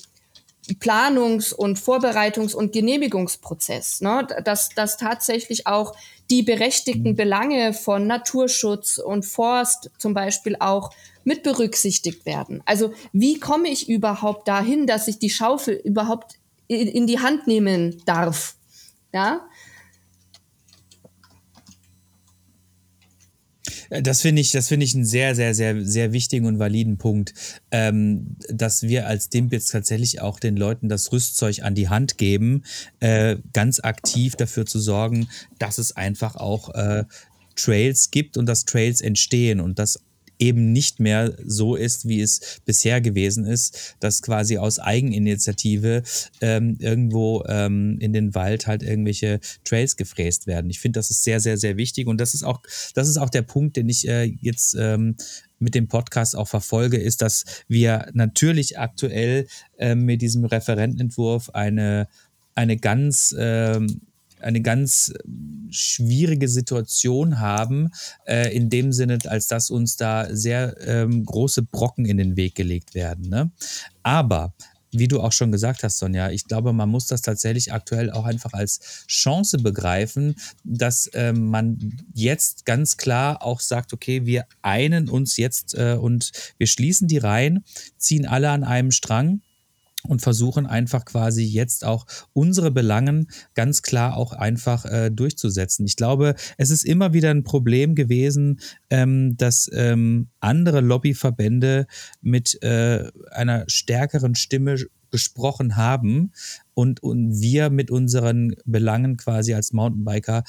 Planungs- 0.75 1.53
und 1.53 1.79
Vorbereitungs- 1.79 2.53
und 2.53 2.73
Genehmigungsprozess, 2.73 4.01
ne? 4.01 4.27
dass, 4.43 4.69
dass 4.69 4.97
tatsächlich 4.97 5.67
auch 5.67 5.95
die 6.29 6.43
berechtigten 6.43 7.11
mhm. 7.11 7.15
Belange 7.15 7.73
von 7.73 8.07
Naturschutz 8.07 8.97
und 8.97 9.25
Forst 9.25 9.89
zum 9.97 10.13
Beispiel 10.13 10.55
auch 10.59 10.91
mit 11.23 11.43
berücksichtigt 11.43 12.25
werden. 12.25 12.61
Also 12.65 12.93
wie 13.13 13.39
komme 13.39 13.69
ich 13.69 13.89
überhaupt 13.89 14.47
dahin, 14.47 14.87
dass 14.87 15.07
ich 15.07 15.19
die 15.19 15.29
Schaufel 15.29 15.75
überhaupt 15.75 16.35
in, 16.67 16.87
in 16.87 17.07
die 17.07 17.19
Hand 17.19 17.47
nehmen 17.47 18.01
darf? 18.05 18.55
Ja, 19.11 19.48
das 23.89 24.21
finde 24.21 24.41
ich, 24.41 24.51
das 24.51 24.67
finde 24.67 24.85
ich 24.85 24.95
einen 24.95 25.05
sehr, 25.05 25.35
sehr, 25.35 25.53
sehr, 25.53 25.83
sehr 25.83 26.13
wichtigen 26.13 26.45
und 26.45 26.59
validen 26.59 26.97
Punkt, 26.97 27.33
ähm, 27.71 28.35
dass 28.49 28.83
wir 28.83 29.07
als 29.07 29.29
Dimpitz 29.29 29.67
tatsächlich 29.67 30.21
auch 30.21 30.39
den 30.39 30.57
Leuten 30.57 30.89
das 30.89 31.11
Rüstzeug 31.11 31.63
an 31.63 31.75
die 31.75 31.89
Hand 31.89 32.17
geben, 32.17 32.63
äh, 32.99 33.37
ganz 33.53 33.79
aktiv 33.79 34.35
dafür 34.35 34.65
zu 34.65 34.79
sorgen, 34.79 35.27
dass 35.57 35.77
es 35.77 35.95
einfach 35.95 36.35
auch 36.35 36.73
äh, 36.75 37.05
Trails 37.55 38.11
gibt 38.11 38.37
und 38.37 38.45
dass 38.45 38.65
Trails 38.65 39.01
entstehen 39.01 39.59
und 39.59 39.79
dass 39.79 39.99
eben 40.39 40.71
nicht 40.71 40.99
mehr 40.99 41.35
so 41.45 41.75
ist, 41.75 42.07
wie 42.07 42.21
es 42.21 42.61
bisher 42.65 43.01
gewesen 43.01 43.45
ist, 43.45 43.95
dass 43.99 44.21
quasi 44.21 44.57
aus 44.57 44.79
Eigeninitiative 44.79 46.03
ähm, 46.41 46.77
irgendwo 46.79 47.43
ähm, 47.47 47.97
in 47.99 48.13
den 48.13 48.33
Wald 48.33 48.65
halt 48.65 48.81
irgendwelche 48.81 49.39
Trails 49.65 49.97
gefräst 49.97 50.47
werden. 50.47 50.69
Ich 50.69 50.79
finde, 50.79 50.99
das 50.99 51.11
ist 51.11 51.23
sehr, 51.23 51.39
sehr, 51.39 51.57
sehr 51.57 51.77
wichtig 51.77 52.07
und 52.07 52.19
das 52.19 52.33
ist 52.33 52.43
auch, 52.43 52.61
das 52.95 53.09
ist 53.09 53.17
auch 53.17 53.29
der 53.29 53.41
Punkt, 53.41 53.75
den 53.75 53.89
ich 53.89 54.07
äh, 54.07 54.23
jetzt 54.41 54.75
ähm, 54.79 55.15
mit 55.59 55.75
dem 55.75 55.89
Podcast 55.89 56.37
auch 56.37 56.47
verfolge, 56.47 56.97
ist, 56.97 57.21
dass 57.21 57.43
wir 57.67 58.07
natürlich 58.13 58.79
aktuell 58.79 59.47
äh, 59.77 59.93
mit 59.93 60.21
diesem 60.21 60.45
Referentenentwurf 60.45 61.49
eine 61.49 62.07
eine 62.55 62.75
ganz 62.75 63.33
ähm, 63.39 64.01
eine 64.39 64.61
ganz 64.61 65.13
schwierige 65.69 66.47
Situation 66.47 67.39
haben, 67.39 67.91
äh, 68.25 68.55
in 68.55 68.69
dem 68.69 68.91
Sinne, 68.91 69.19
als 69.25 69.47
dass 69.47 69.69
uns 69.69 69.97
da 69.97 70.27
sehr 70.33 70.75
ähm, 70.85 71.25
große 71.25 71.63
Brocken 71.63 72.05
in 72.05 72.17
den 72.17 72.35
Weg 72.35 72.55
gelegt 72.55 72.95
werden. 72.95 73.29
Ne? 73.29 73.51
Aber 74.03 74.53
wie 74.91 75.07
du 75.07 75.21
auch 75.21 75.31
schon 75.31 75.51
gesagt 75.51 75.83
hast, 75.83 75.99
Sonja, 75.99 76.31
ich 76.31 76.45
glaube, 76.45 76.73
man 76.73 76.89
muss 76.89 77.07
das 77.07 77.21
tatsächlich 77.21 77.71
aktuell 77.71 78.11
auch 78.11 78.25
einfach 78.25 78.53
als 78.53 79.05
Chance 79.07 79.59
begreifen, 79.59 80.35
dass 80.63 81.07
äh, 81.07 81.33
man 81.33 81.97
jetzt 82.13 82.65
ganz 82.65 82.97
klar 82.97 83.43
auch 83.43 83.59
sagt, 83.59 83.93
okay, 83.93 84.25
wir 84.25 84.45
einen 84.61 85.09
uns 85.09 85.37
jetzt 85.37 85.75
äh, 85.75 85.93
und 85.99 86.31
wir 86.57 86.67
schließen 86.67 87.07
die 87.07 87.19
Reihen, 87.19 87.63
ziehen 87.97 88.25
alle 88.25 88.49
an 88.49 88.63
einem 88.63 88.91
Strang 88.91 89.41
und 90.03 90.21
versuchen 90.21 90.65
einfach 90.65 91.05
quasi 91.05 91.43
jetzt 91.43 91.85
auch 91.85 92.05
unsere 92.33 92.71
Belangen 92.71 93.27
ganz 93.53 93.81
klar 93.81 94.15
auch 94.15 94.33
einfach 94.33 94.85
äh, 94.85 95.09
durchzusetzen. 95.09 95.85
Ich 95.85 95.95
glaube, 95.95 96.35
es 96.57 96.69
ist 96.69 96.85
immer 96.85 97.13
wieder 97.13 97.31
ein 97.31 97.43
Problem 97.43 97.95
gewesen, 97.95 98.59
ähm, 98.89 99.35
dass 99.37 99.69
ähm, 99.73 100.29
andere 100.39 100.81
Lobbyverbände 100.81 101.87
mit 102.21 102.61
äh, 102.63 103.09
einer 103.31 103.65
stärkeren 103.67 104.35
Stimme 104.35 104.77
gesprochen 105.11 105.75
haben 105.75 106.31
und, 106.73 107.01
und 107.03 107.41
wir 107.41 107.69
mit 107.69 107.91
unseren 107.91 108.55
Belangen 108.65 109.17
quasi 109.17 109.53
als 109.53 109.73
Mountainbiker 109.73 110.43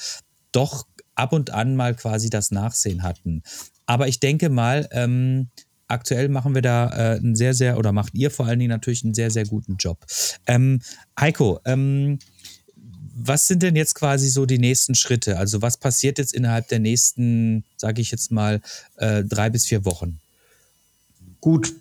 doch 0.51 0.87
ab 1.15 1.33
und 1.33 1.49
an 1.49 1.75
mal 1.75 1.95
quasi 1.95 2.29
das 2.29 2.51
Nachsehen 2.51 3.03
hatten. 3.03 3.43
Aber 3.85 4.07
ich 4.07 4.19
denke 4.19 4.49
mal, 4.49 4.87
ähm, 4.91 5.49
aktuell 5.91 6.29
machen 6.29 6.55
wir 6.55 6.61
da 6.61 6.89
äh, 6.89 7.17
einen 7.17 7.35
sehr, 7.35 7.53
sehr, 7.53 7.77
oder 7.77 7.91
macht 7.91 8.15
ihr 8.15 8.31
vor 8.31 8.45
allen 8.45 8.59
Dingen 8.59 8.69
natürlich 8.71 9.03
einen 9.03 9.13
sehr, 9.13 9.31
sehr 9.31 9.45
guten 9.45 9.75
Job. 9.77 9.99
Ähm, 10.47 10.81
Heiko, 11.19 11.59
ähm, 11.65 12.19
was 13.13 13.47
sind 13.47 13.61
denn 13.61 13.75
jetzt 13.75 13.95
quasi 13.95 14.29
so 14.29 14.45
die 14.45 14.57
nächsten 14.57 14.95
Schritte? 14.95 15.37
Also 15.37 15.61
was 15.61 15.77
passiert 15.77 16.17
jetzt 16.17 16.33
innerhalb 16.33 16.67
der 16.69 16.79
nächsten, 16.79 17.65
sage 17.77 18.01
ich 18.01 18.11
jetzt 18.11 18.31
mal, 18.31 18.61
äh, 18.97 19.23
drei 19.23 19.49
bis 19.49 19.65
vier 19.65 19.85
Wochen? 19.85 20.19
Gut, 21.39 21.73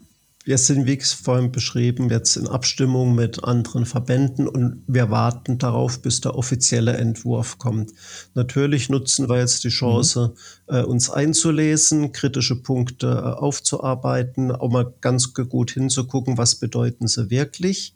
wir 0.45 0.57
sind, 0.57 0.87
wie 0.87 0.99
vorhin 1.01 1.53
beschrieben, 1.53 2.09
jetzt 2.09 2.37
in 2.37 2.49
Abstimmung 2.49 3.15
mit 3.15 3.45
anderen 3.45 3.85
Verbänden 3.85 4.49
und 4.49 4.83
wir 4.87 5.11
warten 5.11 5.59
darauf, 5.59 6.01
bis 6.01 6.23
der 6.23 6.35
offizielle 6.35 6.97
Entwurf 6.97 7.59
kommt. 7.59 7.93
Natürlich 8.35 8.89
nutzen 8.89 9.29
wir 9.29 9.39
jetzt 9.39 9.65
die 9.65 9.69
Chance, 9.69 10.35
mhm. 10.69 10.75
äh, 10.75 10.83
uns 10.83 11.11
einzulesen, 11.11 12.13
kritische 12.13 12.57
Punkte 12.57 13.07
äh, 13.07 13.39
aufzuarbeiten, 13.39 14.51
auch 14.51 14.71
mal 14.71 14.95
ganz 15.03 15.35
gut 15.35 15.73
hinzugucken, 15.73 16.39
was 16.39 16.55
bedeuten 16.55 17.07
sie 17.07 17.29
wirklich. 17.29 17.95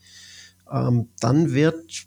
Ähm, 0.71 1.09
dann 1.21 1.55
wird 1.55 2.07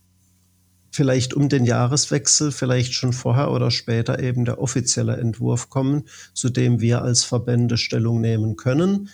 vielleicht 0.92 1.34
um 1.34 1.50
den 1.50 1.66
Jahreswechsel, 1.66 2.52
vielleicht 2.52 2.94
schon 2.94 3.14
vorher 3.14 3.52
oder 3.52 3.72
später 3.72 4.20
eben 4.20 4.46
der 4.46 4.60
offizielle 4.60 5.18
Entwurf 5.18 5.70
kommen, 5.70 6.04
zu 6.34 6.50
dem 6.50 6.80
wir 6.80 7.02
als 7.02 7.24
Verbände 7.24 7.78
Stellung 7.78 8.22
nehmen 8.22 8.56
können. 8.56 9.10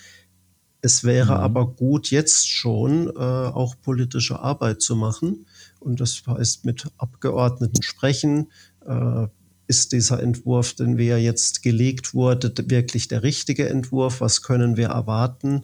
Es 0.86 1.06
wäre 1.06 1.36
mhm. 1.36 1.40
aber 1.40 1.68
gut, 1.68 2.12
jetzt 2.12 2.50
schon 2.50 3.08
äh, 3.08 3.20
auch 3.20 3.76
politische 3.82 4.42
Arbeit 4.42 4.82
zu 4.82 4.98
machen. 4.98 5.46
Und 5.80 6.02
das 6.02 6.22
heißt, 6.28 6.66
mit 6.66 6.88
Abgeordneten 6.98 7.82
sprechen. 7.82 8.52
Äh, 8.86 9.28
ist 9.66 9.94
dieser 9.94 10.22
Entwurf, 10.22 10.74
den 10.74 10.98
wir 10.98 11.22
jetzt 11.22 11.64
gelegt 11.64 12.14
wurde, 12.14 12.54
wirklich 12.70 13.08
der 13.08 13.24
richtige 13.24 13.70
Entwurf? 13.70 14.20
Was 14.20 14.42
können 14.42 14.76
wir 14.76 14.90
erwarten, 14.90 15.64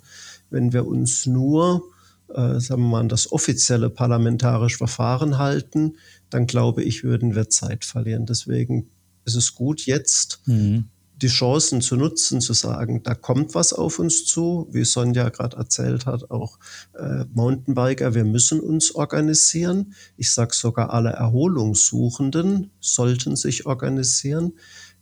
wenn 0.50 0.72
wir 0.72 0.88
uns 0.88 1.26
nur, 1.26 1.84
äh, 2.30 2.62
sagen 2.62 2.84
wir 2.84 2.90
mal, 2.90 3.00
an 3.02 3.10
das 3.10 3.30
offizielle 3.30 3.90
parlamentarische 3.90 4.78
Verfahren 4.78 5.38
halten? 5.38 5.98
Dann 6.30 6.48
glaube 6.48 6.82
ich, 6.82 7.04
würden 7.04 7.36
wir 7.36 7.50
Zeit 7.50 7.84
verlieren. 7.84 8.26
Deswegen 8.26 8.90
ist 9.26 9.36
es 9.36 9.54
gut, 9.54 9.86
jetzt 9.86 10.42
mhm 10.46 10.86
die 11.22 11.28
Chancen 11.28 11.82
zu 11.82 11.96
nutzen, 11.96 12.42
zu 12.42 12.54
sagen, 12.54 13.04
da 13.04 13.14
kommt 13.14 13.56
was 13.56 13.74
auf 13.74 14.00
uns 14.00 14.26
zu, 14.26 14.68
wie 14.72 14.86
Sonja 14.86 15.30
gerade 15.30 15.58
erzählt 15.58 16.06
hat, 16.06 16.32
auch 16.32 16.58
äh, 16.94 17.26
Mountainbiker, 17.34 18.14
wir 18.14 18.26
müssen 18.26 18.60
uns 18.60 18.96
organisieren. 18.96 19.94
Ich 20.18 20.32
sage 20.32 20.56
sogar, 20.56 20.94
alle 20.94 21.10
Erholungssuchenden 21.10 22.72
sollten 22.80 23.36
sich 23.36 23.66
organisieren. 23.66 24.54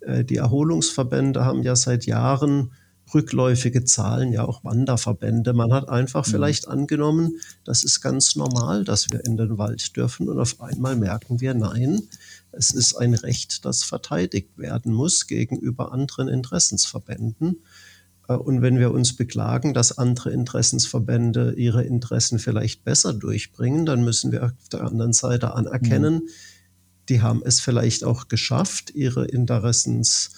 Äh, 0.02 0.24
die 0.24 0.38
Erholungsverbände 0.38 1.46
haben 1.46 1.64
ja 1.64 1.76
seit 1.76 2.06
Jahren 2.06 2.72
rückläufige 3.14 3.86
Zahlen, 3.86 4.34
ja 4.34 4.44
auch 4.44 4.64
Wanderverbände. 4.64 5.54
Man 5.54 5.74
hat 5.74 5.90
einfach 5.90 6.26
mhm. 6.28 6.32
vielleicht 6.32 6.68
angenommen, 6.68 7.40
das 7.64 7.84
ist 7.84 8.02
ganz 8.02 8.36
normal, 8.36 8.84
dass 8.84 9.10
wir 9.12 9.24
in 9.26 9.38
den 9.38 9.58
Wald 9.58 9.96
dürfen 9.96 10.28
und 10.28 10.40
auf 10.40 10.60
einmal 10.62 10.96
merken 10.96 11.40
wir, 11.40 11.54
nein, 11.54 12.02
es 12.58 12.72
ist 12.72 12.96
ein 12.96 13.14
Recht, 13.14 13.66
das 13.66 13.84
verteidigt 13.84 14.58
werden 14.58 14.94
muss 14.94 15.28
gegenüber 15.28 15.92
anderen 15.92 16.28
Interessensverbänden. 16.28 17.64
Äh, 18.28 18.34
und 18.34 18.62
wenn 18.62 18.80
wir 18.80 18.92
uns 18.92 19.16
beklagen, 19.16 19.74
dass 19.74 19.98
andere 19.98 20.32
Interessensverbände 20.32 21.54
ihre 21.56 21.84
Interessen 21.84 22.40
vielleicht 22.40 22.84
besser 22.84 23.14
durchbringen, 23.14 23.86
dann 23.86 24.04
müssen 24.04 24.32
wir 24.32 24.46
auf 24.46 24.70
der 24.72 24.82
anderen 24.82 25.14
Seite 25.14 25.54
anerkennen, 25.54 26.16
mhm. 26.16 26.30
die 27.10 27.22
haben 27.22 27.42
es 27.46 27.60
vielleicht 27.60 28.04
auch 28.04 28.28
geschafft, 28.28 28.92
ihre 28.96 29.26
Interessens, 29.26 30.32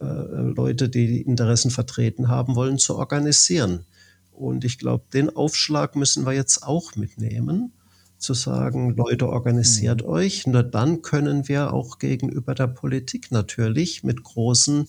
äh, 0.00 0.04
Leute, 0.04 0.88
die 0.88 1.06
die 1.06 1.22
Interessen 1.22 1.70
vertreten 1.70 2.28
haben 2.28 2.56
wollen, 2.56 2.78
zu 2.78 2.96
organisieren. 2.96 3.84
Und 4.32 4.64
ich 4.64 4.78
glaube, 4.78 5.04
den 5.12 5.34
Aufschlag 5.34 5.96
müssen 5.96 6.24
wir 6.24 6.32
jetzt 6.32 6.62
auch 6.62 6.94
mitnehmen 6.94 7.72
zu 8.18 8.34
sagen, 8.34 8.96
Leute, 8.96 9.28
organisiert 9.28 10.02
mhm. 10.02 10.08
euch. 10.08 10.46
Nur 10.46 10.62
dann 10.62 11.02
können 11.02 11.48
wir 11.48 11.72
auch 11.72 11.98
gegenüber 11.98 12.54
der 12.54 12.66
Politik 12.66 13.30
natürlich 13.30 14.02
mit 14.02 14.22
großen 14.22 14.88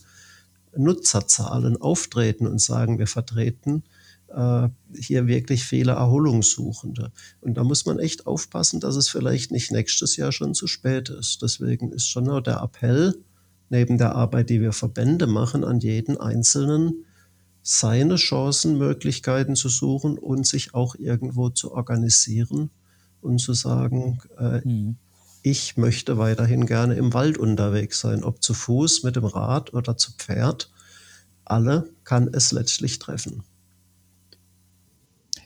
Nutzerzahlen 0.76 1.78
auftreten 1.78 2.48
und 2.48 2.62
sagen, 2.62 3.00
wir 3.00 3.08
vertreten 3.08 3.84
äh, 4.30 4.70
hier 4.96 5.28
wirklich 5.28 5.64
viele 5.64 5.94
Erholungssuchende. 5.94 7.12
Und 7.42 7.56
da 7.56 7.64
muss 7.64 7.86
man 7.86 8.00
echt 8.00 8.28
aufpassen, 8.28 8.80
dass 8.80 8.96
es 8.96 9.10
vielleicht 9.10 9.52
nicht 9.52 9.72
nächstes 9.72 10.16
Jahr 10.18 10.32
schon 10.32 10.54
zu 10.54 10.68
spät 10.68 11.10
ist. 11.10 11.42
Deswegen 11.42 11.92
ist 11.92 12.08
schon 12.08 12.26
nur 12.26 12.42
der 12.42 12.62
Appell, 12.62 13.16
neben 13.70 13.98
der 13.98 14.16
Arbeit, 14.16 14.50
die 14.50 14.62
wir 14.62 14.74
Verbände 14.74 15.28
machen, 15.28 15.64
an 15.64 15.80
jeden 15.80 16.18
Einzelnen, 16.18 17.06
seine 17.62 18.16
Chancen, 18.16 18.78
Möglichkeiten 18.78 19.56
zu 19.56 19.70
suchen 19.70 20.18
und 20.18 20.48
sich 20.48 20.74
auch 20.74 20.96
irgendwo 20.96 21.50
zu 21.50 21.72
organisieren 21.74 22.72
und 23.22 23.40
zu 23.40 23.54
sagen, 23.54 24.20
äh, 24.38 24.62
mhm. 24.68 24.98
ich 25.42 25.78
möchte 25.78 26.18
weiterhin 26.18 26.66
gerne 26.66 26.96
im 26.96 27.14
Wald 27.14 27.38
unterwegs 27.38 28.00
sein, 28.00 28.24
ob 28.24 28.42
zu 28.44 28.54
Fuß, 28.54 29.04
mit 29.04 29.16
dem 29.16 29.26
Rad 29.26 29.74
oder 29.74 29.98
zu 29.98 30.12
Pferd. 30.14 30.72
alle 31.46 31.90
kann 32.04 32.30
es 32.32 32.52
letztlich 32.52 33.00
treffen. 33.00 33.44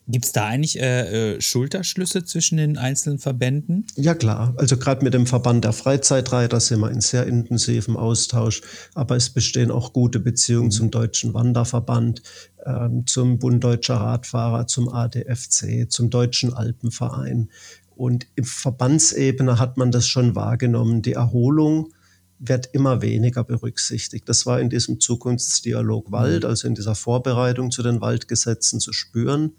Gibt 0.06 0.26
es 0.26 0.32
da 0.34 0.47
eigentlich 0.47 0.80
äh, 0.80 1.36
äh, 1.36 1.41
Schulterschlüsse 1.41 2.26
zwischen 2.26 2.58
den 2.58 2.78
einzelnen 2.78 3.20
Verbänden? 3.20 3.86
Ja 3.95 4.14
klar, 4.14 4.54
also 4.58 4.76
gerade 4.76 5.04
mit 5.04 5.14
dem 5.14 5.26
Verband 5.26 5.64
der 5.64 5.72
Freizeitreiter 5.72 6.60
sind 6.60 6.82
wir 6.82 6.91
in 6.91 6.99
sehr 6.99 7.26
intensivem 7.26 7.95
Austausch, 7.95 8.62
aber 8.95 9.16
es 9.16 9.30
bestehen 9.30 9.72
auch 9.72 9.93
gute 9.93 10.20
Beziehungen 10.20 10.66
mhm. 10.66 10.72
zum 10.72 10.91
Deutschen 10.91 11.34
Wanderverband, 11.34 12.22
ähm, 12.66 13.08
zum 13.08 13.39
Bund 13.39 13.64
Deutscher 13.64 13.95
Radfahrer, 13.95 14.68
zum 14.68 14.89
ADFC, 14.89 15.89
zum 15.89 16.10
Deutschen 16.10 16.54
Alpenverein. 16.54 17.49
Und 17.95 18.28
im 18.36 18.43
Verbandsebene 18.43 19.58
hat 19.58 19.78
man 19.78 19.91
das 19.91 20.08
schon 20.08 20.36
wahrgenommen. 20.36 21.01
Die 21.01 21.14
Erholung 21.14 21.93
wird 22.39 22.68
immer 22.74 23.01
weniger 23.01 23.45
berücksichtigt. 23.45 24.28
Das 24.28 24.45
war 24.45 24.60
in 24.60 24.70
diesem 24.70 24.99
Zukunftsdialog 24.99 26.12
Wald, 26.12 26.43
mhm. 26.43 26.49
also 26.49 26.68
in 26.68 26.76
dieser 26.76 26.95
Vorbereitung 26.95 27.72
zu 27.72 27.84
den 27.84 28.01
Waldgesetzen 28.01 28.82
zu 28.82 28.91
spüren. 28.91 29.54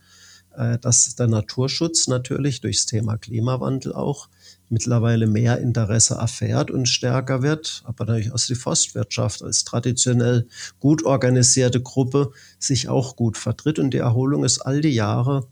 Äh, 0.57 0.78
dass 0.78 1.16
der 1.16 1.26
Naturschutz 1.26 2.07
natürlich 2.07 2.61
durchs 2.61 2.86
Thema 2.86 3.16
Klimawandel 3.16 3.92
auch 3.92 4.28
mittlerweile 4.68 5.26
mehr 5.26 5.59
Interesse 5.59 6.14
erfährt 6.14 6.70
und 6.70 6.88
stärker 6.88 7.42
wird, 7.42 7.82
aber 7.84 8.07
natürlich 8.07 8.32
aus 8.32 8.46
die 8.46 8.55
Forstwirtschaft 8.55 9.42
als 9.42 9.64
traditionell 9.64 10.46
gut 10.78 11.05
organisierte 11.05 11.82
Gruppe 11.82 12.30
sich 12.59 12.88
auch 12.88 13.16
gut 13.16 13.36
vertritt 13.36 13.78
und 13.80 13.92
die 13.92 13.98
Erholung 13.98 14.44
ist 14.44 14.61
all 14.61 14.80
die 14.80 14.94
Jahre 14.94 15.48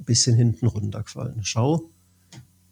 ein 0.00 0.04
bisschen 0.04 0.36
hinten 0.36 0.66
runtergefallen. 0.66 1.40
Schau, 1.42 1.88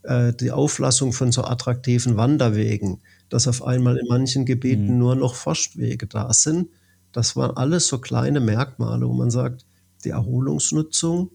äh, 0.03 0.33
die 0.33 0.51
Auflassung 0.51 1.13
von 1.13 1.31
so 1.31 1.45
attraktiven 1.45 2.17
Wanderwegen, 2.17 3.01
dass 3.29 3.47
auf 3.47 3.63
einmal 3.63 3.99
in 3.99 4.09
manchen 4.09 4.47
Gebieten 4.47 4.95
mhm. 4.95 4.99
nur 4.99 5.15
noch 5.15 5.37
Forstwege 5.37 6.09
da 6.09 6.33
sind, 6.33 6.69
das 7.13 7.37
waren 7.37 7.57
alles 7.57 7.87
so 7.87 7.99
kleine 7.99 8.41
Merkmale, 8.41 9.09
wo 9.09 9.13
man 9.13 9.31
sagt, 9.31 9.65
die 10.05 10.11
Erholungsnutzung 10.11 11.31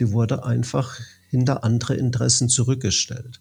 die 0.00 0.12
wurde 0.12 0.44
einfach 0.44 0.98
hinter 1.28 1.64
andere 1.64 1.94
Interessen 1.94 2.48
zurückgestellt. 2.48 3.40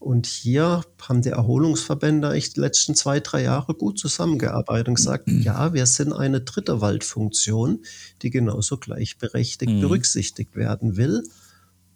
Und 0.00 0.26
hier 0.26 0.80
haben 1.02 1.20
die 1.20 1.28
Erholungsverbände 1.28 2.28
eigentlich 2.28 2.54
die 2.54 2.60
letzten 2.60 2.94
zwei, 2.94 3.20
drei 3.20 3.42
Jahre 3.42 3.74
gut 3.74 3.98
zusammengearbeitet 3.98 4.88
und 4.88 4.94
gesagt, 4.94 5.28
ja, 5.28 5.74
wir 5.74 5.84
sind 5.84 6.14
eine 6.14 6.40
dritte 6.40 6.80
Waldfunktion, 6.80 7.84
die 8.22 8.30
genauso 8.30 8.78
gleichberechtigt 8.78 9.70
mhm. 9.70 9.82
berücksichtigt 9.82 10.56
werden 10.56 10.96
will. 10.96 11.22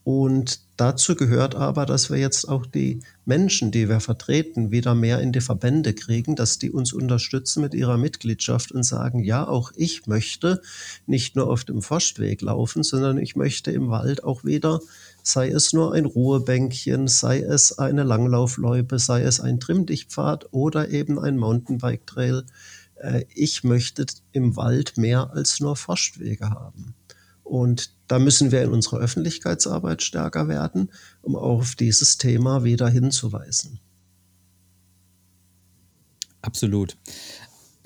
Und 0.05 0.61
dazu 0.77 1.17
gehört 1.17 1.55
aber, 1.55 1.87
dass 1.87 2.11
wir 2.11 2.19
jetzt 2.19 2.47
auch 2.47 2.67
die 2.67 3.01
Menschen, 3.25 3.71
die 3.71 3.89
wir 3.89 4.01
vertreten, 4.01 4.71
wieder 4.71 4.95
mehr 4.95 5.21
in 5.21 5.33
die 5.33 5.41
Verbände 5.41 5.95
kriegen, 5.95 6.37
dass 6.37 6.59
die 6.59 6.71
uns 6.71 6.93
unterstützen 6.93 7.63
mit 7.63 7.73
ihrer 7.73 7.97
Mitgliedschaft 7.97 8.71
und 8.71 8.83
sagen, 8.83 9.25
ja, 9.25 9.49
auch 9.49 9.73
ich 9.77 10.07
möchte 10.07 10.61
nicht 11.07 11.37
nur 11.37 11.49
auf 11.49 11.65
dem 11.65 11.81
Forstweg 11.81 12.43
laufen, 12.43 12.83
sondern 12.83 13.17
ich 13.17 13.35
möchte 13.35 13.71
im 13.71 13.89
Wald 13.89 14.25
auch 14.25 14.45
wieder, 14.45 14.81
sei 15.23 15.49
es 15.49 15.73
nur 15.73 15.95
ein 15.95 16.05
Ruhebänkchen, 16.05 17.09
sei 17.09 17.41
es 17.41 17.79
eine 17.79 18.03
Langlaufloipe, 18.03 18.99
sei 18.99 19.23
es 19.23 19.41
ein 19.41 19.59
Trimmdichtpfad 19.59 20.53
oder 20.53 20.91
eben 20.91 21.19
ein 21.19 21.39
Mountainbike-Trail. 21.39 22.45
Äh, 22.97 23.25
ich 23.35 23.65
möchte 23.65 24.05
im 24.33 24.55
Wald 24.57 24.99
mehr 24.99 25.31
als 25.33 25.61
nur 25.61 25.77
Forstwege 25.77 26.51
haben. 26.51 26.95
Und 27.43 27.93
da 28.09 28.19
müssen 28.19 28.53
wir 28.53 28.63
in 28.63 28.71
unserer 28.71 28.99
Öffentlichkeitsarbeit 28.99 30.03
stärker 30.03 30.49
werden, 30.49 30.91
um 31.23 31.37
auf 31.37 31.75
dieses 31.75 32.19
Thema 32.19 32.65
wieder 32.65 32.89
hinzuweisen. 32.89 33.81
Absolut. 36.43 36.97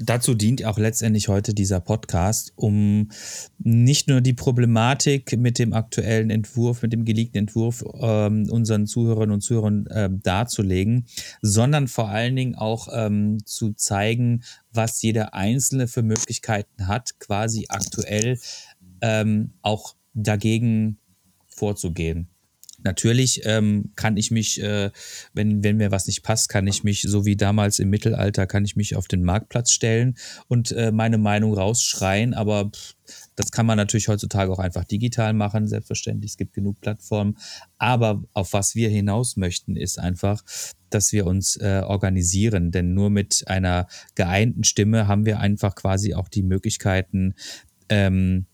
Dazu 0.00 0.34
dient 0.34 0.64
auch 0.64 0.78
letztendlich 0.78 1.26
heute 1.26 1.54
dieser 1.54 1.80
Podcast, 1.80 2.52
um 2.54 3.10
nicht 3.58 4.06
nur 4.08 4.20
die 4.20 4.32
Problematik 4.32 5.36
mit 5.36 5.58
dem 5.58 5.72
aktuellen 5.72 6.30
Entwurf, 6.30 6.82
mit 6.82 6.92
dem 6.92 7.04
geleakten 7.04 7.40
Entwurf 7.40 7.84
ähm, 8.00 8.48
unseren 8.48 8.86
Zuhörerinnen 8.86 9.34
und 9.34 9.40
Zuhörern 9.40 9.86
äh, 9.88 10.08
darzulegen, 10.08 11.06
sondern 11.42 11.88
vor 11.88 12.10
allen 12.10 12.36
Dingen 12.36 12.54
auch 12.54 12.86
ähm, 12.92 13.44
zu 13.44 13.72
zeigen, 13.72 14.44
was 14.72 15.02
jeder 15.02 15.34
Einzelne 15.34 15.88
für 15.88 16.02
Möglichkeiten 16.02 16.86
hat, 16.86 17.18
quasi 17.18 17.66
aktuell 17.68 18.38
ähm, 19.00 19.50
auch 19.62 19.96
dagegen 20.22 20.98
vorzugehen. 21.46 22.28
Natürlich 22.84 23.40
ähm, 23.44 23.90
kann 23.96 24.16
ich 24.16 24.30
mich, 24.30 24.62
äh, 24.62 24.92
wenn, 25.34 25.64
wenn 25.64 25.78
mir 25.78 25.90
was 25.90 26.06
nicht 26.06 26.22
passt, 26.22 26.48
kann 26.48 26.68
ich 26.68 26.84
mich, 26.84 27.02
so 27.02 27.24
wie 27.24 27.36
damals 27.36 27.80
im 27.80 27.90
Mittelalter, 27.90 28.46
kann 28.46 28.64
ich 28.64 28.76
mich 28.76 28.94
auf 28.94 29.08
den 29.08 29.24
Marktplatz 29.24 29.72
stellen 29.72 30.16
und 30.46 30.70
äh, 30.70 30.92
meine 30.92 31.18
Meinung 31.18 31.54
rausschreien, 31.54 32.34
aber 32.34 32.70
pff, 32.70 32.94
das 33.34 33.50
kann 33.50 33.66
man 33.66 33.78
natürlich 33.78 34.08
heutzutage 34.08 34.52
auch 34.52 34.60
einfach 34.60 34.84
digital 34.84 35.32
machen, 35.32 35.66
selbstverständlich. 35.66 36.32
Es 36.32 36.36
gibt 36.36 36.54
genug 36.54 36.80
Plattformen. 36.80 37.36
Aber 37.78 38.22
auf 38.32 38.52
was 38.52 38.74
wir 38.74 38.90
hinaus 38.90 39.36
möchten, 39.36 39.76
ist 39.76 39.98
einfach, 39.98 40.42
dass 40.90 41.12
wir 41.12 41.24
uns 41.24 41.56
äh, 41.56 41.82
organisieren. 41.84 42.70
Denn 42.70 42.94
nur 42.94 43.10
mit 43.10 43.44
einer 43.46 43.86
geeinten 44.14 44.64
Stimme 44.64 45.06
haben 45.06 45.24
wir 45.24 45.38
einfach 45.38 45.76
quasi 45.76 46.14
auch 46.14 46.28
die 46.28 46.42
Möglichkeiten, 46.42 47.34
ähm, 47.88 48.46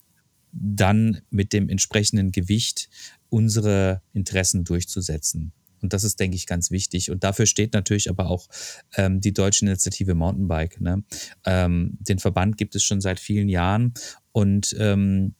dann 0.55 1.21
mit 1.29 1.53
dem 1.53 1.69
entsprechenden 1.69 2.31
Gewicht 2.31 2.89
unsere 3.29 4.01
Interessen 4.13 4.63
durchzusetzen. 4.63 5.51
Und 5.81 5.93
das 5.93 6.03
ist, 6.03 6.19
denke 6.19 6.35
ich, 6.35 6.47
ganz 6.47 6.71
wichtig. 6.71 7.11
Und 7.11 7.23
dafür 7.23 7.45
steht 7.45 7.73
natürlich 7.73 8.09
aber 8.09 8.27
auch 8.27 8.47
ähm, 8.95 9.19
die 9.21 9.33
Deutsche 9.33 9.65
Initiative 9.65 10.15
Mountainbike. 10.15 10.81
Ne? 10.81 11.03
Ähm, 11.45 11.97
den 11.99 12.17
Verband 12.17 12.57
gibt 12.57 12.75
es 12.75 12.83
schon 12.83 13.01
seit 13.01 13.19
vielen 13.19 13.49
Jahren. 13.49 13.93
Und 14.31 14.75
ähm, 14.79 15.35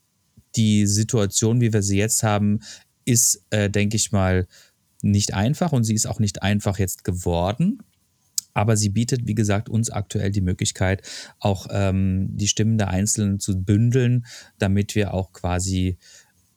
die 0.56 0.86
Situation, 0.86 1.62
wie 1.62 1.74
wir 1.74 1.82
sie 1.82 1.98
jetzt 1.98 2.22
haben, 2.22 2.60
ist, 3.06 3.44
äh, 3.50 3.70
denke 3.70 3.96
ich 3.96 4.12
mal, 4.12 4.48
nicht 5.02 5.34
einfach. 5.34 5.72
Und 5.72 5.84
sie 5.84 5.96
ist 5.96 6.06
auch 6.06 6.20
nicht 6.20 6.44
einfach 6.44 6.78
jetzt 6.78 7.04
geworden. 7.04 7.80
Aber 8.56 8.78
sie 8.78 8.90
bietet, 8.90 9.28
wie 9.28 9.36
gesagt, 9.36 9.70
uns 9.70 9.92
aktuell 9.92 10.32
die 10.32 10.42
Möglichkeit, 10.42 11.04
auch 11.40 11.68
ähm, 11.70 12.30
die 12.32 12.48
Stimmen 12.48 12.80
der 12.80 12.88
Einzelnen 12.88 13.40
zu 13.40 13.62
bündeln, 13.62 14.26
damit 14.58 14.96
wir 14.96 15.14
auch 15.14 15.34
quasi 15.34 16.00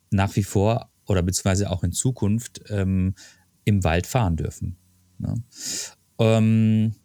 nach 0.09 0.35
wie 0.35 0.43
vor 0.43 0.89
oder 1.05 1.21
beziehungsweise 1.21 1.69
auch 1.69 1.83
in 1.83 1.91
Zukunft 1.91 2.61
ähm, 2.69 3.13
im 3.65 3.83
Wald 3.83 4.07
fahren 4.07 4.37
dürfen. 4.37 4.77
Ne? 5.17 5.43
Ähm, 6.19 6.95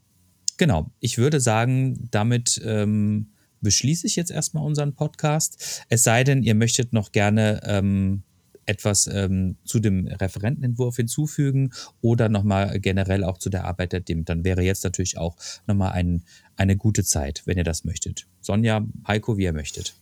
genau, 0.57 0.91
ich 1.01 1.19
würde 1.19 1.41
sagen, 1.41 2.09
damit 2.11 2.63
ähm, 2.65 3.33
beschließe 3.61 4.07
ich 4.07 4.15
jetzt 4.15 4.31
erstmal 4.31 4.65
unseren 4.65 4.95
Podcast. 4.95 5.85
Es 5.89 6.05
sei 6.05 6.23
denn, 6.23 6.45
ihr 6.45 6.55
möchtet 6.55 6.93
noch 6.93 7.11
gerne 7.11 7.61
ähm, 7.65 8.23
etwas 8.67 9.07
ähm, 9.07 9.57
zu 9.65 9.81
dem 9.81 10.07
Referentenentwurf 10.07 10.97
hinzufügen 10.97 11.73
oder 12.01 12.29
nochmal 12.29 12.79
generell 12.81 13.25
auch 13.25 13.39
zu 13.39 13.51
der 13.51 13.65
Arbeit 13.65 13.93
der 13.93 14.01
DIM, 14.01 14.25
dann 14.25 14.45
wäre 14.45 14.63
jetzt 14.63 14.85
natürlich 14.85 15.19
auch 15.19 15.37
nochmal 15.67 15.93
ein, 15.93 16.23
eine 16.57 16.77
gute 16.77 17.05
Zeit, 17.05 17.43
wenn 17.47 17.59
ihr 17.59 17.65
das 17.65 17.85
möchtet. 17.85 18.27
Sonja, 18.41 18.85
Heiko, 19.07 19.39
wie 19.39 19.45
ihr 19.45 19.53
möchtet. 19.53 19.95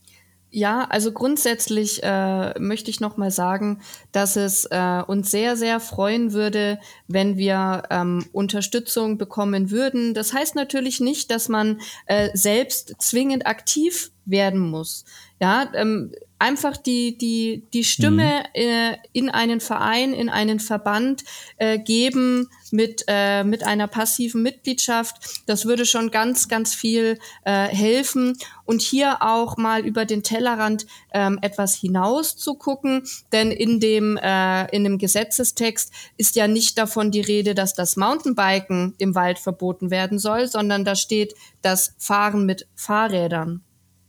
Ja, 0.55 0.85
also 0.87 1.11
grundsätzlich 1.11 2.03
äh, 2.03 2.59
möchte 2.59 2.91
ich 2.91 2.99
noch 2.99 3.17
mal 3.17 3.31
sagen, 3.31 3.81
dass 4.11 4.35
es 4.35 4.65
äh, 4.65 5.01
uns 5.07 5.31
sehr, 5.31 5.57
sehr 5.57 5.79
freuen 5.79 6.31
würde, 6.31 6.77
wenn 7.07 7.37
wir 7.37 7.81
ähm, 7.89 8.23
Unterstützung 8.33 9.17
bekommen 9.17 9.71
würden. 9.71 10.13
Das 10.13 10.31
heißt 10.31 10.53
natürlich 10.53 10.99
nicht, 10.99 11.31
dass 11.31 11.49
man 11.49 11.81
äh, 12.05 12.29
selbst 12.35 12.93
zwingend 12.99 13.47
aktiv 13.47 14.11
werden 14.25 14.59
muss. 14.59 15.05
Ja, 15.39 15.69
ähm, 15.73 16.11
einfach 16.43 16.75
die, 16.75 17.17
die, 17.17 17.63
die 17.73 17.85
Stimme 17.85 18.43
mhm. 18.53 18.61
äh, 18.61 18.97
in 19.13 19.29
einen 19.29 19.61
Verein, 19.61 20.13
in 20.13 20.27
einen 20.27 20.59
Verband 20.59 21.23
äh, 21.55 21.79
geben 21.79 22.49
mit, 22.69 23.05
äh, 23.07 23.45
mit 23.45 23.63
einer 23.63 23.87
passiven 23.87 24.43
Mitgliedschaft. 24.43 25.43
Das 25.45 25.65
würde 25.65 25.85
schon 25.85 26.11
ganz, 26.11 26.49
ganz 26.49 26.75
viel 26.75 27.17
äh, 27.45 27.67
helfen. 27.67 28.37
Und 28.65 28.81
hier 28.81 29.21
auch 29.21 29.55
mal 29.55 29.85
über 29.85 30.03
den 30.03 30.21
Tellerrand 30.21 30.85
ähm, 31.13 31.39
etwas 31.41 31.75
hinaus 31.75 32.35
zu 32.35 32.55
gucken. 32.55 33.03
Denn 33.31 33.49
in 33.49 33.79
dem, 33.79 34.17
äh, 34.17 34.65
in 34.75 34.83
dem 34.83 34.97
Gesetzestext 34.97 35.93
ist 36.17 36.35
ja 36.35 36.49
nicht 36.49 36.77
davon 36.77 37.11
die 37.11 37.21
Rede, 37.21 37.55
dass 37.55 37.73
das 37.73 37.95
Mountainbiken 37.95 38.95
im 38.97 39.15
Wald 39.15 39.39
verboten 39.39 39.91
werden 39.91 40.19
soll, 40.19 40.47
sondern 40.47 40.83
da 40.83 40.95
steht 40.95 41.35
das 41.61 41.95
Fahren 41.99 42.45
mit 42.45 42.67
Fahrrädern. 42.75 43.63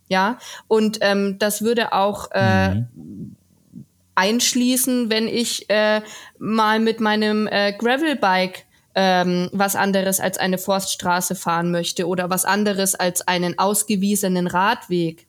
Ja, 0.08 0.38
und 0.68 0.98
ähm, 1.00 1.38
das 1.38 1.62
würde 1.62 1.92
auch 1.92 2.30
äh, 2.32 2.74
mhm. 2.74 3.36
einschließen, 4.14 5.10
wenn 5.10 5.28
ich 5.28 5.68
äh, 5.70 6.02
mal 6.38 6.78
mit 6.78 7.00
meinem 7.00 7.46
äh, 7.46 7.72
Gravelbike 7.72 8.66
ähm, 8.94 9.48
was 9.52 9.76
anderes 9.76 10.20
als 10.20 10.38
eine 10.38 10.58
Forststraße 10.58 11.34
fahren 11.34 11.70
möchte 11.70 12.06
oder 12.06 12.30
was 12.30 12.44
anderes 12.44 12.94
als 12.94 13.26
einen 13.26 13.58
ausgewiesenen 13.58 14.46
Radweg. 14.46 15.26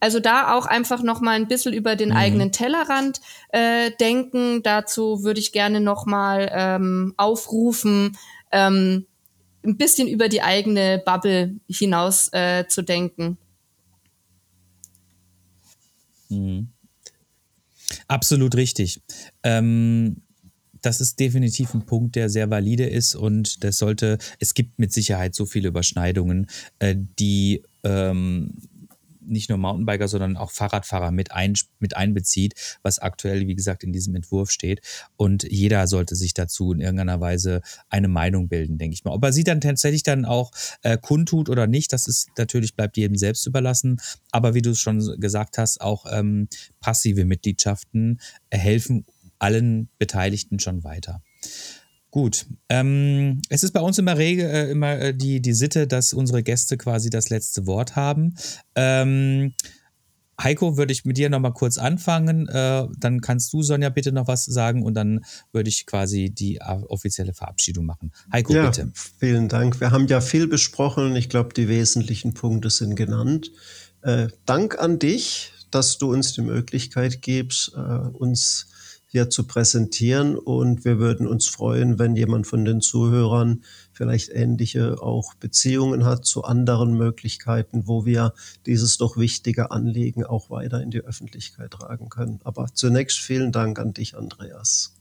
Also 0.00 0.20
da 0.20 0.54
auch 0.54 0.66
einfach 0.66 1.02
noch 1.02 1.22
mal 1.22 1.32
ein 1.32 1.48
bisschen 1.48 1.72
über 1.72 1.96
den 1.96 2.10
mhm. 2.10 2.16
eigenen 2.16 2.52
Tellerrand 2.52 3.20
äh, 3.48 3.90
denken. 3.98 4.62
Dazu 4.62 5.24
würde 5.24 5.40
ich 5.40 5.50
gerne 5.50 5.80
noch 5.80 6.04
mal 6.04 6.50
ähm, 6.52 7.14
aufrufen, 7.16 8.16
ähm, 8.52 9.06
ein 9.64 9.78
bisschen 9.78 10.06
über 10.06 10.28
die 10.28 10.42
eigene 10.42 11.02
Bubble 11.04 11.54
hinaus 11.68 12.30
äh, 12.32 12.66
zu 12.68 12.82
denken. 12.82 13.38
Mhm. 16.28 16.68
Absolut 18.08 18.54
richtig. 18.56 19.00
Ähm, 19.42 20.22
das 20.80 21.00
ist 21.00 21.18
definitiv 21.18 21.72
ein 21.74 21.86
Punkt, 21.86 22.14
der 22.14 22.28
sehr 22.28 22.50
valide 22.50 22.84
ist 22.84 23.14
und 23.14 23.64
das 23.64 23.78
sollte, 23.78 24.18
es 24.38 24.54
gibt 24.54 24.78
mit 24.78 24.92
Sicherheit 24.92 25.34
so 25.34 25.46
viele 25.46 25.68
Überschneidungen, 25.68 26.46
äh, 26.78 26.94
die 27.18 27.62
ähm, 27.84 28.50
nicht 29.26 29.48
nur 29.48 29.58
Mountainbiker, 29.58 30.08
sondern 30.08 30.36
auch 30.36 30.50
Fahrradfahrer 30.50 31.10
mit, 31.10 31.32
ein, 31.32 31.54
mit 31.78 31.96
einbezieht, 31.96 32.78
was 32.82 32.98
aktuell, 32.98 33.46
wie 33.46 33.54
gesagt, 33.54 33.84
in 33.84 33.92
diesem 33.92 34.14
Entwurf 34.14 34.50
steht. 34.50 34.80
Und 35.16 35.44
jeder 35.44 35.86
sollte 35.86 36.16
sich 36.16 36.34
dazu 36.34 36.72
in 36.72 36.80
irgendeiner 36.80 37.20
Weise 37.20 37.60
eine 37.88 38.08
Meinung 38.08 38.48
bilden, 38.48 38.78
denke 38.78 38.94
ich 38.94 39.04
mal. 39.04 39.12
Ob 39.12 39.24
er 39.24 39.32
sie 39.32 39.44
dann 39.44 39.60
tatsächlich 39.60 40.02
dann 40.02 40.24
auch 40.24 40.50
äh, 40.82 40.98
kundtut 40.98 41.48
oder 41.48 41.66
nicht, 41.66 41.92
das 41.92 42.08
ist 42.08 42.28
natürlich, 42.38 42.74
bleibt 42.74 42.96
jedem 42.96 43.16
selbst 43.16 43.46
überlassen. 43.46 44.00
Aber 44.30 44.54
wie 44.54 44.62
du 44.62 44.70
es 44.70 44.78
schon 44.78 45.00
gesagt 45.20 45.58
hast, 45.58 45.80
auch 45.80 46.06
ähm, 46.10 46.48
passive 46.80 47.24
Mitgliedschaften 47.24 48.20
helfen 48.50 49.04
allen 49.38 49.88
Beteiligten 49.98 50.58
schon 50.58 50.84
weiter. 50.84 51.22
Gut. 52.14 52.46
Ähm, 52.68 53.42
es 53.48 53.64
ist 53.64 53.72
bei 53.72 53.80
uns 53.80 53.98
immer, 53.98 54.16
Regel, 54.16 54.48
äh, 54.48 54.70
immer 54.70 54.96
äh, 55.00 55.12
die, 55.12 55.42
die 55.42 55.52
Sitte, 55.52 55.88
dass 55.88 56.12
unsere 56.12 56.44
Gäste 56.44 56.76
quasi 56.76 57.10
das 57.10 57.28
letzte 57.28 57.66
Wort 57.66 57.96
haben. 57.96 58.36
Ähm, 58.76 59.52
Heiko, 60.40 60.76
würde 60.76 60.92
ich 60.92 61.04
mit 61.04 61.16
dir 61.16 61.28
nochmal 61.28 61.54
kurz 61.54 61.76
anfangen. 61.76 62.46
Äh, 62.46 62.86
dann 63.00 63.20
kannst 63.20 63.52
du, 63.52 63.64
Sonja, 63.64 63.88
bitte 63.88 64.12
noch 64.12 64.28
was 64.28 64.44
sagen 64.44 64.84
und 64.84 64.94
dann 64.94 65.24
würde 65.50 65.68
ich 65.68 65.86
quasi 65.86 66.30
die 66.30 66.60
offizielle 66.60 67.34
Verabschiedung 67.34 67.84
machen. 67.84 68.12
Heiko, 68.32 68.54
ja, 68.54 68.66
bitte. 68.66 68.92
Vielen 69.18 69.48
Dank. 69.48 69.80
Wir 69.80 69.90
haben 69.90 70.06
ja 70.06 70.20
viel 70.20 70.46
besprochen. 70.46 71.16
Ich 71.16 71.28
glaube, 71.28 71.52
die 71.52 71.66
wesentlichen 71.66 72.32
Punkte 72.32 72.70
sind 72.70 72.94
genannt. 72.94 73.50
Äh, 74.02 74.28
Dank 74.46 74.78
an 74.78 75.00
dich, 75.00 75.50
dass 75.72 75.98
du 75.98 76.12
uns 76.12 76.32
die 76.32 76.42
Möglichkeit 76.42 77.22
gibst, 77.22 77.72
äh, 77.74 77.80
uns 77.80 78.68
hier 79.14 79.30
zu 79.30 79.44
präsentieren. 79.44 80.36
Und 80.36 80.84
wir 80.84 80.98
würden 80.98 81.28
uns 81.28 81.46
freuen, 81.46 82.00
wenn 82.00 82.16
jemand 82.16 82.48
von 82.48 82.64
den 82.64 82.80
Zuhörern 82.80 83.62
vielleicht 83.92 84.30
ähnliche 84.30 85.00
auch 85.00 85.34
Beziehungen 85.34 86.04
hat 86.04 86.26
zu 86.26 86.42
anderen 86.42 86.94
Möglichkeiten, 86.94 87.86
wo 87.86 88.04
wir 88.04 88.34
dieses 88.66 88.98
doch 88.98 89.16
wichtige 89.16 89.70
Anliegen 89.70 90.24
auch 90.24 90.50
weiter 90.50 90.82
in 90.82 90.90
die 90.90 91.00
Öffentlichkeit 91.00 91.70
tragen 91.70 92.08
können. 92.08 92.40
Aber 92.42 92.66
zunächst 92.74 93.20
vielen 93.20 93.52
Dank 93.52 93.78
an 93.78 93.92
dich, 93.92 94.16
Andreas. 94.16 94.96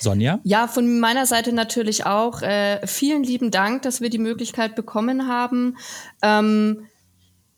Sonja? 0.00 0.38
Ja, 0.44 0.68
von 0.68 1.00
meiner 1.00 1.24
Seite 1.24 1.54
natürlich 1.54 2.04
auch. 2.04 2.42
Äh, 2.42 2.86
vielen 2.86 3.22
lieben 3.22 3.50
Dank, 3.50 3.80
dass 3.82 4.02
wir 4.02 4.10
die 4.10 4.18
Möglichkeit 4.18 4.76
bekommen 4.76 5.28
haben. 5.28 5.78
Ähm, 6.20 6.84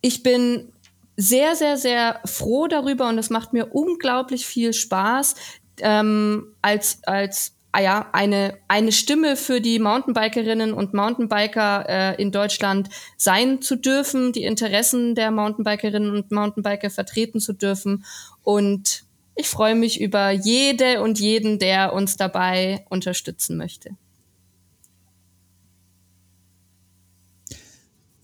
ich 0.01 0.23
bin 0.23 0.73
sehr, 1.21 1.55
sehr, 1.55 1.77
sehr 1.77 2.21
froh 2.25 2.67
darüber 2.67 3.09
und 3.09 3.19
es 3.19 3.29
macht 3.29 3.53
mir 3.53 3.75
unglaublich 3.75 4.47
viel 4.47 4.73
Spaß, 4.73 5.35
ähm, 5.83 6.55
als, 6.63 7.01
als 7.05 7.53
ah 7.73 7.81
ja, 7.81 8.09
eine, 8.13 8.57
eine 8.69 8.91
Stimme 8.91 9.37
für 9.37 9.61
die 9.61 9.79
Mountainbikerinnen 9.79 10.73
und 10.73 10.95
Mountainbiker 10.95 11.85
äh, 11.89 12.23
in 12.23 12.33
Deutschland 12.33 12.89
sein 13.19 13.61
zu 13.61 13.77
dürfen, 13.77 14.33
die 14.33 14.45
Interessen 14.45 15.15
der 15.15 15.31
Mountainbikerinnen 15.31 16.11
und 16.11 16.33
Mountainbiker 16.33 16.89
vertreten 16.89 17.39
zu 17.39 17.53
dürfen. 17.53 18.07
Und 18.43 19.05
ich 19.37 19.47
freue 19.47 19.75
mich 19.75 20.01
über 20.01 20.31
jede 20.31 21.03
und 21.03 21.21
jeden, 21.21 21.59
der 21.59 21.93
uns 21.93 22.17
dabei 22.17 22.87
unterstützen 22.89 23.59
möchte. 23.59 23.91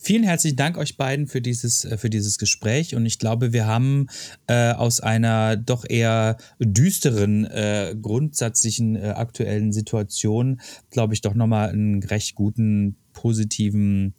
Vielen 0.06 0.22
herzlichen 0.22 0.54
Dank 0.54 0.78
euch 0.78 0.96
beiden 0.96 1.26
für 1.26 1.40
dieses, 1.40 1.84
äh, 1.84 1.98
für 1.98 2.08
dieses 2.08 2.38
Gespräch. 2.38 2.94
Und 2.94 3.06
ich 3.06 3.18
glaube, 3.18 3.52
wir 3.52 3.66
haben 3.66 4.06
äh, 4.46 4.70
aus 4.70 5.00
einer 5.00 5.56
doch 5.56 5.84
eher 5.84 6.36
düsteren, 6.60 7.44
äh, 7.44 7.96
grundsätzlichen 8.00 8.94
äh, 8.94 9.08
aktuellen 9.16 9.72
Situation, 9.72 10.60
glaube 10.90 11.14
ich, 11.14 11.22
doch 11.22 11.34
nochmal 11.34 11.70
einen 11.70 12.04
recht 12.04 12.36
guten, 12.36 12.94
positiven 13.14 14.14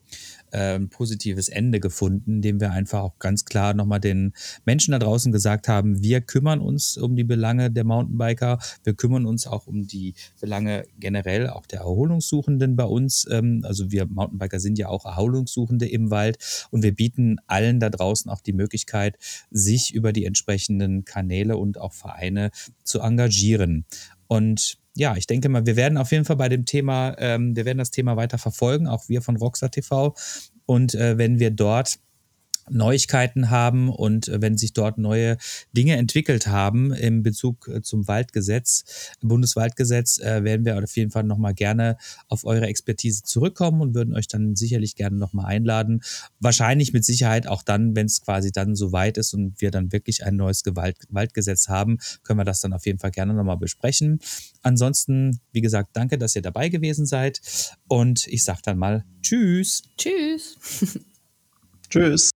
äh, 0.51 0.79
positives 0.79 1.49
Ende 1.49 1.79
gefunden, 1.79 2.35
indem 2.35 2.59
wir 2.59 2.71
einfach 2.71 3.01
auch 3.01 3.19
ganz 3.19 3.45
klar 3.45 3.73
nochmal 3.73 3.99
den 3.99 4.33
Menschen 4.65 4.91
da 4.91 4.99
draußen 4.99 5.31
gesagt 5.31 5.67
haben, 5.67 6.01
wir 6.01 6.21
kümmern 6.21 6.59
uns 6.59 6.97
um 6.97 7.15
die 7.15 7.23
Belange 7.23 7.71
der 7.71 7.83
Mountainbiker, 7.83 8.59
wir 8.83 8.93
kümmern 8.93 9.25
uns 9.25 9.47
auch 9.47 9.67
um 9.67 9.87
die 9.87 10.13
Belange 10.39 10.85
generell 10.99 11.49
auch 11.49 11.65
der 11.65 11.79
Erholungssuchenden 11.79 12.75
bei 12.75 12.85
uns. 12.85 13.27
Ähm, 13.29 13.61
also 13.63 13.91
wir 13.91 14.05
Mountainbiker 14.05 14.59
sind 14.59 14.77
ja 14.77 14.89
auch 14.89 15.05
Erholungssuchende 15.05 15.87
im 15.87 16.11
Wald 16.11 16.67
und 16.71 16.83
wir 16.83 16.93
bieten 16.93 17.37
allen 17.47 17.79
da 17.79 17.89
draußen 17.89 18.29
auch 18.31 18.41
die 18.41 18.53
Möglichkeit, 18.53 19.17
sich 19.51 19.93
über 19.93 20.13
die 20.13 20.25
entsprechenden 20.25 21.05
Kanäle 21.05 21.57
und 21.57 21.79
auch 21.79 21.93
Vereine 21.93 22.51
zu 22.83 22.99
engagieren. 22.99 23.85
Und 24.27 24.77
ja, 24.97 25.15
ich 25.15 25.27
denke 25.27 25.47
mal, 25.47 25.65
wir 25.65 25.75
werden 25.75 25.97
auf 25.97 26.11
jeden 26.11 26.25
Fall 26.25 26.35
bei 26.35 26.49
dem 26.49 26.65
Thema, 26.65 27.15
ähm, 27.19 27.55
wir 27.55 27.65
werden 27.65 27.77
das 27.77 27.91
Thema 27.91 28.17
weiter 28.17 28.37
verfolgen, 28.37 28.87
auch 28.87 29.07
wir 29.07 29.21
von 29.21 29.37
Rockstar 29.37 29.69
TV. 29.69 30.15
Und 30.65 30.95
äh, 30.95 31.17
wenn 31.17 31.39
wir 31.39 31.51
dort 31.51 31.99
Neuigkeiten 32.70 33.49
haben 33.49 33.89
und 33.89 34.28
äh, 34.28 34.41
wenn 34.41 34.57
sich 34.57 34.74
dort 34.74 34.97
neue 34.97 35.38
Dinge 35.76 35.97
entwickelt 35.97 36.47
haben 36.47 36.93
im 36.93 37.24
Bezug 37.24 37.68
äh, 37.68 37.82
zum 37.82 38.07
Waldgesetz, 38.07 39.13
Bundeswaldgesetz, 39.22 40.20
äh, 40.20 40.43
werden 40.43 40.65
wir 40.65 40.78
auf 40.82 40.95
jeden 40.95 41.11
Fall 41.11 41.24
nochmal 41.24 41.53
gerne 41.53 41.97
auf 42.28 42.45
eure 42.45 42.68
Expertise 42.68 43.24
zurückkommen 43.24 43.82
und 43.82 43.95
würden 43.95 44.15
euch 44.15 44.28
dann 44.28 44.55
sicherlich 44.55 44.95
gerne 44.95 45.18
nochmal 45.18 45.45
einladen. 45.45 46.01
Wahrscheinlich 46.39 46.93
mit 46.93 47.05
Sicherheit 47.05 47.47
auch 47.47 47.63
dann, 47.63 47.95
wenn 47.95 48.05
es 48.05 48.22
quasi 48.22 48.51
dann 48.51 48.76
so 48.76 48.91
weit 48.91 49.18
ist 49.18 49.34
und 49.34 49.59
wir 49.61 49.72
dann 49.72 49.91
wirklich 49.91 50.26
ein 50.26 50.36
neues 50.36 50.63
Gewalt 50.63 50.97
Waldgesetz 51.09 51.68
haben, 51.68 51.97
können 52.24 52.39
wir 52.39 52.45
das 52.45 52.61
dann 52.61 52.74
auf 52.74 52.86
jeden 52.86 52.99
Fall 52.99 53.11
gerne 53.11 53.34
nochmal 53.34 53.57
besprechen. 53.57 54.20
Ansonsten, 54.61 55.39
wie 55.51 55.61
gesagt, 55.61 55.91
danke, 55.93 56.18
dass 56.18 56.36
ihr 56.36 56.41
dabei 56.41 56.70
gewesen 56.70 57.05
seid 57.05 57.41
und 57.88 58.28
ich 58.28 58.43
sage 58.43 58.59
dann 58.63 58.78
mal 58.78 59.05
Tschüss. 59.22 59.84
Tschüss. 59.97 60.57
Tschüss. 61.89 62.36